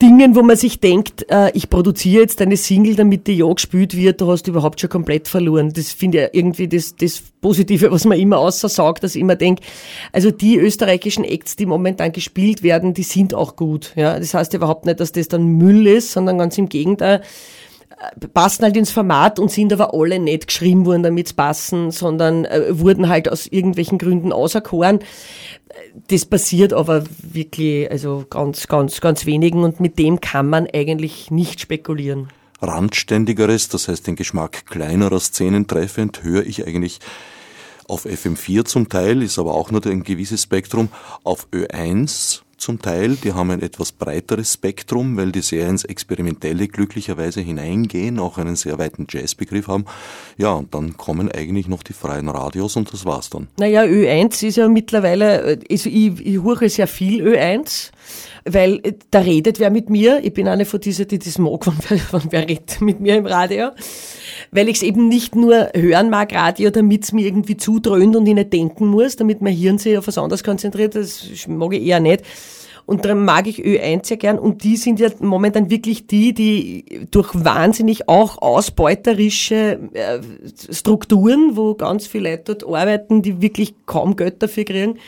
Dingen, 0.01 0.35
wo 0.35 0.43
man 0.43 0.55
sich 0.55 0.79
denkt, 0.79 1.25
äh, 1.29 1.49
ich 1.53 1.69
produziere 1.71 2.21
jetzt 2.21 2.39
eine 2.41 2.55
Single, 2.55 2.95
damit 2.95 3.25
die 3.25 3.37
ja 3.37 3.51
gespielt 3.51 3.97
wird, 3.97 4.21
da 4.21 4.27
hast 4.27 4.43
du 4.43 4.51
überhaupt 4.51 4.79
schon 4.79 4.91
komplett 4.91 5.27
verloren. 5.27 5.73
Das 5.73 5.91
finde 5.91 6.25
ich 6.25 6.37
irgendwie 6.37 6.67
das, 6.67 6.95
das 6.95 7.23
Positive, 7.41 7.89
was 7.91 8.05
man 8.05 8.19
immer 8.19 8.37
außersagt, 8.37 9.03
dass 9.03 9.15
ich 9.15 9.21
immer 9.21 9.35
denke, 9.35 9.63
also 10.11 10.29
die 10.29 10.57
österreichischen 10.57 11.23
Acts, 11.23 11.55
die 11.55 11.65
momentan 11.65 12.11
gespielt 12.11 12.61
werden, 12.61 12.93
die 12.93 13.03
sind 13.03 13.33
auch 13.33 13.55
gut. 13.55 13.93
Ja, 13.95 14.19
Das 14.19 14.35
heißt 14.35 14.53
überhaupt 14.53 14.85
nicht, 14.85 14.99
dass 14.99 15.13
das 15.13 15.29
dann 15.29 15.45
Müll 15.57 15.87
ist, 15.87 16.11
sondern 16.11 16.37
ganz 16.37 16.57
im 16.59 16.69
Gegenteil 16.69 17.23
passen 18.33 18.63
halt 18.63 18.77
ins 18.77 18.91
Format 18.91 19.39
und 19.39 19.51
sind 19.51 19.73
aber 19.73 19.93
alle 19.93 20.19
nicht 20.19 20.47
geschrieben 20.47 20.85
worden, 20.85 21.03
damit 21.03 21.35
passen, 21.35 21.91
sondern 21.91 22.45
äh, 22.45 22.79
wurden 22.79 23.09
halt 23.09 23.29
aus 23.29 23.47
irgendwelchen 23.47 23.97
Gründen 23.97 24.31
auserkoren. 24.31 24.99
Das 26.07 26.25
passiert 26.25 26.73
aber 26.73 27.03
wirklich, 27.21 27.89
also 27.89 28.25
ganz, 28.29 28.67
ganz, 28.67 29.01
ganz 29.01 29.25
wenigen 29.25 29.63
und 29.63 29.79
mit 29.79 29.99
dem 29.99 30.21
kann 30.21 30.49
man 30.49 30.67
eigentlich 30.71 31.31
nicht 31.31 31.61
spekulieren. 31.61 32.29
Randständigeres, 32.61 33.69
das 33.69 33.87
heißt 33.87 34.07
den 34.07 34.15
Geschmack 34.15 34.65
kleinerer 34.65 35.19
Szenen 35.19 35.67
treffend, 35.67 36.23
höre 36.23 36.45
ich 36.45 36.65
eigentlich 36.65 36.99
auf 37.87 38.05
FM4 38.05 38.65
zum 38.65 38.89
Teil, 38.89 39.21
ist 39.21 39.39
aber 39.39 39.53
auch 39.53 39.71
nur 39.71 39.85
ein 39.85 40.03
gewisses 40.03 40.43
Spektrum, 40.43 40.89
auf 41.23 41.47
Ö1 41.51 42.41
zum 42.57 42.81
Teil. 42.81 43.15
Die 43.15 43.33
haben 43.33 43.51
ein 43.51 43.61
etwas 43.61 43.91
breiteres 43.91 44.53
Spektrum, 44.53 45.17
weil 45.17 45.31
die 45.31 45.41
sehr 45.41 45.67
ins 45.67 45.85
Experimentelle 45.85 46.67
glücklicherweise 46.67 47.41
hineingehen, 47.41 48.19
auch 48.19 48.37
einen 48.37 48.55
sehr 48.55 48.77
weiten 48.77 49.07
Jazzbegriff 49.09 49.67
haben. 49.67 49.85
Ja, 50.37 50.53
und 50.53 50.73
dann 50.73 50.97
kommen 50.97 51.31
eigentlich 51.31 51.67
noch 51.67 51.83
die 51.83 51.93
freien 51.93 52.29
Radios 52.29 52.75
und 52.75 52.91
das 52.91 53.05
war's 53.05 53.29
dann. 53.29 53.47
Naja, 53.57 53.83
Ö1 53.83 54.45
ist 54.45 54.57
ja 54.57 54.67
mittlerweile, 54.67 55.59
also 55.67 55.89
ich, 55.89 56.19
ich 56.19 56.43
höre 56.43 56.69
sehr 56.69 56.87
viel 56.87 57.25
Ö1 57.25 57.91
weil 58.49 58.81
da 59.11 59.19
redet 59.19 59.59
wer 59.59 59.69
mit 59.69 59.89
mir. 59.89 60.21
Ich 60.23 60.33
bin 60.33 60.47
eine 60.47 60.65
von 60.65 60.79
diesen, 60.79 61.07
die 61.07 61.19
das 61.19 61.37
mag, 61.37 61.67
wenn, 61.89 62.01
wenn 62.11 62.31
wer 62.31 62.47
redet 62.47 62.81
mit 62.81 62.99
mir 62.99 63.17
im 63.17 63.25
Radio. 63.25 63.71
Weil 64.51 64.69
ich 64.69 64.77
es 64.77 64.83
eben 64.83 65.07
nicht 65.07 65.35
nur 65.35 65.69
hören 65.73 66.09
mag, 66.09 66.33
Radio, 66.33 66.69
damit 66.69 67.03
es 67.03 67.11
mir 67.11 67.25
irgendwie 67.25 67.57
zudröhnt 67.57 68.15
und 68.15 68.25
ich 68.27 68.33
nicht 68.33 68.53
denken 68.53 68.87
muss, 68.87 69.15
damit 69.15 69.41
mein 69.41 69.53
Hirn 69.53 69.77
sich 69.77 69.97
auf 69.97 70.07
was 70.07 70.17
anderes 70.17 70.43
konzentriert. 70.43 70.95
Das 70.95 71.27
mag 71.47 71.73
ich 71.73 71.83
eher 71.83 71.99
nicht. 71.99 72.23
Und 72.87 73.03
darum 73.03 73.25
mag 73.25 73.47
ich 73.47 73.59
Ö1 73.59 74.07
sehr 74.07 74.15
gern. 74.15 74.39
Und 74.39 74.63
die 74.63 74.77
sind 74.77 75.01
ja 75.01 75.09
momentan 75.19 75.69
wirklich 75.69 76.07
die, 76.07 76.33
die 76.33 77.07
durch 77.11 77.31
wahnsinnig 77.33 78.07
auch 78.07 78.41
ausbeuterische 78.41 79.79
äh, 79.91 80.19
Strukturen, 80.71 81.57
wo 81.57 81.75
ganz 81.75 82.07
viele 82.07 82.31
Leute 82.31 82.55
dort 82.55 82.63
arbeiten, 82.63 83.21
die 83.21 83.41
wirklich 83.41 83.75
kaum 83.85 84.15
Geld 84.15 84.41
dafür 84.41 84.63
kriegen, 84.63 84.99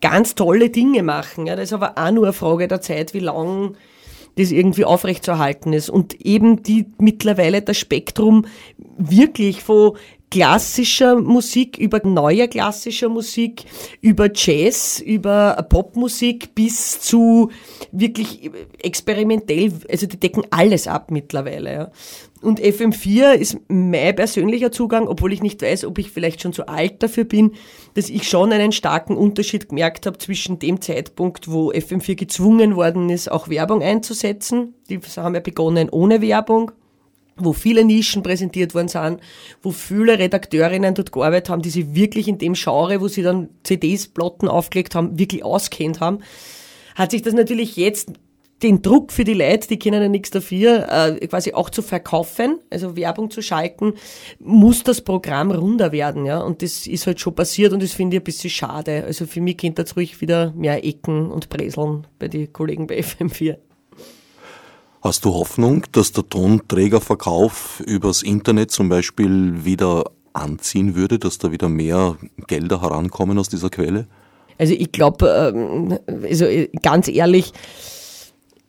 ganz 0.00 0.34
tolle 0.34 0.70
Dinge 0.70 1.04
machen. 1.04 1.46
Ja, 1.46 1.54
das 1.54 1.66
ist 1.66 1.72
aber 1.72 1.92
auch 1.96 2.10
nur 2.10 2.24
eine 2.24 2.32
Frage 2.32 2.66
der 2.66 2.80
Zeit, 2.80 3.14
wie 3.14 3.20
lang 3.20 3.76
das 4.36 4.50
irgendwie 4.50 4.84
aufrechtzuerhalten 4.84 5.72
ist. 5.72 5.90
Und 5.90 6.14
eben 6.20 6.62
die 6.62 6.86
mittlerweile 6.98 7.62
das 7.62 7.76
Spektrum 7.78 8.46
wirklich 8.96 9.62
von 9.62 9.96
klassischer 10.30 11.16
Musik, 11.16 11.76
über 11.76 12.00
neue 12.04 12.46
klassischer 12.48 13.08
Musik, 13.08 13.64
über 14.00 14.30
Jazz, 14.32 15.00
über 15.00 15.66
Popmusik 15.68 16.54
bis 16.54 17.00
zu 17.00 17.50
wirklich 17.90 18.50
experimentell, 18.80 19.72
also 19.90 20.06
die 20.06 20.20
decken 20.20 20.44
alles 20.50 20.86
ab 20.86 21.10
mittlerweile. 21.10 21.72
Ja. 21.72 21.90
Und 22.42 22.60
FM4 22.60 23.34
ist 23.34 23.58
mein 23.68 24.16
persönlicher 24.16 24.72
Zugang, 24.72 25.08
obwohl 25.08 25.32
ich 25.32 25.42
nicht 25.42 25.60
weiß, 25.60 25.84
ob 25.84 25.98
ich 25.98 26.10
vielleicht 26.10 26.40
schon 26.40 26.54
zu 26.54 26.68
alt 26.68 27.02
dafür 27.02 27.24
bin, 27.24 27.52
dass 27.94 28.08
ich 28.08 28.28
schon 28.28 28.52
einen 28.52 28.72
starken 28.72 29.16
Unterschied 29.16 29.68
gemerkt 29.68 30.06
habe 30.06 30.16
zwischen 30.16 30.58
dem 30.58 30.80
Zeitpunkt, 30.80 31.50
wo 31.50 31.70
FM4 31.70 32.14
gezwungen 32.14 32.76
worden 32.76 33.10
ist, 33.10 33.30
auch 33.30 33.48
Werbung 33.48 33.82
einzusetzen. 33.82 34.74
Die 34.88 35.00
haben 35.16 35.34
ja 35.34 35.40
begonnen 35.40 35.90
ohne 35.90 36.22
Werbung 36.22 36.72
wo 37.44 37.52
viele 37.52 37.84
Nischen 37.84 38.22
präsentiert 38.22 38.74
worden 38.74 38.88
sind, 38.88 39.20
wo 39.62 39.70
viele 39.70 40.18
Redakteurinnen 40.18 40.94
dort 40.94 41.12
gearbeitet 41.12 41.50
haben, 41.50 41.62
die 41.62 41.70
sich 41.70 41.94
wirklich 41.94 42.28
in 42.28 42.38
dem 42.38 42.54
Genre, 42.54 43.00
wo 43.00 43.08
sie 43.08 43.22
dann 43.22 43.48
CDs, 43.62 44.08
Plotten 44.08 44.48
aufgelegt 44.48 44.94
haben, 44.94 45.18
wirklich 45.18 45.44
auskennt 45.44 46.00
haben, 46.00 46.20
hat 46.94 47.12
sich 47.12 47.22
das 47.22 47.34
natürlich 47.34 47.76
jetzt 47.76 48.12
den 48.62 48.82
Druck 48.82 49.12
für 49.12 49.24
die 49.24 49.34
Leute, 49.34 49.68
die 49.68 49.78
kennen 49.78 50.02
ja 50.02 50.08
nichts 50.08 50.30
dafür, 50.30 50.86
äh, 50.90 51.26
quasi 51.26 51.54
auch 51.54 51.70
zu 51.70 51.82
verkaufen, 51.82 52.58
also 52.68 52.96
Werbung 52.96 53.30
zu 53.30 53.42
schalten, 53.42 53.94
muss 54.38 54.82
das 54.82 55.00
Programm 55.00 55.50
runder 55.50 55.92
werden, 55.92 56.26
ja. 56.26 56.40
Und 56.40 56.62
das 56.62 56.86
ist 56.86 57.06
halt 57.06 57.20
schon 57.20 57.34
passiert 57.34 57.72
und 57.72 57.82
das 57.82 57.92
finde 57.92 58.16
ich 58.16 58.20
ein 58.20 58.24
bisschen 58.24 58.50
schade. 58.50 59.04
Also 59.04 59.26
für 59.26 59.40
mich 59.40 59.56
könnte 59.56 59.82
jetzt 59.82 59.96
ruhig 59.96 60.20
wieder 60.20 60.52
mehr 60.52 60.84
Ecken 60.84 61.30
und 61.30 61.48
Breseln 61.48 62.06
bei 62.18 62.28
den 62.28 62.52
Kollegen 62.52 62.86
bei 62.86 63.00
FM4. 63.00 63.56
Hast 65.02 65.24
du 65.24 65.32
Hoffnung, 65.32 65.84
dass 65.92 66.12
der 66.12 66.28
Tonträgerverkauf 66.28 67.80
übers 67.86 68.22
Internet 68.22 68.70
zum 68.70 68.90
Beispiel 68.90 69.64
wieder 69.64 70.04
anziehen 70.34 70.94
würde, 70.94 71.18
dass 71.18 71.38
da 71.38 71.50
wieder 71.52 71.70
mehr 71.70 72.16
Gelder 72.46 72.82
herankommen 72.82 73.38
aus 73.38 73.48
dieser 73.48 73.70
Quelle? 73.70 74.06
Also 74.58 74.74
ich 74.74 74.92
glaube, 74.92 75.52
ähm, 75.54 75.98
also 76.22 76.44
ganz 76.82 77.08
ehrlich, 77.08 77.54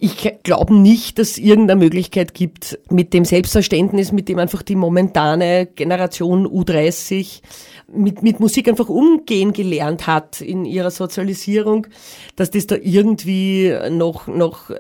ich 0.04 0.34
glaube 0.42 0.74
nicht, 0.74 1.20
dass 1.20 1.32
es 1.32 1.38
irgendeine 1.38 1.80
Möglichkeit 1.80 2.34
gibt, 2.34 2.80
mit 2.90 3.14
dem 3.14 3.24
Selbstverständnis, 3.24 4.12
mit 4.12 4.30
dem 4.30 4.40
einfach 4.40 4.64
die 4.64 4.76
momentane 4.76 5.68
Generation 5.68 6.48
U30 6.48 7.42
mit, 7.94 8.24
mit 8.24 8.40
Musik 8.40 8.68
einfach 8.68 8.90
umgehen 8.90 9.54
gelernt 9.54 10.08
hat 10.08 10.42
in 10.42 10.66
ihrer 10.66 10.90
Sozialisierung, 10.90 11.86
dass 12.36 12.50
das 12.50 12.66
da 12.66 12.78
irgendwie 12.82 13.76
noch, 13.92 14.26
noch, 14.26 14.72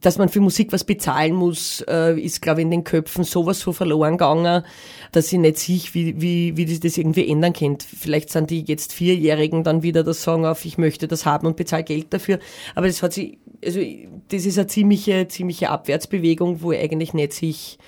dass 0.00 0.16
man 0.16 0.30
für 0.30 0.40
Musik 0.40 0.72
was 0.72 0.84
bezahlen 0.84 1.34
muss, 1.34 1.84
äh, 1.86 2.18
ist, 2.18 2.40
glaube 2.40 2.60
ich, 2.60 2.64
in 2.64 2.70
den 2.70 2.84
Köpfen 2.84 3.24
sowas 3.24 3.60
so 3.60 3.74
verloren 3.74 4.12
gegangen, 4.12 4.62
dass 5.12 5.30
ich 5.30 5.38
nicht 5.38 5.58
sehe, 5.58 5.82
wie, 5.92 6.22
wie, 6.22 6.56
wie 6.56 6.64
das, 6.64 6.80
das 6.80 6.96
irgendwie 6.96 7.28
ändern 7.28 7.52
könnte. 7.52 7.84
Vielleicht 7.86 8.30
sind 8.30 8.48
die 8.48 8.62
jetzt 8.62 8.94
Vierjährigen 8.94 9.62
dann 9.62 9.82
wieder 9.82 10.04
das 10.04 10.22
Song 10.22 10.46
auf, 10.46 10.64
ich 10.64 10.78
möchte 10.78 11.06
das 11.06 11.26
haben 11.26 11.46
und 11.46 11.56
bezahle 11.56 11.84
Geld 11.84 12.14
dafür. 12.14 12.38
Aber 12.74 12.86
das 12.86 13.02
hat 13.02 13.12
sich, 13.12 13.38
also, 13.62 13.80
das 14.32 14.46
ist 14.46 14.58
eine 14.58 14.66
ziemliche, 14.66 15.28
ziemliche 15.28 15.70
Abwärtsbewegung, 15.70 16.62
wo 16.62 16.72
ich 16.72 16.80
eigentlich 16.80 17.14
nicht 17.14 17.32
sich, 17.32 17.78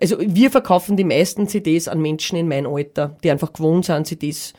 also 0.00 0.16
wir 0.20 0.50
verkaufen 0.50 0.96
die 0.96 1.04
meisten 1.04 1.48
CDs 1.48 1.88
an 1.88 2.00
Menschen 2.00 2.36
in 2.36 2.48
meinem 2.48 2.72
Alter, 2.72 3.16
die 3.22 3.30
einfach 3.30 3.52
gewohnt 3.52 3.86
sind, 3.86 4.06
CDs 4.06 4.54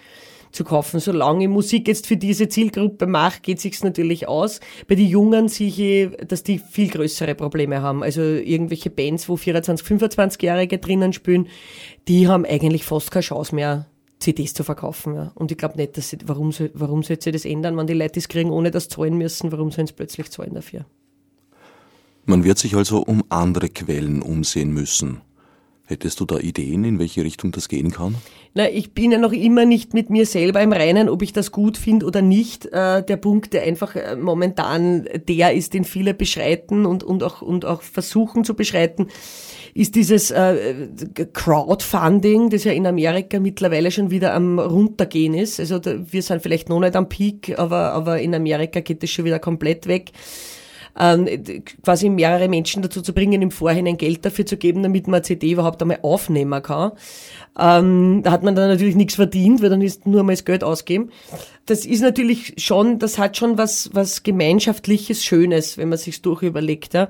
zu 0.55 0.63
kaufen. 0.63 0.99
Solange 0.99 1.43
ich 1.43 1.49
Musik 1.49 1.87
jetzt 1.87 2.07
für 2.07 2.17
diese 2.17 2.47
Zielgruppe 2.47 3.05
mache, 3.05 3.41
geht 3.41 3.59
sich's 3.59 3.83
natürlich 3.83 4.27
aus. 4.27 4.61
Bei 4.87 4.95
den 4.95 5.07
Jungen 5.07 5.49
sehe 5.49 5.67
ich, 5.67 6.27
dass 6.27 6.43
die 6.43 6.59
viel 6.59 6.89
größere 6.89 7.35
Probleme 7.35 7.81
haben. 7.81 8.01
Also 8.01 8.21
irgendwelche 8.21 8.89
Bands, 8.89 9.29
wo 9.29 9.35
24, 9.35 9.85
25-Jährige 9.85 10.77
drinnen 10.77 11.13
spielen, 11.13 11.47
die 12.07 12.27
haben 12.27 12.45
eigentlich 12.45 12.85
fast 12.85 13.11
keine 13.11 13.23
Chance 13.23 13.53
mehr, 13.53 13.87
CDs 14.19 14.53
zu 14.53 14.63
verkaufen. 14.63 15.15
Ja. 15.15 15.31
Und 15.35 15.51
ich 15.51 15.57
glaube 15.57 15.75
nicht, 15.75 15.97
dass 15.97 16.09
sie, 16.09 16.17
warum, 16.25 16.51
warum 16.73 17.03
sollte 17.03 17.25
sie 17.25 17.31
das 17.31 17.45
ändern, 17.45 17.77
wenn 17.77 17.87
die 17.87 17.93
Leute 17.93 18.13
das 18.13 18.27
kriegen, 18.27 18.49
ohne 18.49 18.71
das 18.71 18.87
zahlen 18.87 19.17
müssen, 19.17 19.51
warum 19.51 19.71
sollen 19.71 19.87
sie 19.87 19.93
plötzlich 19.93 20.31
zahlen 20.31 20.53
dafür? 20.53 20.85
Man 22.25 22.43
wird 22.43 22.57
sich 22.57 22.75
also 22.75 22.99
um 22.99 23.23
andere 23.29 23.69
Quellen 23.69 24.21
umsehen 24.21 24.73
müssen. 24.73 25.21
Hättest 25.87 26.19
du 26.19 26.25
da 26.25 26.39
Ideen, 26.39 26.83
in 26.83 26.97
welche 26.97 27.23
Richtung 27.23 27.51
das 27.51 27.69
gehen 27.69 27.91
kann? 27.91 28.15
Na, 28.55 28.67
ich 28.67 28.93
bin 28.93 29.11
ja 29.11 29.19
noch 29.19 29.33
immer 29.33 29.65
nicht 29.65 29.93
mit 29.93 30.09
mir 30.09 30.25
selber 30.25 30.59
im 30.61 30.73
Reinen, 30.73 31.09
ob 31.09 31.21
ich 31.21 31.31
das 31.31 31.51
gut 31.51 31.77
finde 31.77 32.07
oder 32.07 32.23
nicht. 32.23 32.65
Äh, 32.65 33.03
der 33.03 33.17
Punkt, 33.17 33.53
der 33.53 33.61
einfach 33.61 33.95
äh, 33.95 34.15
momentan 34.15 35.07
der 35.27 35.53
ist, 35.53 35.75
den 35.75 35.83
viele 35.83 36.15
beschreiten 36.15 36.87
und, 36.87 37.03
und, 37.03 37.21
auch, 37.21 37.43
und 37.43 37.65
auch 37.65 37.83
versuchen 37.83 38.43
zu 38.43 38.55
beschreiten, 38.55 39.09
ist 39.75 39.93
dieses 39.93 40.31
äh, 40.31 40.87
Crowdfunding, 41.33 42.49
das 42.49 42.63
ja 42.63 42.71
in 42.71 42.87
Amerika 42.87 43.39
mittlerweile 43.39 43.91
schon 43.91 44.09
wieder 44.09 44.33
am 44.33 44.57
runtergehen 44.57 45.35
ist. 45.35 45.59
Also 45.59 45.79
wir 45.83 46.23
sind 46.23 46.41
vielleicht 46.41 46.69
noch 46.69 46.79
nicht 46.79 46.95
am 46.95 47.09
Peak, 47.09 47.59
aber, 47.59 47.91
aber 47.91 48.19
in 48.19 48.33
Amerika 48.33 48.79
geht 48.79 49.03
das 49.03 49.11
schon 49.11 49.25
wieder 49.25 49.37
komplett 49.37 49.85
weg 49.85 50.13
quasi 50.95 52.09
mehrere 52.09 52.47
Menschen 52.47 52.81
dazu 52.81 53.01
zu 53.01 53.13
bringen, 53.13 53.41
im 53.41 53.51
Vorhinein 53.51 53.97
Geld 53.97 54.25
dafür 54.25 54.45
zu 54.45 54.57
geben, 54.57 54.81
damit 54.81 55.07
man 55.07 55.15
eine 55.15 55.23
CD 55.23 55.51
überhaupt 55.51 55.81
einmal 55.81 55.99
aufnehmen 56.01 56.61
kann. 56.63 56.93
Ähm, 57.57 58.21
da 58.23 58.31
hat 58.31 58.43
man 58.43 58.53
dann 58.55 58.67
natürlich 58.67 58.95
nichts 58.95 59.15
verdient, 59.15 59.61
weil 59.61 59.69
dann 59.69 59.81
ist 59.81 60.05
nur 60.05 60.19
einmal 60.19 60.35
das 60.35 60.43
Geld 60.43 60.63
ausgeben. 60.63 61.09
Das 61.65 61.85
ist 61.85 62.01
natürlich 62.01 62.53
schon, 62.57 62.99
das 62.99 63.17
hat 63.17 63.37
schon 63.37 63.57
was, 63.57 63.89
was 63.93 64.23
gemeinschaftliches, 64.23 65.23
Schönes, 65.23 65.77
wenn 65.77 65.89
man 65.89 65.97
sich's 65.97 66.21
durchüberlegt. 66.21 66.93
Ja. 66.93 67.09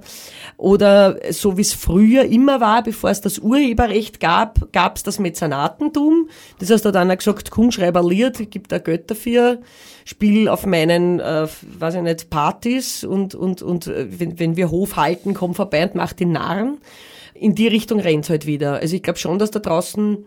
Oder 0.57 1.17
so 1.31 1.57
wie 1.57 1.61
es 1.61 1.73
früher 1.73 2.25
immer 2.25 2.61
war, 2.61 2.83
bevor 2.83 3.09
es 3.09 3.21
das 3.21 3.39
Urheberrecht 3.39 4.19
gab, 4.19 4.71
gab 4.71 4.97
es 4.97 5.03
das 5.03 5.17
Mäzenatentum. 5.19 6.29
Das 6.59 6.69
heißt, 6.69 6.85
da 6.85 6.89
hat 6.89 6.95
einer 6.95 7.17
gesagt, 7.17 7.49
komm, 7.49 7.71
schreib 7.71 7.97
ein 7.97 8.07
Lied, 8.07 8.51
gib 8.51 8.67
da 8.67 8.77
Geld 8.77 9.09
dafür, 9.09 9.59
spiel 10.05 10.47
auf 10.47 10.65
meinen, 10.67 11.19
äh, 11.19 11.47
weiß 11.79 11.95
ich 11.95 12.01
nicht, 12.01 12.29
Partys 12.29 13.03
und, 13.03 13.33
und, 13.33 13.63
und 13.63 13.87
äh, 13.87 14.07
wenn, 14.19 14.39
wenn 14.39 14.55
wir 14.55 14.69
Hof 14.69 14.95
halten, 14.95 15.33
komm 15.33 15.55
vorbei 15.55 15.83
und 15.83 15.95
mach 15.95 16.13
den 16.13 16.31
Narren. 16.31 16.77
In 17.33 17.55
die 17.55 17.67
Richtung 17.67 17.99
rennt's 17.99 18.29
halt 18.29 18.45
wieder. 18.45 18.75
Also 18.75 18.95
ich 18.95 19.03
glaube 19.03 19.19
schon, 19.19 19.39
dass 19.39 19.51
da 19.51 19.59
draußen 19.59 20.23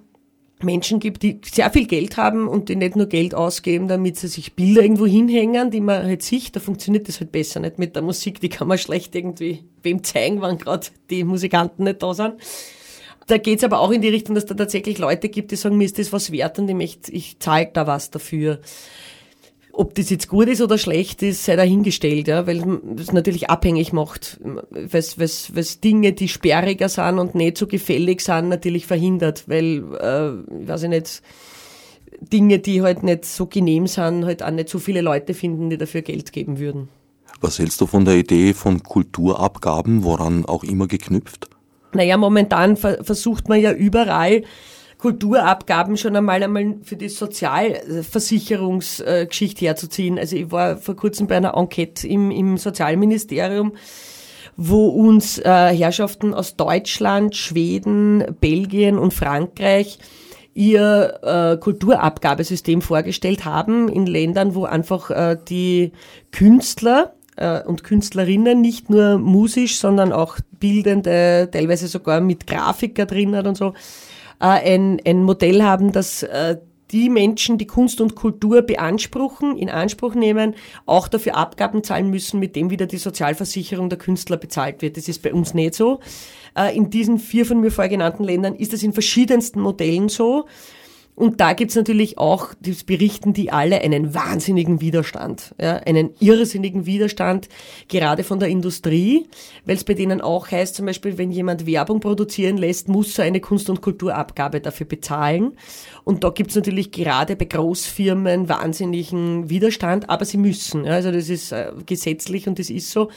Menschen 0.63 0.99
gibt, 1.01 1.23
die 1.23 1.41
sehr 1.45 1.71
viel 1.71 1.87
Geld 1.87 2.17
haben 2.17 2.49
und 2.49 2.69
die 2.69 2.77
nicht 2.77 2.97
nur 2.97 3.07
Geld 3.07 3.35
ausgeben, 3.35 3.89
damit 3.89 4.17
sie 4.17 4.29
sich 4.29 4.55
Bilder 4.55 4.83
irgendwo 4.83 5.07
hinhängen, 5.07 5.71
die 5.71 5.81
man 5.81 6.05
halt 6.05 6.23
sieht, 6.23 6.57
da 6.57 6.61
funktioniert 6.61 7.09
das 7.09 7.21
halt 7.21 7.33
besser 7.33 7.61
nicht 7.61 7.79
mit 7.79 7.95
der 7.95 8.03
Musik, 8.03 8.41
die 8.41 8.49
kann 8.49 8.69
man 8.69 8.79
schlecht 8.79 9.15
irgendwie 9.15 9.65
wem 9.83 10.03
zeigen, 10.03 10.41
wann 10.41 10.59
gerade 10.59 10.89
die 11.11 11.25
Musikanten 11.25 11.85
nicht 11.85 12.03
da 12.03 12.13
sind. 12.15 12.35
Da 13.29 13.37
geht's 13.37 13.63
aber 13.63 13.81
auch 13.81 13.91
in 13.91 14.01
die 14.01 14.09
Richtung, 14.09 14.35
dass 14.35 14.47
da 14.47 14.55
tatsächlich 14.55 14.99
Leute 14.99 15.29
gibt, 15.29 15.51
die 15.51 15.57
sagen, 15.57 15.77
mir 15.77 15.85
ist 15.85 15.99
das 15.99 16.13
was 16.13 16.33
wert 16.33 16.59
und 16.59 16.69
ich, 16.81 16.99
ich 17.09 17.39
zahle 17.39 17.71
da 17.73 17.87
was 17.87 18.11
dafür. 18.11 18.61
Ob 19.81 19.95
das 19.95 20.11
jetzt 20.11 20.27
gut 20.27 20.49
ist 20.49 20.61
oder 20.61 20.77
schlecht 20.77 21.23
ist, 21.23 21.45
sei 21.45 21.55
dahingestellt, 21.55 22.27
ja, 22.27 22.49
weil 22.49 22.81
es 22.99 23.13
natürlich 23.13 23.49
abhängig 23.49 23.93
macht, 23.93 24.41
was, 24.71 25.21
was, 25.21 25.55
was 25.55 25.79
Dinge, 25.79 26.13
die 26.13 26.27
sperriger 26.27 26.89
sind 26.89 27.21
und 27.21 27.37
nicht 27.37 27.57
so 27.59 27.69
gefällig 27.69 28.21
sind, 28.21 28.49
natürlich 28.49 28.87
verhindert, 28.87 29.45
weil, 29.47 29.85
äh, 30.01 30.67
weiß 30.67 30.83
ich 30.83 30.89
nicht, 30.89 31.23
Dinge, 32.21 32.59
die 32.59 32.83
halt 32.83 33.05
nicht 33.05 33.25
so 33.25 33.47
genehm 33.47 33.87
sind, 33.87 34.25
halt 34.25 34.43
auch 34.43 34.51
nicht 34.51 34.69
so 34.69 34.81
viele 34.81 35.01
Leute 35.01 35.33
finden, 35.33 35.71
die 35.71 35.79
dafür 35.79 36.03
Geld 36.03 36.33
geben 36.33 36.59
würden. 36.59 36.89
Was 37.41 37.61
hältst 37.61 37.81
du 37.81 37.87
von 37.87 38.05
der 38.05 38.17
Idee 38.17 38.55
von 38.55 38.83
Kulturabgaben, 38.83 40.03
woran 40.03 40.45
auch 40.45 40.65
immer 40.65 40.89
geknüpft? 40.89 41.51
Naja, 41.93 42.17
momentan 42.17 42.77
versucht 42.77 43.49
man 43.49 43.61
ja 43.61 43.73
überall 43.73 44.43
Kulturabgaben 44.99 45.97
schon 45.97 46.15
einmal 46.17 46.43
einmal 46.43 46.75
für 46.83 46.97
die 46.97 47.09
Sozialversicherungsgeschichte 47.09 49.65
herzuziehen. 49.65 50.19
Also 50.19 50.37
ich 50.37 50.51
war 50.51 50.77
vor 50.77 50.97
kurzem 50.97 51.29
bei 51.29 51.37
einer 51.37 51.55
Enquete 51.55 52.09
im, 52.09 52.33
im 52.33 52.59
Sozialministerium, 52.59 53.75
wo 54.57 54.89
uns 54.89 55.39
äh, 55.39 55.73
Herrschaften 55.73 56.35
aus 56.35 56.57
Deutschland, 56.57 57.37
Schweden, 57.37 58.25
Belgien 58.41 58.99
und 58.99 59.15
Frankreich 59.15 60.01
ihr 60.53 61.21
äh, 61.23 61.57
Kulturabgabesystem 61.59 62.83
vorgestellt 62.83 63.45
haben 63.45 63.89
in 63.89 64.07
Ländern, 64.07 64.57
wo 64.57 64.65
einfach 64.65 65.11
äh, 65.11 65.37
die 65.49 65.93
Künstler 66.33 67.15
äh, 67.37 67.63
und 67.63 67.85
Künstlerinnen 67.85 68.61
nicht 68.61 68.91
nur 68.91 69.19
musisch, 69.19 69.79
sondern 69.79 70.13
auch 70.13 70.39
bildende, 70.59 71.49
teilweise 71.53 71.87
sogar 71.87 72.21
mit 72.21 72.49
Grafiker 72.49 73.07
drinnen 73.07 73.47
und 73.47 73.57
so, 73.57 73.75
ein, 74.47 75.01
ein 75.05 75.23
Modell 75.23 75.63
haben, 75.63 75.93
das 75.93 76.23
äh, 76.23 76.57
die 76.91 77.11
Menschen, 77.11 77.59
die 77.59 77.67
Kunst 77.67 78.01
und 78.01 78.15
Kultur 78.15 78.63
beanspruchen, 78.63 79.59
in 79.59 79.69
Anspruch 79.69 80.15
nehmen, 80.15 80.55
auch 80.87 81.09
dafür 81.09 81.37
Abgaben 81.37 81.85
zahlen 81.85 82.09
müssen, 82.09 82.41
mit 82.41 82.57
dem 82.57 82.71
wieder 82.71 82.87
die 82.87 82.97
Sozialversicherung 82.97 83.91
der 83.91 83.99
Künstler 83.99 84.37
bezahlt 84.37 84.81
wird. 84.81 84.97
Das 84.97 85.09
ist 85.09 85.23
bei 85.23 85.33
uns 85.33 85.55
nicht 85.55 85.75
so. 85.75 86.01
Äh, 86.57 86.77
in 86.77 86.91
diesen 86.91 87.19
vier 87.19 87.45
von 87.45 87.61
mir 87.61 87.71
vorgenannten 87.71 88.25
Ländern 88.25 88.55
ist 88.55 88.73
das 88.73 88.83
in 88.83 88.93
verschiedensten 88.93 89.61
Modellen 89.61 90.09
so. 90.09 90.47
Und 91.19 91.41
da 91.41 91.53
gibt's 91.53 91.75
natürlich 91.75 92.17
auch, 92.17 92.55
das 92.61 92.85
berichten 92.85 93.33
die 93.33 93.51
alle, 93.51 93.81
einen 93.81 94.15
wahnsinnigen 94.15 94.81
Widerstand, 94.81 95.53
ja, 95.61 95.79
einen 95.79 96.11
irrsinnigen 96.21 96.87
Widerstand, 96.87 97.49
gerade 97.89 98.23
von 98.23 98.39
der 98.39 98.49
Industrie, 98.49 99.27
weil 99.65 99.75
es 99.75 99.83
bei 99.83 99.95
denen 99.95 100.21
auch 100.21 100.49
heißt, 100.49 100.77
zum 100.77 100.87
Beispiel, 100.87 101.19
wenn 101.19 101.33
jemand 101.33 101.67
Werbung 101.67 101.99
produzieren 101.99 102.57
lässt, 102.57 102.87
muss 102.89 103.19
er 103.19 103.25
eine 103.25 103.41
Kunst- 103.41 103.69
und 103.69 103.81
Kulturabgabe 103.81 104.61
dafür 104.61 104.87
bezahlen. 104.87 105.57
Und 106.05 106.23
da 106.23 106.31
gibt's 106.31 106.55
natürlich 106.55 106.93
gerade 106.93 107.35
bei 107.35 107.47
Großfirmen 107.47 108.49
wahnsinnigen 108.49 109.51
Widerstand, 109.51 110.09
aber 110.09 110.25
sie 110.25 110.39
müssen. 110.39 110.85
Ja, 110.85 110.93
also 110.93 111.11
das 111.11 111.29
ist 111.29 111.51
äh, 111.51 111.73
gesetzlich 111.85 112.47
und 112.47 112.61
das 112.61 112.71
ist 112.71 112.93
so. 112.93 113.11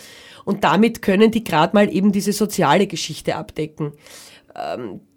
Und 0.44 0.64
damit 0.64 1.04
können 1.04 1.30
die 1.30 1.44
gerade 1.44 1.76
mal 1.76 1.94
eben 1.94 2.12
diese 2.12 2.34
soziale 2.34 2.88
Geschichte 2.88 3.36
abdecken. 3.36 3.92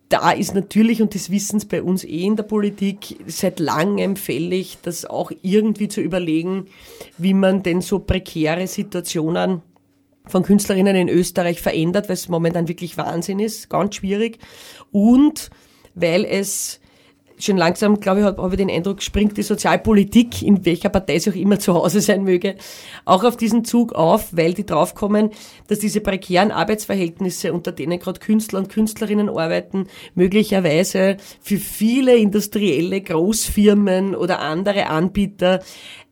Da 0.08 0.32
ist 0.32 0.54
natürlich, 0.54 1.00
und 1.00 1.14
das 1.14 1.30
wissen 1.30 1.56
es 1.56 1.64
bei 1.64 1.82
uns 1.82 2.04
eh 2.04 2.24
in 2.24 2.36
der 2.36 2.42
Politik, 2.44 3.16
seit 3.26 3.58
langem 3.58 4.16
fällig, 4.16 4.78
das 4.82 5.06
auch 5.06 5.32
irgendwie 5.42 5.88
zu 5.88 6.00
überlegen, 6.00 6.66
wie 7.16 7.34
man 7.34 7.62
denn 7.62 7.80
so 7.80 7.98
prekäre 7.98 8.66
Situationen 8.66 9.62
von 10.26 10.42
Künstlerinnen 10.42 10.96
in 10.96 11.08
Österreich 11.08 11.60
verändert, 11.60 12.08
weil 12.08 12.14
es 12.14 12.28
momentan 12.28 12.68
wirklich 12.68 12.96
Wahnsinn 12.96 13.38
ist, 13.38 13.68
ganz 13.68 13.96
schwierig. 13.96 14.38
Und 14.90 15.50
weil 15.94 16.24
es 16.24 16.80
schon 17.44 17.56
langsam, 17.56 18.00
glaube 18.00 18.20
ich, 18.20 18.26
habe 18.26 18.42
hab 18.42 18.52
ich 18.52 18.56
den 18.56 18.70
Eindruck, 18.70 19.02
springt 19.02 19.36
die 19.36 19.42
Sozialpolitik, 19.42 20.42
in 20.42 20.64
welcher 20.64 20.88
Partei 20.88 21.18
sie 21.18 21.30
auch 21.30 21.34
immer 21.34 21.58
zu 21.58 21.74
Hause 21.74 22.00
sein 22.00 22.24
möge, 22.24 22.56
auch 23.04 23.24
auf 23.24 23.36
diesen 23.36 23.64
Zug 23.64 23.92
auf, 23.92 24.36
weil 24.36 24.54
die 24.54 24.66
draufkommen, 24.66 25.30
dass 25.68 25.78
diese 25.78 26.00
prekären 26.00 26.50
Arbeitsverhältnisse, 26.50 27.52
unter 27.52 27.72
denen 27.72 27.98
gerade 27.98 28.20
Künstler 28.20 28.58
und 28.58 28.68
Künstlerinnen 28.68 29.28
arbeiten, 29.28 29.86
möglicherweise 30.14 31.16
für 31.40 31.58
viele 31.58 32.16
industrielle 32.16 33.00
Großfirmen 33.00 34.14
oder 34.14 34.40
andere 34.40 34.88
Anbieter 34.88 35.60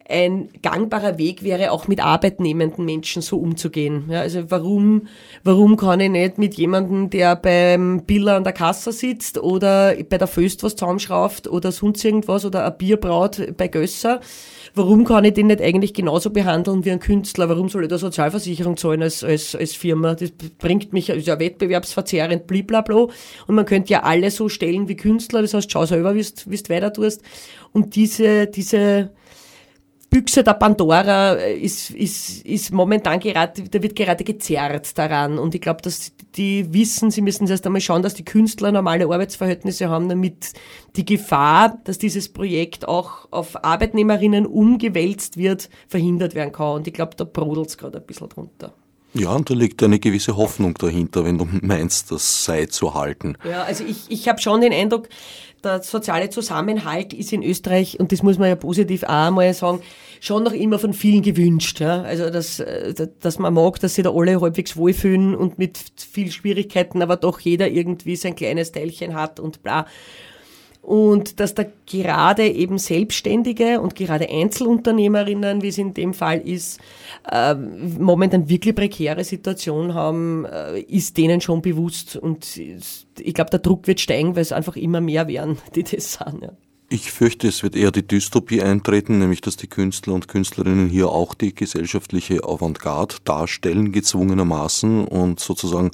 ein 0.09 0.49
gangbarer 0.63 1.19
Weg 1.19 1.43
wäre, 1.43 1.71
auch 1.71 1.89
mit 1.89 2.03
arbeitnehmenden 2.05 2.85
Menschen 2.85 3.23
so 3.23 3.39
umzugehen. 3.39 4.05
Ja, 4.11 4.21
also 4.21 4.51
warum, 4.51 5.09
warum 5.45 5.77
kann 5.77 6.01
ich 6.01 6.11
nicht 6.11 6.39
mit 6.39 6.55
jemandem, 6.55 7.11
der 7.11 7.37
beim 7.37 8.03
Biller 8.05 8.37
an 8.37 8.45
der 8.45 8.53
Kasse 8.53 8.93
sitzt 8.93 9.39
oder 9.39 9.95
bei 10.09 10.19
der 10.19 10.27
Föst 10.27 10.63
was 10.63 10.77
zusammenschraubt 10.77 11.49
oder 11.49 11.73
sonst 11.73 12.05
irgendwas 12.05 12.45
oder 12.45 12.67
ein 12.67 12.77
Bier 12.77 12.97
braut 12.97 13.41
bei 13.57 13.69
Gösser, 13.69 14.21
warum 14.75 15.05
kann 15.05 15.25
ich 15.25 15.35
den 15.35 15.47
nicht 15.47 15.61
eigentlich 15.61 15.95
genauso 15.95 16.31
behandeln 16.31 16.85
wie 16.85 16.91
ein 16.91 17.01
Künstler? 17.01 17.49
Warum 17.49 17.69
soll 17.69 17.85
ich 17.85 17.89
da 17.89 17.99
Sozialversicherung 17.99 18.77
zahlen 18.77 19.03
als, 19.03 19.23
als, 19.23 19.55
als 19.55 19.75
Firma? 19.75 20.15
Das 20.15 20.31
bringt 20.59 20.93
mich, 20.93 21.09
ist 21.11 21.27
ja 21.27 21.39
wettbewerbsverzerrend, 21.39 22.47
bliblablo. 22.47 23.11
Und 23.47 23.55
man 23.55 23.67
könnte 23.67 23.93
ja 23.93 24.03
alle 24.03 24.31
so 24.31 24.49
stellen 24.49 24.89
wie 24.89 24.97
Künstler, 24.97 25.43
das 25.43 25.55
heißt, 25.55 25.71
schau 25.71 25.87
selber, 25.87 26.15
wie 26.15 26.23
du 26.23 26.69
weiter 26.69 26.93
tust. 26.93 27.23
Und 27.73 27.97
diese, 27.97 28.47
diese, 28.47 29.11
Büchse 30.13 30.45
der 30.45 30.53
Pandora 30.53 31.33
ist, 31.33 31.91
ist, 31.91 32.45
ist 32.45 32.71
momentan 32.71 33.19
gerade, 33.19 33.63
da 33.63 33.83
wird 33.83 33.97
gerade 33.97 34.25
gezerrt 34.25 34.99
daran. 34.99 35.39
Und 35.39 35.55
ich 35.55 35.63
glaube, 35.63 35.81
dass 35.81 36.13
die 36.37 36.71
wissen, 36.75 37.11
sie 37.11 37.23
müssen 37.23 37.49
erst 37.49 37.65
einmal 37.65 37.81
schauen, 37.81 38.03
dass 38.03 38.13
die 38.13 38.25
Künstler 38.25 38.73
normale 38.73 39.05
Arbeitsverhältnisse 39.05 39.89
haben, 39.89 40.11
damit 40.11 40.53
die 40.97 41.07
Gefahr, 41.07 41.79
dass 41.85 41.97
dieses 41.97 42.29
Projekt 42.29 42.87
auch 42.87 43.27
auf 43.31 43.65
Arbeitnehmerinnen 43.65 44.45
umgewälzt 44.45 45.39
wird, 45.39 45.71
verhindert 45.89 46.35
werden 46.35 46.53
kann. 46.53 46.77
Und 46.77 46.87
ich 46.87 46.93
glaube, 46.93 47.17
da 47.17 47.25
brodelt 47.25 47.69
es 47.69 47.79
gerade 47.79 47.99
ein 47.99 48.05
bisschen 48.05 48.29
drunter. 48.29 48.75
Ja, 49.15 49.33
und 49.33 49.49
da 49.49 49.55
liegt 49.55 49.83
eine 49.83 49.99
gewisse 49.99 50.37
Hoffnung 50.37 50.75
dahinter, 50.75 51.25
wenn 51.25 51.37
du 51.37 51.47
meinst, 51.61 52.11
das 52.11 52.45
sei 52.45 52.67
zu 52.67 52.95
halten. 52.95 53.37
Ja, 53.49 53.63
also 53.65 53.85
ich, 53.85 54.11
ich 54.11 54.29
habe 54.29 54.41
schon 54.41 54.63
den 54.63 54.73
Eindruck, 54.73 55.09
der 55.65 55.83
soziale 55.83 56.31
Zusammenhalt 56.31 57.13
ist 57.13 57.33
in 57.33 57.43
Österreich, 57.43 57.99
und 58.01 58.13
das 58.13 58.23
muss 58.23 58.39
man 58.39 58.49
ja 58.49 58.57
positiv 58.57 59.05
auch 59.05 59.27
einmal 59.27 59.53
sagen, 59.55 59.81
schon 60.21 60.45
noch 60.45 60.53
immer 60.53 60.79
von 60.79 60.93
vielen 60.93 61.23
gewünscht. 61.23 61.81
Ja? 61.81 62.03
Also, 62.03 62.31
dass, 62.31 62.61
äh, 62.61 63.09
dass 63.21 63.39
man 63.39 63.55
mag, 63.55 63.81
dass 63.81 63.95
sich 63.95 64.05
da 64.05 64.11
alle 64.13 64.41
halbwegs 64.41 64.77
wohlfühlen 64.77 65.35
und 65.35 65.59
mit 65.59 65.79
viel 65.97 66.31
Schwierigkeiten, 66.31 67.03
aber 67.03 67.17
doch 67.17 67.41
jeder 67.41 67.69
irgendwie 67.69 68.17
sein 68.17 68.37
kleines 68.37 68.73
Teilchen 68.73 69.15
hat 69.15 69.41
und 69.41 69.63
bla 69.63 69.87
und 70.83 71.39
dass 71.39 71.55
da 71.55 71.65
gerade 71.87 72.49
eben 72.49 72.77
Selbstständige 72.77 73.81
und 73.81 73.95
gerade 73.95 74.29
Einzelunternehmerinnen, 74.29 75.63
wie 75.63 75.69
es 75.69 75.79
in 75.79 75.95
dem 75.95 76.13
Fall 76.13 76.41
ist, 76.41 76.81
äh, 77.31 77.55
momentan 77.55 78.49
wirklich 78.49 78.75
prekäre 78.75 79.23
Situation 79.23 79.95
haben, 79.95 80.45
äh, 80.45 80.81
ist 80.81 81.17
denen 81.17 81.41
schon 81.41 81.63
bewusst 81.63 82.17
und 82.17 82.57
ich 82.57 83.35
glaube, 83.35 83.51
der 83.51 83.61
Druck 83.61 83.87
wird 83.87 84.01
steigen, 84.01 84.35
weil 84.35 84.43
es 84.43 84.53
einfach 84.53 84.77
immer 84.77 85.01
mehr 85.01 85.29
werden, 85.29 85.59
die 85.75 85.85
das 85.85 86.15
sind. 86.15 86.43
Ja. 86.43 86.53
Ich 86.89 87.11
fürchte, 87.11 87.49
es 87.49 87.63
wird 87.63 87.75
eher 87.75 87.91
die 87.91 88.07
Dystopie 88.07 88.61
eintreten, 88.61 89.19
nämlich 89.19 89.41
dass 89.41 89.57
die 89.57 89.67
Künstler 89.67 90.13
und 90.13 90.29
Künstlerinnen 90.29 90.91
hier 90.91 91.09
auch 91.09 91.33
die 91.33 91.55
gesellschaftliche 91.55 92.45
Avantgarde 92.45 93.15
darstellen, 93.25 93.93
gezwungenermaßen 93.93 95.07
und 95.07 95.41
sozusagen 95.41 95.93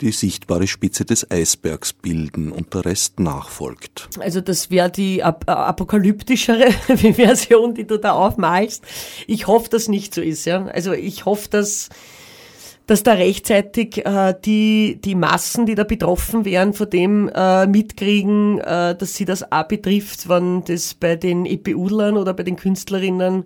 die 0.00 0.12
sichtbare 0.12 0.66
Spitze 0.66 1.04
des 1.04 1.30
Eisbergs 1.30 1.92
bilden 1.92 2.52
und 2.52 2.74
der 2.74 2.84
Rest 2.84 3.20
nachfolgt. 3.20 4.08
Also 4.18 4.40
das 4.40 4.70
wäre 4.70 4.90
die 4.90 5.22
ap 5.22 5.48
apokalyptischere 5.48 6.70
Version, 7.14 7.74
die 7.74 7.86
du 7.86 7.98
da 7.98 8.12
aufmalst. 8.12 8.84
Ich 9.26 9.46
hoffe, 9.46 9.68
dass 9.70 9.88
nicht 9.88 10.14
so 10.14 10.20
ist. 10.20 10.44
Ja? 10.44 10.66
Also 10.66 10.92
ich 10.92 11.24
hoffe, 11.24 11.48
dass 11.50 11.88
dass 12.90 13.04
da 13.04 13.12
rechtzeitig 13.12 14.04
äh, 14.04 14.34
die, 14.44 15.00
die 15.00 15.14
Massen, 15.14 15.64
die 15.64 15.76
da 15.76 15.84
betroffen 15.84 16.44
wären, 16.44 16.72
von 16.72 16.90
dem 16.90 17.30
äh, 17.32 17.68
mitkriegen, 17.68 18.58
äh, 18.58 18.96
dass 18.96 19.14
sie 19.14 19.24
das 19.24 19.52
auch 19.52 19.68
betrifft, 19.68 20.28
wenn 20.28 20.64
das 20.64 20.94
bei 20.94 21.14
den 21.14 21.46
EPU-Lern 21.46 22.16
oder 22.16 22.34
bei 22.34 22.42
den 22.42 22.56
Künstlerinnen 22.56 23.44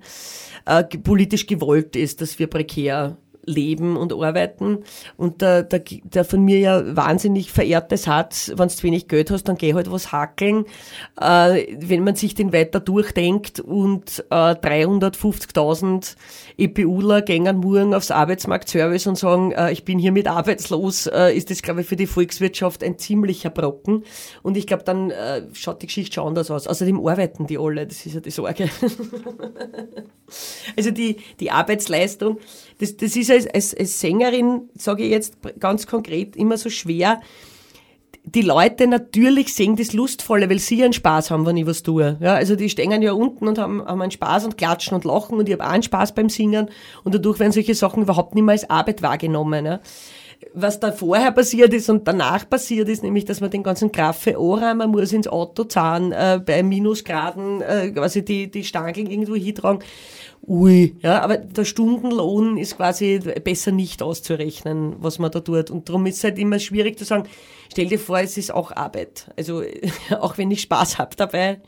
äh, 0.65 0.85
politisch 0.85 1.47
gewollt 1.47 1.95
ist, 1.95 2.23
dass 2.23 2.39
wir 2.39 2.47
prekär 2.47 3.19
leben 3.47 3.97
und 3.97 4.13
arbeiten. 4.13 4.79
Und 5.17 5.43
der, 5.43 5.63
der, 5.63 5.83
der 6.05 6.25
von 6.25 6.45
mir 6.45 6.59
ja 6.59 6.97
wahnsinnig 6.97 7.51
verehrte 7.53 7.97
Satz, 7.97 8.53
wenn 8.57 8.69
du 8.69 8.83
wenig 8.83 9.09
Geld 9.09 9.31
hast, 9.31 9.45
dann 9.45 9.57
geh 9.57 9.75
halt 9.75 9.91
was 9.91 10.13
hackeln. 10.13 10.65
Äh, 11.21 11.67
wenn 11.79 12.05
man 12.05 12.15
sich 12.15 12.35
den 12.35 12.53
weiter 12.53 12.81
durchdenkt 12.81 13.61
und 13.61 14.25
äh, 14.31 14.35
350.000 14.35 16.17
EPUler 16.59 17.23
gängen 17.23 17.59
morgen 17.59 17.95
aufs 17.95 18.11
Arbeitsmarktservice 18.11 19.07
und 19.07 19.17
sagen, 19.17 19.53
äh, 19.53 19.73
ich 19.73 19.85
bin 19.85 19.99
hiermit 19.99 20.29
arbeitslos, 20.29 21.07
äh, 21.07 21.35
ist 21.35 21.51
das, 21.51 21.63
glaube 21.63 21.83
ich, 21.83 21.87
für 21.87 21.97
die 21.97 22.07
Volkswirtschaft 22.07 22.83
ein 22.83 22.99
ziemlicher 22.99 23.51
Brocken. 23.51 24.05
Und 24.43 24.57
ich 24.57 24.67
glaube, 24.67 24.85
dann 24.85 25.11
äh, 25.11 25.43
schaut 25.53 25.83
die 25.83 25.87
Geschichte 25.87 26.15
schon 26.15 26.29
anders 26.29 26.51
aus. 26.51 26.67
Außerdem 26.67 27.05
arbeiten 27.07 27.47
die 27.47 27.59
alle, 27.59 27.87
das 27.87 28.07
ist 28.07 28.15
ja 28.15 28.21
die 28.21 28.31
Sorge. 28.31 28.69
also 30.77 30.91
die, 30.91 31.17
die 31.41 31.51
Arbeitsleistung, 31.51 32.39
das, 32.79 32.97
das 32.97 33.17
ist 33.17 33.31
als, 33.31 33.47
als, 33.47 33.75
als 33.75 34.01
Sängerin, 34.01 34.69
sage 34.77 35.05
ich 35.05 35.11
jetzt 35.11 35.37
ganz 35.61 35.87
konkret, 35.87 36.37
immer 36.37 36.57
so 36.57 36.71
schwer. 36.71 37.21
Die 38.27 38.41
Leute 38.41 38.87
natürlich 38.87 39.55
sehen 39.55 39.77
das 39.77 39.93
Lustvolle, 39.93 40.49
weil 40.49 40.59
sie 40.59 40.83
einen 40.83 40.95
Spaß 40.95 41.31
haben, 41.31 41.45
wenn 41.45 41.59
ich 41.59 41.67
was 41.67 41.83
tue. 41.83 42.17
Ja, 42.21 42.35
also 42.35 42.57
die 42.57 42.71
stehen 42.71 43.03
ja 43.03 43.13
unten 43.13 43.47
und 43.47 43.59
haben, 43.59 43.85
haben 43.85 44.01
einen 44.01 44.11
Spaß 44.11 44.47
und 44.47 44.57
klatschen 44.57 44.95
und 44.95 45.05
lachen 45.05 45.39
und 45.39 45.47
ich 45.47 45.53
habe 45.53 45.65
auch 45.65 45.73
einen 45.73 45.83
Spaß 45.83 46.15
beim 46.15 46.31
Singen 46.31 46.71
und 47.05 47.15
dadurch 47.15 47.39
werden 47.39 47.53
solche 47.53 47.75
Sachen 47.75 48.03
überhaupt 48.03 48.35
nicht 48.35 48.45
mehr 48.45 48.55
als 48.55 48.71
Arbeit 48.71 49.03
wahrgenommen. 49.03 49.67
Ja 49.67 49.81
was 50.53 50.81
da 50.81 50.93
vorher 50.93 51.33
passiert 51.33 51.73
ist 51.73 51.89
und 51.89 52.07
danach 52.07 52.49
passiert 52.49 52.89
ist, 52.89 53.03
nämlich, 53.03 53.25
dass 53.25 53.41
man 53.41 53.51
den 53.51 53.63
ganzen 53.63 53.91
Graffe 53.93 54.37
anräumen 54.37 54.79
man 54.79 54.91
muss 54.91 55.13
ins 55.13 55.29
Auto 55.29 55.65
zahlen, 55.65 56.13
äh, 56.13 56.41
bei 56.45 56.63
Minusgraden 56.63 57.63
äh, 57.63 57.91
quasi 57.91 58.25
die, 58.25 58.51
die 58.51 58.65
Stangeln 58.65 59.09
irgendwo 59.09 59.35
hintragen 59.35 59.83
ui, 60.47 60.97
ja, 61.01 61.23
aber 61.23 61.39
der 61.39 61.65
Stundenlohn 61.65 62.59
ist 62.59 62.77
quasi 62.77 63.21
besser 63.43 63.73
nicht 63.73 64.03
auszurechnen, 64.03 64.97
was 64.99 65.19
man 65.19 65.31
da 65.31 65.41
tut. 65.41 65.71
Und 65.71 65.89
darum 65.89 66.07
ist 66.07 66.19
es 66.19 66.25
halt 66.25 66.39
immer 66.39 66.59
schwierig 66.59 66.99
zu 66.99 67.05
sagen, 67.05 67.25
stell 67.71 67.87
dir 67.87 67.99
vor, 67.99 68.19
es 68.19 68.37
ist 68.37 68.53
auch 68.53 68.73
Arbeit. 68.73 69.31
Also 69.37 69.63
auch 70.21 70.39
wenn 70.39 70.51
ich 70.51 70.63
Spaß 70.63 70.99
habe 70.99 71.17
dabei, 71.17 71.61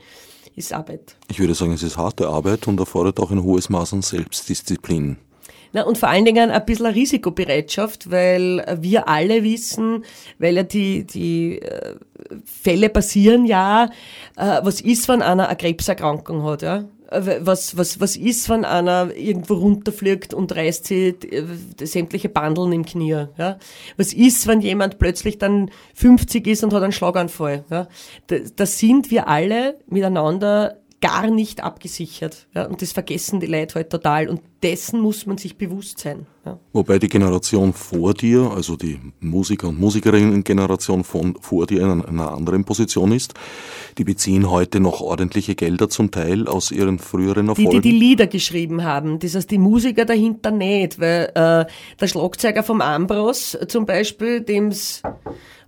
ist 0.54 0.72
Arbeit. 0.72 1.16
Ich 1.28 1.38
würde 1.38 1.54
sagen, 1.54 1.72
es 1.72 1.82
ist 1.82 1.96
harte 1.96 2.28
Arbeit 2.28 2.66
und 2.66 2.80
erfordert 2.80 3.20
auch 3.20 3.30
ein 3.30 3.42
hohes 3.42 3.68
Maß 3.68 3.92
an 3.92 4.02
Selbstdisziplin. 4.02 5.18
Na, 5.72 5.82
und 5.82 5.98
vor 5.98 6.08
allen 6.08 6.24
Dingen 6.24 6.50
ein 6.50 6.64
bisschen 6.64 6.86
Risikobereitschaft, 6.86 8.10
weil 8.10 8.64
wir 8.80 9.08
alle 9.08 9.42
wissen, 9.42 10.04
weil 10.38 10.56
ja 10.56 10.62
die, 10.62 11.04
die 11.04 11.60
äh, 11.60 11.96
Fälle 12.44 12.88
passieren 12.88 13.46
ja, 13.46 13.90
äh, 14.36 14.60
was 14.62 14.80
ist, 14.80 15.08
wenn 15.08 15.22
einer 15.22 15.48
eine 15.48 15.56
Krebserkrankung 15.56 16.42
hat, 16.44 16.62
ja? 16.62 16.84
was, 17.10 17.76
was, 17.76 18.00
was 18.00 18.16
ist, 18.16 18.48
wenn 18.48 18.64
einer 18.64 19.14
irgendwo 19.14 19.54
runterfliegt 19.54 20.34
und 20.34 20.54
reißt 20.54 20.86
sie 20.86 21.08
äh, 21.08 21.44
sämtliche 21.80 22.28
Bandeln 22.28 22.72
im 22.72 22.84
Knie? 22.84 23.26
Ja? 23.36 23.58
Was 23.96 24.12
ist, 24.12 24.46
wenn 24.46 24.60
jemand 24.60 24.98
plötzlich 24.98 25.38
dann 25.38 25.70
50 25.94 26.46
ist 26.46 26.64
und 26.64 26.72
hat 26.72 26.82
einen 26.82 26.92
Schlaganfall? 26.92 27.64
Ja? 27.70 27.88
Da, 28.26 28.36
da 28.54 28.66
sind 28.66 29.10
wir 29.10 29.28
alle 29.28 29.78
miteinander 29.86 30.78
gar 31.07 31.30
nicht 31.30 31.62
abgesichert. 31.62 32.48
Ja? 32.54 32.66
Und 32.66 32.82
das 32.82 32.92
vergessen 32.92 33.38
die 33.38 33.46
Leute 33.46 33.74
heute 33.74 33.74
halt 33.76 33.90
total. 33.90 34.28
Und 34.28 34.40
dessen 34.62 35.00
muss 35.00 35.26
man 35.26 35.38
sich 35.38 35.57
bewusst 35.57 36.00
sein. 36.00 36.26
Ja. 36.44 36.59
Wobei 36.72 36.98
die 36.98 37.09
Generation 37.09 37.72
vor 37.72 38.12
dir, 38.14 38.50
also 38.50 38.76
die 38.76 38.98
Musiker- 39.20 39.68
und 39.68 39.78
Musikerinnen-Generation 39.78 41.04
vor 41.04 41.66
dir 41.66 41.82
in 41.82 42.04
einer 42.04 42.32
anderen 42.32 42.64
Position 42.64 43.12
ist. 43.12 43.34
Die 43.98 44.04
beziehen 44.04 44.50
heute 44.50 44.80
noch 44.80 45.00
ordentliche 45.00 45.54
Gelder 45.54 45.88
zum 45.88 46.11
Teil 46.11 46.48
aus 46.48 46.72
ihren 46.72 46.98
früheren 46.98 47.48
Erfolgen. 47.48 47.70
Die, 47.70 47.80
die 47.80 47.90
die 47.90 47.98
Lieder 47.98 48.26
geschrieben 48.26 48.82
haben. 48.82 49.20
Das 49.20 49.34
heißt, 49.34 49.50
die 49.50 49.59
Musiker 49.59 50.04
dahinter 50.04 50.50
nicht, 50.50 50.98
weil 50.98 51.30
äh, 51.34 51.70
der 52.00 52.07
Schlagzeuger 52.09 52.62
vom 52.64 52.80
Ambros 52.80 53.57
zum 53.68 53.86
Beispiel, 53.86 54.40
dem's 54.40 55.02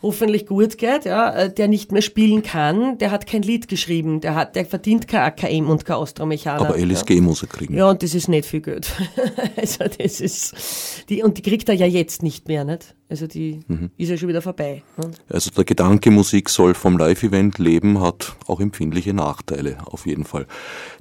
hoffentlich 0.00 0.46
gut 0.46 0.78
geht, 0.78 1.04
ja, 1.04 1.30
äh, 1.32 1.52
der 1.52 1.68
nicht 1.68 1.92
mehr 1.92 2.02
spielen 2.02 2.42
kann, 2.42 2.98
der 2.98 3.10
hat 3.10 3.26
kein 3.26 3.42
Lied 3.42 3.68
geschrieben, 3.68 4.20
der 4.20 4.34
hat, 4.34 4.54
der 4.54 4.64
verdient 4.64 5.08
kein 5.08 5.22
AKM 5.22 5.68
und 5.68 5.84
kein 5.84 5.96
Astromechaner. 5.96 6.60
Aber 6.60 6.78
LSG 6.78 7.14
ja. 7.14 7.20
muss 7.20 7.42
er 7.42 7.48
kriegen. 7.48 7.74
Ja, 7.74 7.90
und 7.90 8.02
das 8.02 8.14
ist 8.14 8.28
nicht 8.28 8.46
viel 8.46 8.60
Geld. 8.60 8.92
also 9.56 9.84
das 9.84 10.20
ist, 10.20 11.04
die, 11.08 11.22
und 11.22 11.38
die 11.38 11.42
kriegt 11.42 11.68
er 11.68 11.74
ja 11.74 11.86
jetzt 11.86 12.22
nicht 12.22 12.48
mehr, 12.48 12.64
nicht? 12.64 12.94
Also 13.08 13.26
die 13.26 13.60
mhm. 13.66 13.90
ist 13.96 14.10
ja 14.10 14.16
schon 14.16 14.28
wieder 14.28 14.42
vorbei. 14.42 14.82
Ne? 14.98 15.10
Also 15.28 15.50
der 15.50 15.64
Gedanke, 15.64 16.10
Musik 16.10 16.48
soll 16.50 16.74
vom 16.74 16.98
Live-Event 16.98 17.58
leben, 17.58 18.00
hat 18.00 18.36
auch 18.46 18.60
empfindliche 18.60 19.14
Nachteile, 19.14 19.78
auf 19.86 20.06
jeden 20.06 20.24
Fall. 20.24 20.46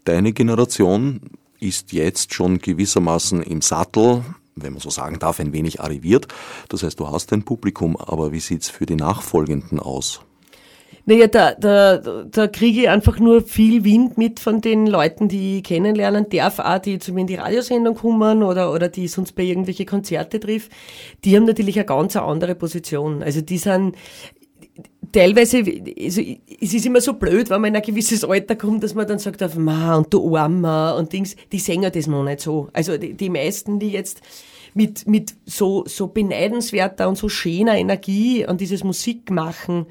Deine 0.06 0.32
Generation 0.32 1.22
ist 1.60 1.92
jetzt 1.92 2.34
schon 2.34 2.60
gewissermaßen 2.60 3.44
im 3.44 3.62
Sattel, 3.62 4.24
wenn 4.62 4.74
man 4.74 4.82
so 4.82 4.90
sagen 4.90 5.20
darf, 5.20 5.40
ein 5.40 5.54
wenig 5.54 5.82
arriviert. 5.82 6.28
Das 6.70 6.84
heißt, 6.84 7.00
du 7.00 7.10
hast 7.10 7.34
ein 7.34 7.44
Publikum, 7.44 7.98
aber 7.98 8.32
wie 8.32 8.40
sieht's 8.40 8.70
für 8.70 8.86
die 8.86 8.96
Nachfolgenden 8.96 9.80
aus? 9.80 10.22
Naja, 11.10 11.28
da, 11.28 11.54
da, 11.54 11.98
da 11.98 12.48
kriege 12.48 12.82
ich 12.82 12.90
einfach 12.90 13.18
nur 13.18 13.42
viel 13.42 13.86
Wind 13.86 14.18
mit 14.18 14.42
von 14.42 14.60
den 14.60 14.88
Leuten, 14.88 15.30
die 15.30 15.60
ich 15.60 15.64
kennenlernen 15.64 16.28
darf, 16.30 16.60
auch 16.60 16.80
die 16.80 17.00
zu 17.00 17.14
mir 17.14 17.22
in 17.22 17.28
die 17.28 17.36
Radiosendung 17.36 17.96
kommen 17.96 18.44
oder, 18.44 18.74
oder 18.74 18.90
die 18.90 19.08
sonst 19.08 19.34
bei 19.34 19.44
irgendwelche 19.44 19.86
Konzerte 19.86 20.38
trifft. 20.42 20.70
Die 21.24 21.34
haben 21.38 21.46
natürlich 21.46 21.78
eine 21.78 21.86
ganz 21.86 22.18
andere 22.18 22.56
Position. 22.56 23.24
Also 23.24 23.40
die 23.40 23.58
sind, 23.58 23.96
teilweise, 25.12 25.60
also, 25.60 26.22
es 26.62 26.74
ist 26.74 26.86
immer 26.86 27.02
so 27.02 27.14
blöd, 27.14 27.50
wenn 27.50 27.62
man 27.62 27.70
in 27.70 27.78
ein 27.78 27.82
gewisses 27.82 28.24
Alter 28.24 28.56
kommt, 28.56 28.84
dass 28.84 28.94
man 28.94 29.08
dann 29.08 29.20
sagt, 29.20 29.42
auf 29.44 29.56
Ma 29.56 29.96
und 29.96 30.14
du 30.14 30.36
Armer 30.36 30.96
und 30.98 31.14
Dings, 31.14 31.36
die 31.52 31.60
singen 31.60 31.92
das 31.92 32.08
noch 32.08 32.24
nicht 32.24 32.42
so. 32.42 32.70
Also 32.74 32.98
die, 32.98 33.14
die 33.14 33.30
meisten, 33.30 33.80
die 33.80 33.92
jetzt 33.92 34.22
mit, 34.78 35.08
mit 35.08 35.36
so, 35.46 35.84
so 35.88 36.08
beneidenswerter 36.08 37.10
und 37.10 37.18
so 37.18 37.30
schöner 37.30 37.76
Energie 37.78 38.46
an 38.46 38.58
dieses 38.58 38.84
Musikmachen 38.84 39.88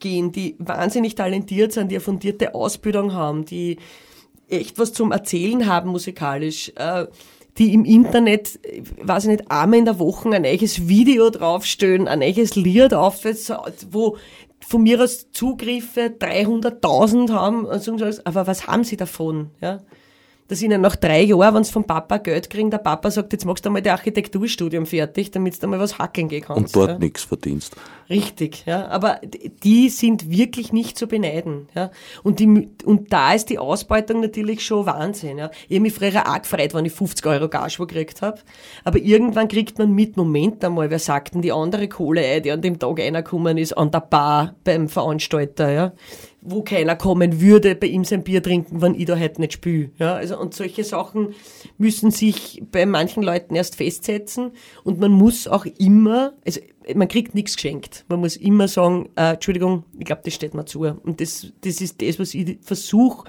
gehen, 0.00 0.32
die 0.32 0.56
wahnsinnig 0.58 1.14
talentiert 1.14 1.72
sind, 1.72 1.90
die 1.90 1.96
eine 1.96 2.04
fundierte 2.04 2.54
Ausbildung 2.54 3.14
haben, 3.14 3.44
die 3.44 3.78
echt 4.48 4.78
was 4.78 4.92
zum 4.92 5.12
Erzählen 5.12 5.66
haben 5.66 5.90
musikalisch, 5.90 6.72
äh, 6.74 7.06
die 7.58 7.72
im 7.72 7.84
Internet, 7.84 8.58
weiß 9.00 9.24
ich 9.24 9.30
nicht, 9.30 9.50
einmal 9.50 9.78
in 9.78 9.84
der 9.84 9.98
Woche 9.98 10.30
ein 10.30 10.42
neues 10.42 10.88
Video 10.88 11.30
draufstellen, 11.30 12.08
ein 12.08 12.18
neues 12.18 12.56
Lied 12.56 12.94
auf, 12.94 13.24
wo 13.90 14.16
von 14.60 14.82
mir 14.82 15.00
aus 15.00 15.30
Zugriffe 15.30 16.12
300.000 16.18 17.32
haben 17.32 17.66
aber 18.24 18.46
was 18.48 18.66
haben 18.66 18.84
sie 18.84 18.96
davon? 18.96 19.50
Ja? 19.60 19.80
Dass 20.48 20.62
ihnen 20.62 20.80
nach 20.80 20.96
drei 20.96 21.22
Jahren, 21.22 21.54
wenn 21.54 21.64
sie 21.64 21.72
vom 21.72 21.84
Papa 21.84 22.18
Geld 22.18 22.48
kriegen, 22.48 22.70
der 22.70 22.78
Papa 22.78 23.10
sagt, 23.10 23.32
jetzt 23.32 23.44
machst 23.44 23.64
du 23.64 23.68
einmal 23.68 23.82
das 23.82 23.92
Architekturstudium 23.92 24.86
fertig, 24.86 25.30
damit 25.30 25.62
du 25.62 25.66
einmal 25.66 25.78
was 25.78 25.98
hacken 25.98 26.28
gehen 26.28 26.42
kannst. 26.42 26.74
Und 26.74 26.76
dort 26.76 26.90
ja. 26.90 26.98
nichts 26.98 27.24
verdienst. 27.24 27.76
Richtig, 28.08 28.64
ja. 28.64 28.88
Aber 28.88 29.20
die 29.62 29.90
sind 29.90 30.30
wirklich 30.30 30.72
nicht 30.72 30.98
zu 30.98 31.06
beneiden. 31.06 31.68
Ja. 31.74 31.90
Und, 32.22 32.40
die, 32.40 32.70
und 32.84 33.12
da 33.12 33.34
ist 33.34 33.50
die 33.50 33.58
Ausbeutung 33.58 34.20
natürlich 34.20 34.64
schon 34.64 34.86
Wahnsinn. 34.86 35.36
Ja. 35.36 35.50
Ich 35.68 35.76
habe 35.76 35.82
mich 35.82 35.92
früher 35.92 36.26
auch 36.26 36.40
gefreut, 36.40 36.72
wenn 36.72 36.86
ich 36.86 36.92
50 36.92 37.26
Euro 37.26 37.48
Gage 37.48 37.76
gekriegt 37.76 38.22
habe. 38.22 38.38
Aber 38.84 38.98
irgendwann 38.98 39.48
kriegt 39.48 39.78
man 39.78 39.92
mit, 39.92 40.16
Moment 40.16 40.64
einmal, 40.64 40.88
wer 40.88 40.98
sagt 40.98 41.34
denn 41.34 41.42
die 41.42 41.52
andere 41.52 41.88
Kohle 41.88 42.22
ein, 42.24 42.42
die 42.42 42.50
an 42.50 42.62
dem 42.62 42.78
Tag 42.78 42.98
reingekommen 42.98 43.58
ist, 43.58 43.74
an 43.74 43.90
der 43.90 44.00
Bar 44.00 44.54
beim 44.64 44.88
Veranstalter. 44.88 45.70
Ja 45.70 45.92
wo 46.40 46.62
keiner 46.62 46.96
kommen 46.96 47.40
würde, 47.40 47.74
bei 47.74 47.88
ihm 47.88 48.04
sein 48.04 48.22
Bier 48.22 48.42
trinken, 48.42 48.80
wenn 48.80 48.94
ich 48.94 49.06
da 49.06 49.18
halt 49.18 49.38
nicht 49.38 49.54
spüle. 49.54 49.90
Ja, 49.98 50.14
also, 50.14 50.38
und 50.38 50.54
solche 50.54 50.84
Sachen 50.84 51.34
müssen 51.78 52.10
sich 52.10 52.62
bei 52.70 52.86
manchen 52.86 53.22
Leuten 53.22 53.54
erst 53.54 53.76
festsetzen 53.76 54.52
und 54.84 55.00
man 55.00 55.10
muss 55.10 55.48
auch 55.48 55.66
immer, 55.78 56.34
also 56.46 56.60
man 56.94 57.08
kriegt 57.08 57.34
nichts 57.34 57.56
geschenkt. 57.56 58.04
Man 58.08 58.20
muss 58.20 58.36
immer 58.36 58.68
sagen, 58.68 59.10
äh, 59.16 59.34
Entschuldigung, 59.34 59.84
ich 59.98 60.04
glaube, 60.04 60.22
das 60.24 60.34
steht 60.34 60.54
mir 60.54 60.64
zu. 60.64 60.80
Und 60.82 61.20
das, 61.20 61.52
das 61.62 61.80
ist 61.80 62.00
das, 62.00 62.18
was 62.18 62.34
ich 62.34 62.58
versuche, 62.62 63.28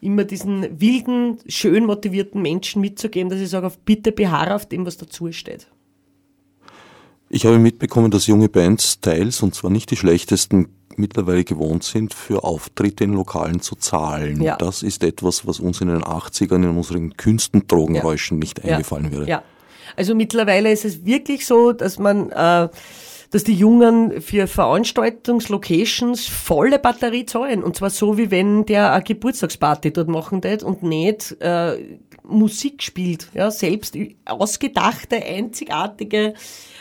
immer 0.00 0.24
diesen 0.24 0.80
wilden, 0.80 1.38
schön 1.46 1.84
motivierten 1.84 2.40
Menschen 2.40 2.80
mitzugeben, 2.80 3.28
dass 3.28 3.40
ich 3.40 3.50
sage, 3.50 3.70
bitte 3.84 4.12
beharre 4.12 4.54
auf 4.54 4.66
dem, 4.66 4.86
was 4.86 4.96
dazu 4.96 5.30
steht. 5.32 5.68
Ich 7.28 7.44
habe 7.44 7.58
mitbekommen, 7.58 8.10
dass 8.10 8.28
junge 8.28 8.48
Bands 8.48 9.00
teils, 9.00 9.42
und 9.42 9.54
zwar 9.54 9.70
nicht 9.70 9.90
die 9.90 9.96
schlechtesten, 9.96 10.68
mittlerweile 10.98 11.44
gewohnt 11.44 11.84
sind, 11.84 12.14
für 12.14 12.44
Auftritte 12.44 13.04
in 13.04 13.12
Lokalen 13.12 13.60
zu 13.60 13.76
zahlen. 13.76 14.42
Ja. 14.42 14.56
Das 14.56 14.82
ist 14.82 15.04
etwas, 15.04 15.46
was 15.46 15.60
uns 15.60 15.80
in 15.80 15.88
den 15.88 16.02
80ern 16.02 16.56
in 16.56 16.76
unseren 16.76 17.16
Künsten 17.16 17.66
Drogenräuschen 17.66 18.38
ja. 18.38 18.40
nicht 18.40 18.64
eingefallen 18.64 19.10
wäre. 19.12 19.28
Ja, 19.28 19.42
also 19.96 20.14
mittlerweile 20.14 20.72
ist 20.72 20.84
es 20.84 21.04
wirklich 21.04 21.46
so, 21.46 21.72
dass 21.72 21.98
man, 21.98 22.30
äh, 22.30 22.68
dass 23.30 23.44
die 23.44 23.54
Jungen 23.54 24.20
für 24.20 24.46
Veranstaltungslocations 24.46 26.26
volle 26.26 26.78
Batterie 26.78 27.26
zahlen. 27.26 27.62
Und 27.62 27.76
zwar 27.76 27.90
so, 27.90 28.18
wie 28.18 28.30
wenn 28.30 28.66
der 28.66 28.92
eine 28.92 29.04
Geburtstagsparty 29.04 29.92
dort 29.92 30.08
machen 30.08 30.42
tät 30.42 30.62
und 30.62 30.82
nicht 30.82 31.36
äh, 31.40 31.98
Musik 32.22 32.82
spielt. 32.82 33.28
Ja, 33.34 33.50
selbst 33.50 33.96
ausgedachte, 34.24 35.16
einzigartige 35.16 36.34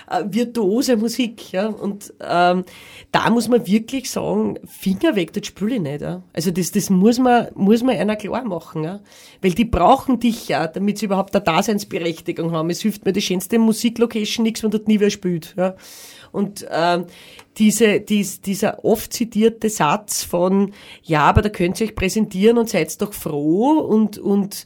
äh, 0.10 0.24
virtuose 0.28 0.98
Musik. 0.98 1.52
Ja? 1.52 1.68
Und 1.68 2.14
ähm, 2.22 2.66
da 3.12 3.30
muss 3.30 3.48
man 3.48 3.66
wirklich 3.68 4.10
sagen, 4.10 4.60
Finger 4.66 5.16
weg, 5.16 5.34
das 5.34 5.48
spüle 5.48 5.76
ich 5.76 5.82
nicht. 5.82 6.02
Ja? 6.02 6.24
Also 6.34 6.52
das, 6.52 6.72
das 6.72 6.90
muss 6.90 7.20
man, 7.20 7.48
muss 7.56 7.84
man 7.84 7.96
einer 7.96 8.16
klar 8.16 8.44
machen. 8.44 8.84
Ja? 8.84 9.02
Weil 9.42 9.52
die 9.52 9.66
brauchen 9.66 10.20
dich 10.20 10.48
ja, 10.48 10.68
damit 10.68 10.98
sie 10.98 11.06
überhaupt 11.06 11.36
eine 11.36 11.44
Daseinsberechtigung 11.44 12.52
haben. 12.52 12.70
Es 12.70 12.82
hilft 12.82 13.06
mir 13.06 13.14
die 13.14 13.22
schönste 13.22 13.60
Musiklocation 13.60 14.44
nichts, 14.44 14.64
wenn 14.64 14.72
dort 14.72 14.88
nie 14.88 15.00
wer 15.00 15.10
spielt. 15.10 15.56
Ja? 15.58 15.76
Und 16.32 16.68
ähm, 16.70 17.06
diese, 17.58 18.02
dies, 18.02 18.42
dieser 18.42 18.84
oft 18.84 19.14
zitierte 19.14 19.70
Satz 19.70 20.24
von, 20.24 20.74
ja, 21.02 21.22
aber 21.22 21.42
da 21.42 21.48
könnt 21.48 21.80
ihr 21.80 21.88
euch 21.88 21.96
präsentieren 21.96 22.58
und 22.58 22.70
seid 22.70 23.02
doch 23.02 23.14
froh 23.14 23.80
und, 23.80 24.18
und 24.18 24.66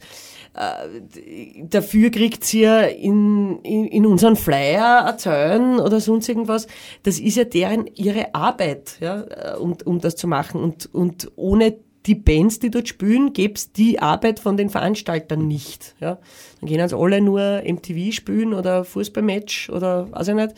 äh, 0.60 1.64
dafür 1.68 2.10
kriegt 2.10 2.44
sie 2.44 2.60
ja 2.60 2.82
in, 2.82 3.60
in, 3.62 3.86
in 3.86 4.06
unseren 4.06 4.36
Flyer 4.36 5.06
erzählen 5.06 5.80
oder 5.80 6.00
sonst 6.00 6.28
irgendwas. 6.28 6.66
Das 7.02 7.18
ist 7.18 7.36
ja 7.36 7.44
deren 7.44 7.86
ihre 7.94 8.34
Arbeit, 8.34 8.98
ja, 9.00 9.22
äh, 9.22 9.56
um, 9.56 9.76
um 9.84 10.00
das 10.00 10.16
zu 10.16 10.28
machen. 10.28 10.62
Und, 10.62 10.92
und 10.92 11.30
ohne 11.36 11.76
die 12.06 12.14
Bands, 12.14 12.58
die 12.58 12.70
dort 12.70 12.88
spielen, 12.88 13.32
gäb's 13.32 13.72
die 13.72 14.00
Arbeit 14.00 14.38
von 14.38 14.56
den 14.56 14.70
Veranstaltern 14.70 15.46
nicht. 15.46 15.94
Ja. 16.00 16.18
Dann 16.60 16.68
gehen 16.68 16.80
also 16.80 17.02
alle 17.02 17.20
nur 17.20 17.62
MTV 17.64 18.12
spielen 18.12 18.52
oder 18.52 18.84
Fußballmatch 18.84 19.70
oder 19.70 20.10
weiß 20.12 20.28
ich 20.28 20.34
nicht. 20.34 20.54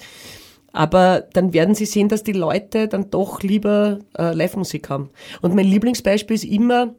Aber 0.72 1.28
dann 1.32 1.52
werden 1.52 1.74
sie 1.74 1.86
sehen, 1.86 2.08
dass 2.08 2.22
die 2.22 2.32
Leute 2.32 2.88
dann 2.88 3.10
doch 3.10 3.42
lieber 3.42 3.98
äh, 4.16 4.32
Live-Musik 4.32 4.88
haben. 4.88 5.10
Und 5.42 5.54
mein 5.54 5.66
Lieblingsbeispiel 5.66 6.34
ist 6.34 6.44
immer, 6.44 6.94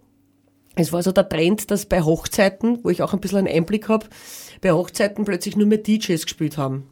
es 0.76 0.91
war 0.91 1.03
so 1.03 1.11
der 1.11 1.30
Trend, 1.30 1.69
dass 1.71 1.86
bei 1.86 2.01
Hochzeiten, 2.01 2.80
wo 2.84 2.89
ich 2.89 3.01
auch 3.01 3.13
ein 3.13 3.19
bisschen 3.19 3.39
einen 3.39 3.47
Einblick 3.55 3.89
habe, 3.89 4.07
bei 4.61 4.71
Hochzeiten 4.71 5.26
plötzlich 5.26 5.55
nur 5.55 5.67
mehr 5.67 5.78
DJs 5.78 6.24
gespielt 6.24 6.57
haben. 6.57 6.89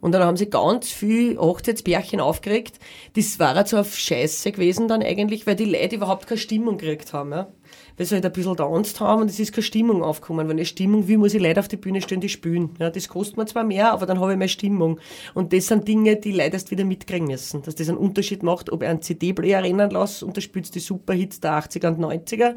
Und 0.00 0.12
dann 0.12 0.22
haben 0.22 0.36
sie 0.36 0.48
ganz 0.48 0.90
viel 0.90 1.36
Hochzeitsbärchen 1.38 2.20
aufgeregt. 2.20 2.78
Das 3.14 3.38
war 3.38 3.56
jetzt 3.56 3.74
auf 3.74 3.96
Scheiße 3.96 4.52
gewesen 4.52 4.88
dann 4.88 5.02
eigentlich, 5.02 5.46
weil 5.46 5.56
die 5.56 5.64
Leute 5.64 5.96
überhaupt 5.96 6.26
keine 6.26 6.38
Stimmung 6.38 6.78
gekriegt 6.78 7.12
haben. 7.12 7.32
Ja? 7.32 7.48
Weil 7.96 8.06
sie 8.06 8.14
halt 8.14 8.24
ein 8.24 8.32
bisschen 8.32 8.56
tanzt 8.56 9.00
haben 9.00 9.22
und 9.22 9.30
es 9.30 9.40
ist 9.40 9.52
keine 9.52 9.64
Stimmung 9.64 10.02
aufgekommen. 10.02 10.48
Wenn 10.48 10.58
ich 10.58 10.68
Stimmung 10.68 11.08
will, 11.08 11.18
muss 11.18 11.34
ich 11.34 11.42
Leute 11.42 11.60
auf 11.60 11.68
die 11.68 11.76
Bühne 11.76 12.00
stellen, 12.00 12.20
die 12.20 12.28
spülen. 12.28 12.70
Ja, 12.78 12.90
das 12.90 13.08
kostet 13.08 13.36
mir 13.36 13.46
zwar 13.46 13.64
mehr, 13.64 13.92
aber 13.92 14.06
dann 14.06 14.20
habe 14.20 14.32
ich 14.32 14.38
mehr 14.38 14.48
Stimmung. 14.48 15.00
Und 15.34 15.52
das 15.52 15.66
sind 15.66 15.88
Dinge, 15.88 16.16
die 16.16 16.32
Leute 16.32 16.54
erst 16.54 16.70
wieder 16.70 16.84
mitkriegen 16.84 17.26
müssen. 17.26 17.62
Dass 17.62 17.74
das 17.74 17.88
einen 17.88 17.98
Unterschied 17.98 18.42
macht, 18.42 18.70
ob 18.70 18.82
ich 18.82 18.88
einen 18.88 19.02
CD-Player 19.02 19.62
rennen 19.62 19.90
lasse 19.90 20.24
und 20.24 20.36
da 20.36 20.40
spielt 20.40 20.72
die 20.74 20.80
Superhits 20.80 21.40
der 21.40 21.58
80er 21.58 21.88
und 21.88 21.98
90er 21.98 22.54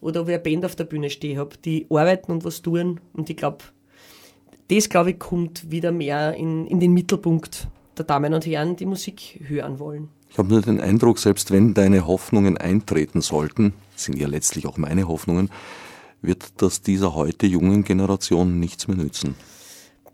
oder 0.00 0.22
ob 0.22 0.28
ich 0.28 0.34
eine 0.34 0.42
Band 0.42 0.64
auf 0.64 0.76
der 0.76 0.84
Bühne 0.84 1.10
stehe 1.10 1.38
habe, 1.38 1.56
die 1.64 1.86
arbeiten 1.90 2.32
und 2.32 2.44
was 2.44 2.62
tun. 2.62 3.00
Und 3.12 3.30
ich 3.30 3.36
glaube, 3.36 3.58
das, 4.70 4.88
glaube 4.88 5.10
ich, 5.10 5.18
kommt 5.18 5.70
wieder 5.70 5.92
mehr 5.92 6.34
in, 6.34 6.66
in 6.66 6.80
den 6.80 6.92
Mittelpunkt 6.92 7.68
der 7.98 8.04
Damen 8.04 8.32
und 8.34 8.46
Herren, 8.46 8.76
die 8.76 8.86
Musik 8.86 9.40
hören 9.46 9.78
wollen. 9.78 10.08
Ich 10.30 10.38
habe 10.38 10.48
nur 10.48 10.62
den 10.62 10.80
Eindruck, 10.80 11.18
selbst 11.18 11.50
wenn 11.50 11.74
deine 11.74 12.06
Hoffnungen 12.06 12.56
eintreten 12.56 13.20
sollten, 13.20 13.72
sind 13.96 14.16
ja 14.18 14.28
letztlich 14.28 14.66
auch 14.66 14.78
meine 14.78 15.08
Hoffnungen, 15.08 15.50
wird 16.22 16.52
das 16.58 16.82
dieser 16.82 17.14
heute 17.14 17.46
jungen 17.46 17.82
Generation 17.82 18.60
nichts 18.60 18.86
mehr 18.86 18.96
nützen. 18.96 19.34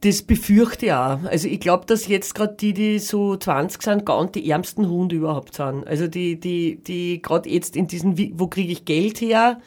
Das 0.01 0.23
befürchte 0.23 0.87
ich 0.87 0.93
auch. 0.93 1.23
Also 1.25 1.49
ich 1.49 1.61
glaube, 1.61 1.85
dass 1.87 2.07
jetzt 2.07 2.35
gerade 2.35 2.55
die, 2.55 2.73
die 2.73 2.99
so 2.99 3.37
20 3.37 3.83
sind, 3.83 4.07
gar 4.07 4.23
nicht 4.23 4.37
die 4.37 4.51
ärmsten 4.51 4.89
Hunde 4.89 5.17
überhaupt 5.17 5.55
sind. 5.55 5.87
Also 5.87 6.07
die, 6.07 6.39
die, 6.39 6.77
die 6.77 7.21
gerade 7.21 7.49
jetzt 7.49 7.77
in 7.77 7.89
diesem, 7.89 8.17
wo 8.39 8.47
kriege 8.47 8.73
ich 8.73 8.85
Geld 8.85 9.21
her, 9.21 9.61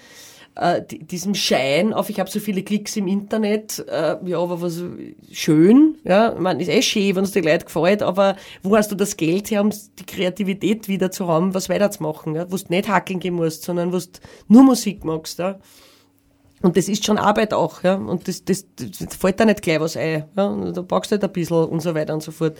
äh, 0.60 0.84
diesem 0.86 1.36
Schein 1.36 1.94
auf, 1.94 2.10
ich 2.10 2.20
habe 2.20 2.30
so 2.30 2.40
viele 2.40 2.64
Klicks 2.64 2.98
im 2.98 3.08
Internet, 3.08 3.86
äh, 3.88 4.18
ja, 4.26 4.40
aber 4.40 4.62
was 4.62 4.84
schön, 5.32 5.96
ja, 6.04 6.36
man 6.38 6.60
ist 6.60 6.70
eh 6.70 6.82
schön, 6.82 7.16
wenn 7.16 7.24
es 7.24 7.32
dir 7.32 7.44
Leute 7.44 7.66
gefällt, 7.66 8.04
aber 8.04 8.36
wo 8.62 8.76
hast 8.76 8.92
du 8.92 8.96
das 8.96 9.16
Geld 9.16 9.52
her, 9.52 9.62
um 9.62 9.70
die 9.70 10.06
Kreativität 10.06 10.88
wieder 10.88 11.12
zu 11.12 11.28
haben, 11.28 11.54
was 11.54 11.70
weiterzumachen, 11.70 12.36
ja? 12.36 12.52
wo 12.52 12.58
du 12.58 12.64
nicht 12.70 12.90
hackeln 12.90 13.20
gehen 13.20 13.36
musst, 13.36 13.64
sondern 13.64 13.94
wo 13.94 13.98
du 13.98 14.08
nur 14.48 14.64
Musik 14.64 15.06
magst, 15.06 15.40
ja? 15.40 15.60
Und 16.62 16.76
das 16.76 16.90
ist 16.90 17.06
schon 17.06 17.18
Arbeit 17.18 17.54
auch, 17.54 17.84
ja. 17.84 17.96
Und 17.96 18.28
das, 18.28 18.44
das, 18.44 18.66
das 18.76 19.16
fällt 19.16 19.40
da 19.40 19.46
nicht 19.46 19.62
gleich 19.62 19.80
was 19.80 19.96
ein. 19.96 20.26
Ja. 20.36 20.72
Da 20.74 20.82
brauchst 20.82 21.10
du 21.10 21.14
halt 21.14 21.24
ein 21.24 21.32
bisschen 21.32 21.56
und 21.56 21.82
so 21.82 21.96
weiter 21.96 22.14
und 22.14 22.22
so 22.22 22.32
fort. 22.32 22.58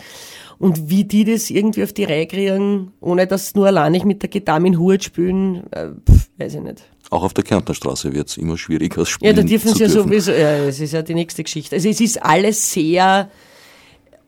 Und 0.58 0.90
wie 0.90 1.04
die 1.04 1.26
das 1.26 1.50
irgendwie 1.50 1.84
auf 1.84 1.92
die 1.92 2.06
Reihe 2.06 2.26
kriegen, 2.26 2.94
ohne 3.02 3.28
dass 3.28 3.56
nur 3.56 3.68
allein 3.68 3.92
nicht 3.92 4.06
mit 4.06 4.22
der 4.22 4.30
Gitarre 4.30 4.66
in 4.66 4.80
Hut 4.80 5.04
spielen, 5.04 5.70
äh, 5.72 5.90
pf, 6.10 6.30
weiß 6.38 6.56
ich 6.56 6.62
nicht. 6.62 6.84
Auch 7.10 7.24
auf 7.24 7.34
der 7.34 7.44
Kärntnerstraße 7.44 8.14
wird 8.14 8.30
es 8.30 8.38
immer 8.38 8.58
schwieriger 8.58 9.06
spielen. 9.06 9.36
Ja, 9.36 9.42
da 9.42 9.48
dürfen 9.48 9.74
sie 9.74 9.84
ja 9.84 9.90
sowieso, 9.90 10.32
ja, 10.32 10.66
es 10.66 10.80
ist 10.80 10.94
ja 10.94 11.02
die 11.02 11.16
nächste 11.16 11.44
Geschichte. 11.44 11.76
Also 11.76 11.90
es 11.90 12.00
ist 12.00 12.22
alles 12.24 12.72
sehr, 12.72 13.30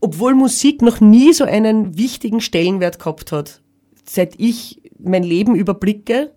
obwohl 0.00 0.34
Musik 0.34 0.82
noch 0.82 1.00
nie 1.00 1.32
so 1.32 1.44
einen 1.44 1.96
wichtigen 1.96 2.40
Stellenwert 2.40 2.98
gehabt 2.98 3.30
hat, 3.30 3.60
seit 4.04 4.38
ich 4.38 4.80
mein 4.98 5.22
Leben 5.22 5.54
überblicke, 5.54 6.32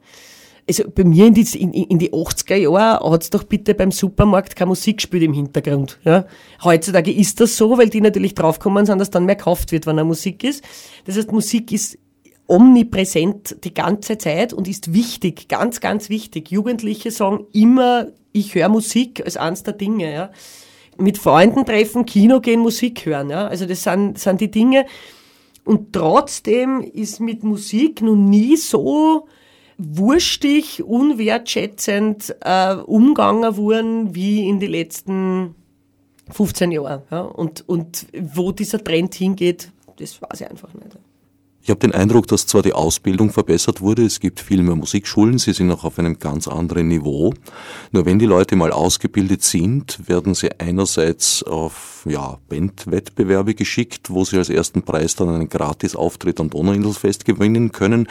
also 0.68 0.84
bei 0.90 1.04
mir 1.04 1.28
in 1.28 1.34
die, 1.36 1.48
in, 1.58 1.74
in 1.74 2.00
die 2.00 2.12
80er 2.12 2.56
Jahre 2.56 3.12
hat's 3.12 3.30
doch 3.30 3.44
bitte 3.44 3.76
beim 3.76 3.92
Supermarkt 3.92 4.56
keine 4.56 4.70
Musik 4.70 4.98
gespielt 4.98 5.24
im 5.24 5.34
Hintergrund. 5.34 6.00
Ja? 6.04 6.26
Heutzutage 6.64 7.12
ist 7.12 7.40
das 7.40 7.56
so, 7.56 7.78
weil 7.78 7.90
die 7.90 8.02
natürlich 8.02 8.34
draufkommen 8.34 8.86
sind, 8.86 8.98
dass 8.98 9.12
dann 9.12 9.26
mehr 9.26 9.36
gekauft 9.36 9.72
wird, 9.72 9.86
wenn 9.86 10.00
eine 10.00 10.06
Musik 10.06 10.44
ist. 10.44 10.64
Das 11.06 11.18
heißt, 11.18 11.32
Musik 11.32 11.72
ist 11.72 12.00
omnipräsent 12.48 13.64
die 13.64 13.74
ganze 13.74 14.18
Zeit 14.18 14.54
und 14.54 14.68
ist 14.68 14.94
wichtig, 14.94 15.48
ganz, 15.48 15.82
ganz 15.82 16.10
wichtig. 16.10 16.52
Jugendliche 16.52 17.12
sagen 17.12 17.46
immer, 17.54 18.08
ich 18.32 18.54
höre 18.54 18.70
Musik 18.70 19.24
als 19.24 19.38
eines 19.38 19.64
der 19.64 19.74
Dinge. 19.74 20.14
Ja? 20.14 20.32
Mit 20.98 21.18
Freunden 21.18 21.66
treffen, 21.66 22.06
Kino 22.06 22.40
gehen, 22.42 22.60
Musik 22.60 23.06
hören. 23.06 23.30
Ja? 23.30 23.48
Also 23.48 23.66
das 23.66 23.84
sind, 23.84 24.20
sind 24.20 24.42
die 24.42 24.52
Dinge. 24.52 24.86
Und 25.64 25.94
trotzdem 25.94 26.82
ist 26.82 27.20
mit 27.20 27.44
Musik 27.44 28.02
noch 28.02 28.16
nie 28.16 28.56
so 28.56 29.28
wurstig, 29.78 30.84
unwertschätzend 30.84 32.36
äh, 32.42 32.76
umgangen 32.76 33.58
worden 33.58 34.14
wie 34.14 34.48
in 34.48 34.60
den 34.60 34.72
letzten 34.72 35.56
15 36.32 36.72
Jahren. 36.72 37.02
Ja? 37.10 37.22
Und, 37.22 37.68
und 37.68 38.06
wo 38.34 38.52
dieser 38.52 38.84
Trend 38.84 39.16
hingeht, 39.16 39.72
das 39.98 40.22
weiß 40.22 40.42
ich 40.42 40.50
einfach 40.50 40.74
nicht. 40.76 40.98
Ich 41.66 41.72
habe 41.72 41.80
den 41.80 41.96
Eindruck, 41.96 42.28
dass 42.28 42.46
zwar 42.46 42.62
die 42.62 42.74
Ausbildung 42.74 43.32
verbessert 43.32 43.82
wurde, 43.82 44.06
es 44.06 44.20
gibt 44.20 44.40
viel 44.40 44.62
mehr 44.62 44.76
Musikschulen, 44.76 45.40
sie 45.40 45.52
sind 45.52 45.72
auch 45.72 45.84
auf 45.84 45.98
einem 45.98 46.20
ganz 46.20 46.48
anderen 46.48 46.90
Niveau. 46.90 47.34
Nur 47.92 48.06
wenn 48.06 48.20
die 48.20 48.28
Leute 48.28 48.56
mal 48.56 48.72
ausgebildet 48.72 49.42
sind, 49.42 50.08
werden 50.08 50.36
sie 50.36 50.52
einerseits 50.60 51.42
auf 51.42 52.06
ja, 52.08 52.38
Bandwettbewerbe 52.50 53.56
geschickt, 53.56 54.12
wo 54.12 54.24
sie 54.24 54.38
als 54.38 54.52
ersten 54.52 54.84
Preis 54.84 55.16
dann 55.16 55.30
einen 55.30 55.50
Gratisauftritt 55.50 56.40
am 56.40 56.52
Donauinselfest 56.52 57.26
gewinnen 57.26 57.72
können. 57.72 58.10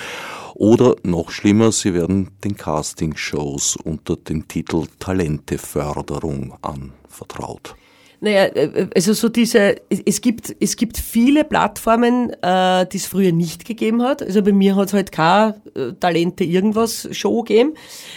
Oder 0.56 0.96
noch 1.04 1.30
schlimmer, 1.30 1.70
sie 1.70 1.94
werden 1.94 2.32
den 2.42 2.56
Castingshows 2.56 3.76
unter 3.76 4.16
dem 4.16 4.48
Titel 4.48 4.86
Talenteförderung 4.98 6.54
anvertraut. 6.60 7.76
Naja, 8.24 8.44
äh, 8.46 8.88
also 8.94 9.12
so 9.12 9.28
diese, 9.28 9.76
es 9.90 10.22
gibt, 10.22 10.56
es 10.58 10.76
gibt 10.76 10.96
viele 10.96 11.44
Plattformen, 11.44 12.30
äh, 12.42 12.86
die 12.86 12.96
es 12.96 13.04
früher 13.04 13.32
nicht 13.32 13.66
gegeben 13.66 14.02
hat. 14.02 14.22
Also 14.22 14.42
bei 14.42 14.52
mir 14.52 14.76
hat 14.76 14.88
es 14.88 14.94
halt 14.94 15.12
keine 15.12 15.60
äh, 15.74 15.92
Talente 16.00 16.42
irgendwas 16.42 17.06
Show 17.12 17.42
gegeben. 17.42 17.74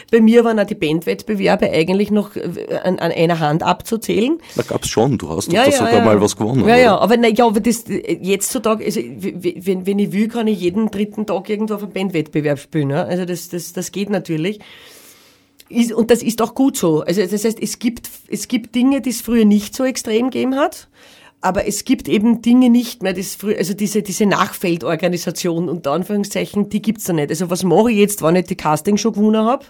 Bei 0.10 0.22
mir 0.22 0.46
waren 0.46 0.60
auch 0.60 0.66
die 0.66 0.76
Bandwettbewerbe 0.76 1.70
eigentlich 1.70 2.10
noch 2.10 2.38
äh, 2.38 2.78
an, 2.84 3.00
an 3.00 3.12
einer 3.12 3.40
Hand 3.40 3.64
abzuzählen. 3.64 4.38
Da 4.56 4.64
gab's 4.64 4.88
schon, 4.88 5.18
du 5.18 5.30
hast 5.30 5.52
ja, 5.52 5.66
doch 5.66 5.72
ja, 5.72 5.78
sogar 5.78 5.94
ja. 5.94 6.06
mal 6.06 6.22
was 6.22 6.38
gewonnen. 6.38 6.62
Ja, 6.62 6.66
oder? 6.66 6.78
ja, 6.78 6.98
aber, 6.98 7.18
na, 7.18 7.28
ja, 7.28 7.46
aber 7.46 7.60
das, 7.60 7.84
jetzt 7.88 8.50
zutage, 8.50 8.86
also, 8.86 9.02
wenn, 9.02 9.86
wenn 9.86 10.00
ich 10.00 10.14
will, 10.14 10.30
kann 10.30 10.48
ich 10.48 10.62
jeden 10.62 10.90
dritten 10.90 11.26
Tag 11.26 11.50
irgendwo 11.50 11.74
auf 11.74 11.84
einem 11.84 11.92
Bandwettbewerb 11.92 12.60
spielen. 12.60 12.92
Ja? 12.92 13.04
Also 13.04 13.26
das, 13.26 13.50
das, 13.50 13.74
das 13.74 13.92
geht 13.92 14.10
natürlich. 14.10 14.60
Ist, 15.70 15.92
und 15.92 16.12
das 16.12 16.24
ist 16.24 16.42
auch 16.42 16.56
gut 16.56 16.78
so. 16.78 17.02
Also 17.02 17.26
das 17.26 17.44
heißt, 17.44 17.62
es 17.62 17.80
gibt, 17.80 18.10
es 18.28 18.48
gibt 18.48 18.76
Dinge, 18.76 19.02
die 19.02 19.10
es 19.10 19.22
früher 19.22 19.46
nicht 19.46 19.76
so 19.76 19.84
extrem 19.84 20.30
gegeben 20.30 20.56
hat. 20.56 20.88
Aber 21.40 21.68
es 21.68 21.86
gibt 21.86 22.08
eben 22.08 22.42
Dinge 22.42 22.70
nicht 22.70 23.04
mehr, 23.04 23.14
das 23.14 23.36
früher, 23.36 23.58
also 23.58 23.74
diese, 23.74 24.02
diese 24.02 24.26
Nachfeldorganisation 24.26 25.70
unter 25.70 25.92
Anführungszeichen, 25.92 26.70
die 26.70 26.82
gibt's 26.82 27.04
da 27.04 27.14
nicht. 27.14 27.30
Also 27.30 27.50
was 27.50 27.64
mache 27.64 27.92
ich 27.92 27.98
jetzt, 27.98 28.24
wenn 28.24 28.36
ich 28.36 28.48
die 28.48 28.56
Castingshow 28.56 29.12
gewonnen 29.12 29.46
habe? 29.46 29.66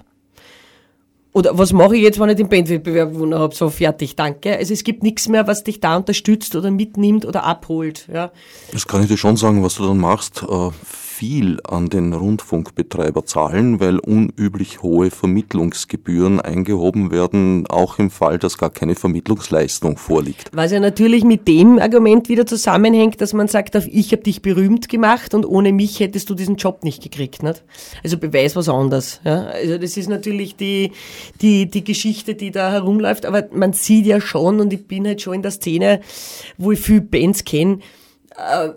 Oder 1.33 1.55
was 1.57 1.73
mache 1.73 1.95
ich 1.95 2.01
jetzt, 2.01 2.19
wenn 2.19 2.29
ich 2.29 2.37
den 2.37 2.49
Bandwettbewerb 2.49 3.13
gewonnen 3.13 3.37
habe? 3.37 3.53
So, 3.53 3.69
fertig, 3.69 4.15
danke. 4.15 4.57
Also 4.57 4.73
es 4.73 4.83
gibt 4.83 5.03
nichts 5.03 5.27
mehr, 5.27 5.45
was 5.45 5.63
dich 5.63 5.79
da 5.79 5.97
unterstützt 5.97 6.55
oder 6.55 6.71
mitnimmt 6.71 7.25
oder 7.25 7.43
abholt. 7.43 8.07
Ja. 8.11 8.31
Das 8.71 8.87
kann 8.87 9.03
ich 9.03 9.07
dir 9.07 9.17
schon 9.17 9.37
sagen, 9.37 9.61
was 9.63 9.75
du 9.75 9.85
dann 9.85 9.99
machst. 9.99 10.41
Äh, 10.41 10.69
viel 11.17 11.59
an 11.63 11.89
den 11.89 12.13
Rundfunkbetreiber 12.13 13.25
zahlen, 13.25 13.79
weil 13.79 13.97
unüblich 13.97 14.83
hohe 14.83 15.09
Vermittlungsgebühren 15.09 16.39
eingehoben 16.39 17.09
werden, 17.09 17.65
auch 17.65 17.97
im 17.97 18.11
Fall, 18.11 18.37
dass 18.37 18.59
gar 18.59 18.69
keine 18.69 18.93
Vermittlungsleistung 18.93 19.97
vorliegt. 19.97 20.51
Was 20.53 20.71
ja 20.71 20.79
natürlich 20.79 21.23
mit 21.23 21.47
dem 21.47 21.79
Argument 21.79 22.29
wieder 22.29 22.45
zusammenhängt, 22.45 23.19
dass 23.19 23.33
man 23.33 23.47
sagt, 23.47 23.73
ich 23.73 24.11
habe 24.11 24.21
dich 24.21 24.43
berühmt 24.43 24.89
gemacht 24.89 25.33
und 25.33 25.43
ohne 25.47 25.73
mich 25.73 25.99
hättest 25.99 26.29
du 26.29 26.35
diesen 26.35 26.57
Job 26.57 26.83
nicht 26.83 27.01
gekriegt. 27.01 27.41
Nicht? 27.41 27.63
Also 28.03 28.19
Beweis 28.19 28.55
was 28.55 28.69
anderes. 28.69 29.19
Ja? 29.25 29.45
Also 29.47 29.79
das 29.79 29.97
ist 29.97 30.09
natürlich 30.09 30.55
die, 30.55 30.91
die, 31.41 31.65
die 31.65 31.83
Geschichte, 31.83 32.35
die 32.35 32.51
da 32.51 32.71
herumläuft, 32.71 33.25
aber 33.25 33.47
man 33.51 33.73
sieht 33.73 34.05
ja 34.05 34.21
schon, 34.21 34.59
und 34.59 34.71
ich 34.71 34.85
bin 34.85 35.07
halt 35.07 35.23
schon 35.23 35.33
in 35.33 35.41
der 35.41 35.51
Szene, 35.51 35.99
wo 36.59 36.73
ich 36.73 36.79
viele 36.79 37.01
Bands 37.01 37.43
kenne, 37.43 37.79
äh, 38.37 38.69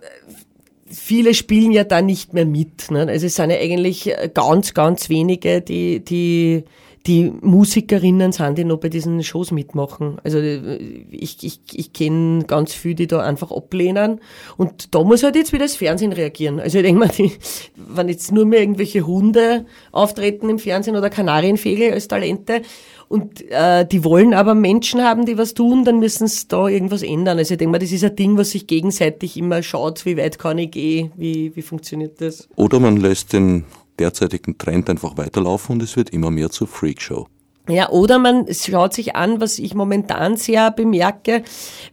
viele 0.90 1.34
spielen 1.34 1.72
ja 1.72 1.84
da 1.84 2.02
nicht 2.02 2.34
mehr 2.34 2.46
mit. 2.46 2.90
Ne? 2.90 3.06
Also 3.08 3.26
es 3.26 3.36
sind 3.36 3.50
ja 3.50 3.56
eigentlich 3.56 4.12
ganz, 4.34 4.74
ganz 4.74 5.08
wenige, 5.08 5.60
die, 5.60 6.00
die, 6.00 6.64
die 7.06 7.32
Musikerinnen 7.40 8.32
sind, 8.32 8.58
die 8.58 8.64
noch 8.64 8.78
bei 8.78 8.88
diesen 8.88 9.22
Shows 9.22 9.52
mitmachen. 9.52 10.18
Also 10.22 10.38
ich, 11.10 11.42
ich, 11.42 11.60
ich 11.72 11.92
kenne 11.92 12.44
ganz 12.44 12.74
viele, 12.74 12.94
die 12.94 13.06
da 13.06 13.20
einfach 13.20 13.50
ablehnen. 13.50 14.20
Und 14.56 14.94
da 14.94 15.02
muss 15.02 15.22
halt 15.22 15.36
jetzt 15.36 15.52
wieder 15.52 15.64
das 15.64 15.76
Fernsehen 15.76 16.12
reagieren. 16.12 16.60
Also 16.60 16.78
ich 16.78 16.84
denke 16.84 17.00
mal, 17.00 17.08
die, 17.08 17.32
wenn 17.76 18.08
jetzt 18.08 18.32
nur 18.32 18.44
mehr 18.44 18.60
irgendwelche 18.60 19.06
Hunde 19.06 19.64
auftreten 19.92 20.50
im 20.50 20.58
Fernsehen 20.58 20.96
oder 20.96 21.08
Kanarienvögel 21.08 21.92
als 21.92 22.08
Talente 22.08 22.62
und 23.10 23.50
äh, 23.50 23.84
die 23.84 24.04
wollen 24.04 24.34
aber 24.34 24.54
Menschen 24.54 25.02
haben, 25.02 25.26
die 25.26 25.36
was 25.36 25.52
tun, 25.52 25.84
dann 25.84 25.98
müssen 25.98 26.28
sie 26.28 26.46
da 26.46 26.68
irgendwas 26.68 27.02
ändern. 27.02 27.38
Also 27.38 27.54
ich 27.54 27.58
denke 27.58 27.72
mal, 27.72 27.78
das 27.80 27.90
ist 27.90 28.04
ein 28.04 28.14
Ding, 28.14 28.38
was 28.38 28.50
sich 28.50 28.68
gegenseitig 28.68 29.36
immer 29.36 29.64
schaut, 29.64 30.06
wie 30.06 30.16
weit 30.16 30.38
kann 30.38 30.58
ich 30.58 30.70
gehen, 30.70 31.10
wie, 31.16 31.50
wie 31.56 31.62
funktioniert 31.62 32.20
das. 32.20 32.48
Oder 32.54 32.78
man 32.78 32.98
lässt 32.98 33.32
den 33.32 33.64
derzeitigen 33.98 34.58
Trend 34.58 34.88
einfach 34.88 35.16
weiterlaufen 35.16 35.72
und 35.72 35.82
es 35.82 35.96
wird 35.96 36.10
immer 36.10 36.30
mehr 36.30 36.50
zur 36.50 36.68
Freakshow. 36.68 37.26
Ja, 37.68 37.90
oder 37.90 38.20
man 38.20 38.46
schaut 38.54 38.94
sich 38.94 39.16
an, 39.16 39.40
was 39.40 39.58
ich 39.58 39.74
momentan 39.74 40.36
sehr 40.36 40.70
bemerke, 40.70 41.42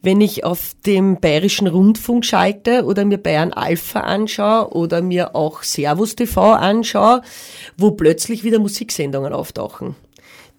wenn 0.03 0.22
ich 0.22 0.43
auf 0.43 0.76
dem 0.86 1.20
Bayerischen 1.20 1.65
Rundfunk 1.65 2.26
schalte 2.26 2.86
oder 2.86 3.05
mir 3.05 3.18
Bayern 3.18 3.53
Alpha 3.53 4.01
anschaue 4.01 4.72
oder 4.72 5.01
mir 5.01 5.36
auch 5.36 5.63
Servus 5.63 6.15
TV 6.15 6.53
anschaue, 6.53 7.24
wo 7.76 7.89
plötzlich 7.89 8.43
wieder 8.43 8.59
Musiksendungen 8.59 9.34
auftauchen 9.34 9.95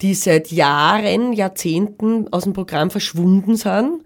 die 0.01 0.15
seit 0.15 0.53
Jahren, 0.53 1.33
Jahrzehnten 1.33 2.33
aus 2.33 2.45
dem 2.45 2.53
Programm 2.53 2.91
verschwunden 2.91 3.57
sind, 3.57 4.05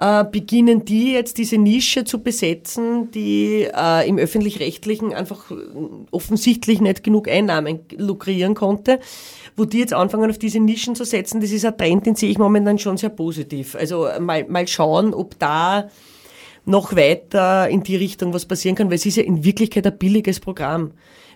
äh, 0.00 0.24
beginnen 0.24 0.84
die 0.84 1.12
jetzt 1.12 1.38
diese 1.38 1.58
Nische 1.58 2.04
zu 2.04 2.22
besetzen, 2.22 3.10
die 3.12 3.68
äh, 3.72 4.08
im 4.08 4.18
öffentlich-rechtlichen 4.18 5.12
einfach 5.14 5.52
offensichtlich 6.10 6.80
nicht 6.80 7.04
genug 7.04 7.28
Einnahmen 7.28 7.80
lukrieren 7.96 8.54
konnte. 8.54 8.98
Wo 9.56 9.64
die 9.64 9.78
jetzt 9.78 9.92
anfangen, 9.92 10.30
auf 10.30 10.38
diese 10.38 10.60
Nischen 10.60 10.94
zu 10.94 11.04
setzen, 11.04 11.40
das 11.40 11.50
ist 11.50 11.64
ein 11.64 11.76
Trend, 11.76 12.06
den 12.06 12.14
sehe 12.14 12.30
ich 12.30 12.38
momentan 12.38 12.78
schon 12.78 12.96
sehr 12.96 13.10
positiv. 13.10 13.74
Also 13.74 14.08
mal, 14.20 14.44
mal 14.48 14.66
schauen, 14.66 15.14
ob 15.14 15.38
da 15.38 15.88
noch 16.64 16.94
weiter 16.94 17.68
in 17.68 17.82
die 17.82 17.96
Richtung 17.96 18.32
was 18.34 18.44
passieren 18.44 18.76
kann, 18.76 18.88
weil 18.88 18.96
es 18.96 19.06
ist 19.06 19.16
ja 19.16 19.22
in 19.22 19.42
Wirklichkeit 19.42 19.86
ein 19.86 19.98
billiges 19.98 20.38
Programm. 20.38 20.92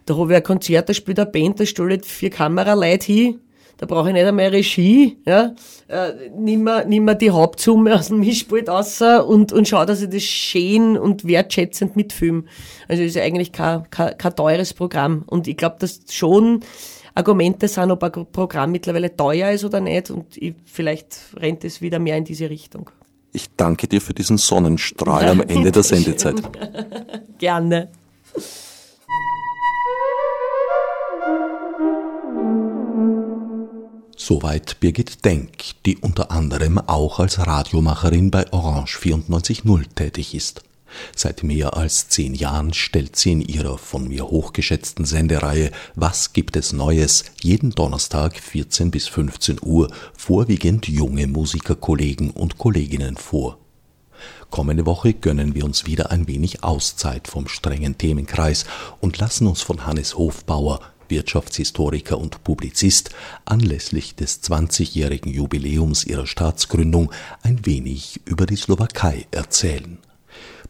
Da 0.07 0.17
habe 0.17 0.33
ich 0.33 0.37
ein 0.37 0.43
Konzert, 0.43 0.89
da 0.89 0.95
spielt 0.95 1.19
eine 1.19 1.31
Band, 1.31 1.59
da 1.59 1.67
stellt 1.67 2.05
vier 2.05 2.31
Kameraleute 2.31 3.13
hin, 3.13 3.41
da 3.79 3.87
brauche 3.87 4.09
ich 4.09 4.15
nicht 4.15 4.27
einmal 4.27 4.47
Regie, 4.49 5.19
ja. 5.27 5.55
Äh, 5.89 6.31
nimm, 6.37 6.63
mir, 6.65 6.85
nimm 6.85 7.05
mir 7.05 7.17
die 7.17 7.31
Hauptsumme 7.31 7.95
aus 7.95 8.09
dem 8.09 8.21
Mischpult 8.21 8.69
raus 8.69 9.01
und, 9.03 9.53
und 9.53 9.69
schau, 9.69 9.85
dass 9.85 10.03
ich 10.03 10.11
das 10.11 10.23
schön 10.23 10.97
und 10.97 11.27
wertschätzend 11.27 11.97
mitfilme. 11.97 12.45
Also 12.89 13.03
ist 13.03 13.17
eigentlich 13.17 13.53
kein, 13.53 13.91
kein, 13.91 14.17
kein 14.17 14.37
teures 14.37 14.73
Programm. 14.73 15.25
Und 15.27 15.49
ich 15.49 15.57
glaube, 15.57 15.77
dass 15.81 16.01
schon 16.11 16.61
Argumente 17.15 17.69
sind, 17.69 17.91
ob 17.91 18.03
ein 18.05 18.27
Programm 18.33 18.73
mittlerweile 18.73 19.15
teuer 19.15 19.51
ist 19.51 19.65
oder 19.65 19.81
nicht. 19.81 20.11
Und 20.11 20.37
ich, 20.37 20.55
vielleicht 20.65 21.17
rennt 21.37 21.65
es 21.65 21.81
wieder 21.81 21.99
mehr 21.99 22.17
in 22.17 22.25
diese 22.25 22.49
Richtung. 22.49 22.91
Ich 23.33 23.49
danke 23.57 23.89
dir 23.89 24.01
für 24.01 24.15
diesen 24.15 24.39
Sonnenstrahl 24.39 25.29
am 25.29 25.41
Ende 25.49 25.73
der 25.73 25.83
Sendezeit. 25.83 26.43
Gerne. 27.39 27.89
Soweit 34.17 34.79
Birgit 34.81 35.25
Denk, 35.25 35.83
die 35.87 35.97
unter 35.97 36.31
anderem 36.31 36.79
auch 36.79 37.19
als 37.19 37.39
Radiomacherin 37.39 38.31
bei 38.31 38.53
Orange 38.53 38.99
94.0 38.99 39.85
tätig 39.95 40.35
ist. 40.35 40.63
Seit 41.17 41.43
mehr 41.43 41.77
als 41.77 42.09
zehn 42.09 42.35
Jahren 42.35 42.75
stellt 42.75 43.17
sie 43.17 43.33
in 43.33 43.41
ihrer 43.41 43.79
von 43.79 44.09
mir 44.09 44.27
hochgeschätzten 44.29 45.07
Sendereihe 45.07 45.71
Was 45.95 46.35
gibt 46.35 46.57
es 46.57 46.73
Neues 46.73 47.25
jeden 47.41 47.71
Donnerstag 47.71 48.39
14 48.39 48.91
bis 48.91 49.09
15 49.09 49.59
Uhr 49.63 49.91
vorwiegend 50.15 50.89
junge 50.89 51.27
Musikerkollegen 51.27 52.31
und 52.31 52.59
Kolleginnen 52.59 53.17
vor. 53.17 53.59
Kommende 54.51 54.85
Woche 54.85 55.15
gönnen 55.15 55.55
wir 55.55 55.65
uns 55.65 55.87
wieder 55.87 56.11
ein 56.11 56.29
wenig 56.29 56.63
Auszeit 56.63 57.27
vom 57.27 57.49
strengen 57.49 57.97
Themenkreis 57.97 58.67
und 59.01 59.19
lassen 59.19 59.47
uns 59.47 59.63
von 59.63 59.87
Hannes 59.87 60.17
Hofbauer 60.17 60.81
Wirtschaftshistoriker 61.13 62.19
und 62.19 62.43
Publizist, 62.43 63.11
anlässlich 63.45 64.17
des 64.17 64.43
20-jährigen 64.43 65.31
Jubiläums 65.31 66.05
ihrer 66.05 66.27
Staatsgründung 66.27 67.13
ein 67.43 67.67
wenig 67.67 68.23
über 68.25 68.47
die 68.47 68.57
Slowakei 68.57 69.27
erzählen. 69.31 69.99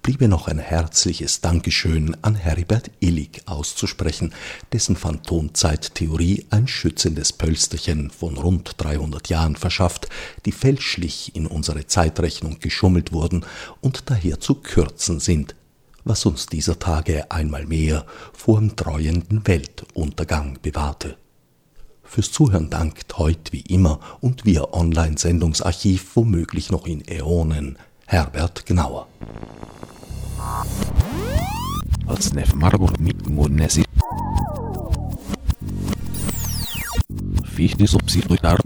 Bliebe 0.02 0.26
noch 0.26 0.48
ein 0.48 0.58
herzliches 0.58 1.42
Dankeschön 1.42 2.16
an 2.22 2.34
Heribert 2.34 2.90
Illig 2.98 3.42
auszusprechen, 3.46 4.34
dessen 4.72 4.96
Phantomzeittheorie 4.96 6.46
ein 6.50 6.66
schützendes 6.66 7.32
Pölsterchen 7.32 8.10
von 8.10 8.36
rund 8.36 8.74
300 8.78 9.28
Jahren 9.28 9.54
verschafft, 9.54 10.08
die 10.44 10.50
fälschlich 10.50 11.36
in 11.36 11.46
unsere 11.46 11.86
Zeitrechnung 11.86 12.58
geschummelt 12.58 13.12
wurden 13.12 13.46
und 13.80 14.10
daher 14.10 14.40
zu 14.40 14.56
kürzen 14.56 15.20
sind, 15.20 15.54
was 16.04 16.26
uns 16.26 16.46
dieser 16.46 16.78
Tage 16.78 17.30
einmal 17.30 17.66
mehr 17.66 18.06
vor 18.32 18.58
dem 18.58 18.76
treuenden 18.76 19.46
Weltuntergang 19.46 20.58
bewahrte. 20.62 21.16
Fürs 22.02 22.30
Zuhören 22.30 22.68
dankt 22.68 23.16
heut 23.18 23.52
wie 23.52 23.60
immer 23.62 24.00
und 24.20 24.44
via 24.44 24.64
Online-Sendungsarchiv 24.72 26.16
womöglich 26.16 26.70
noch 26.70 26.86
in 26.86 27.06
Äonen 27.08 27.78
Herbert 28.06 28.66
Gnauer. 28.66 29.06
als 32.06 32.32
Nef 32.34 32.54
Margot 32.54 32.98
mit 33.00 33.16
Nesi. 33.50 33.84
Fichte 37.44 37.86
subsidiar 37.86 38.58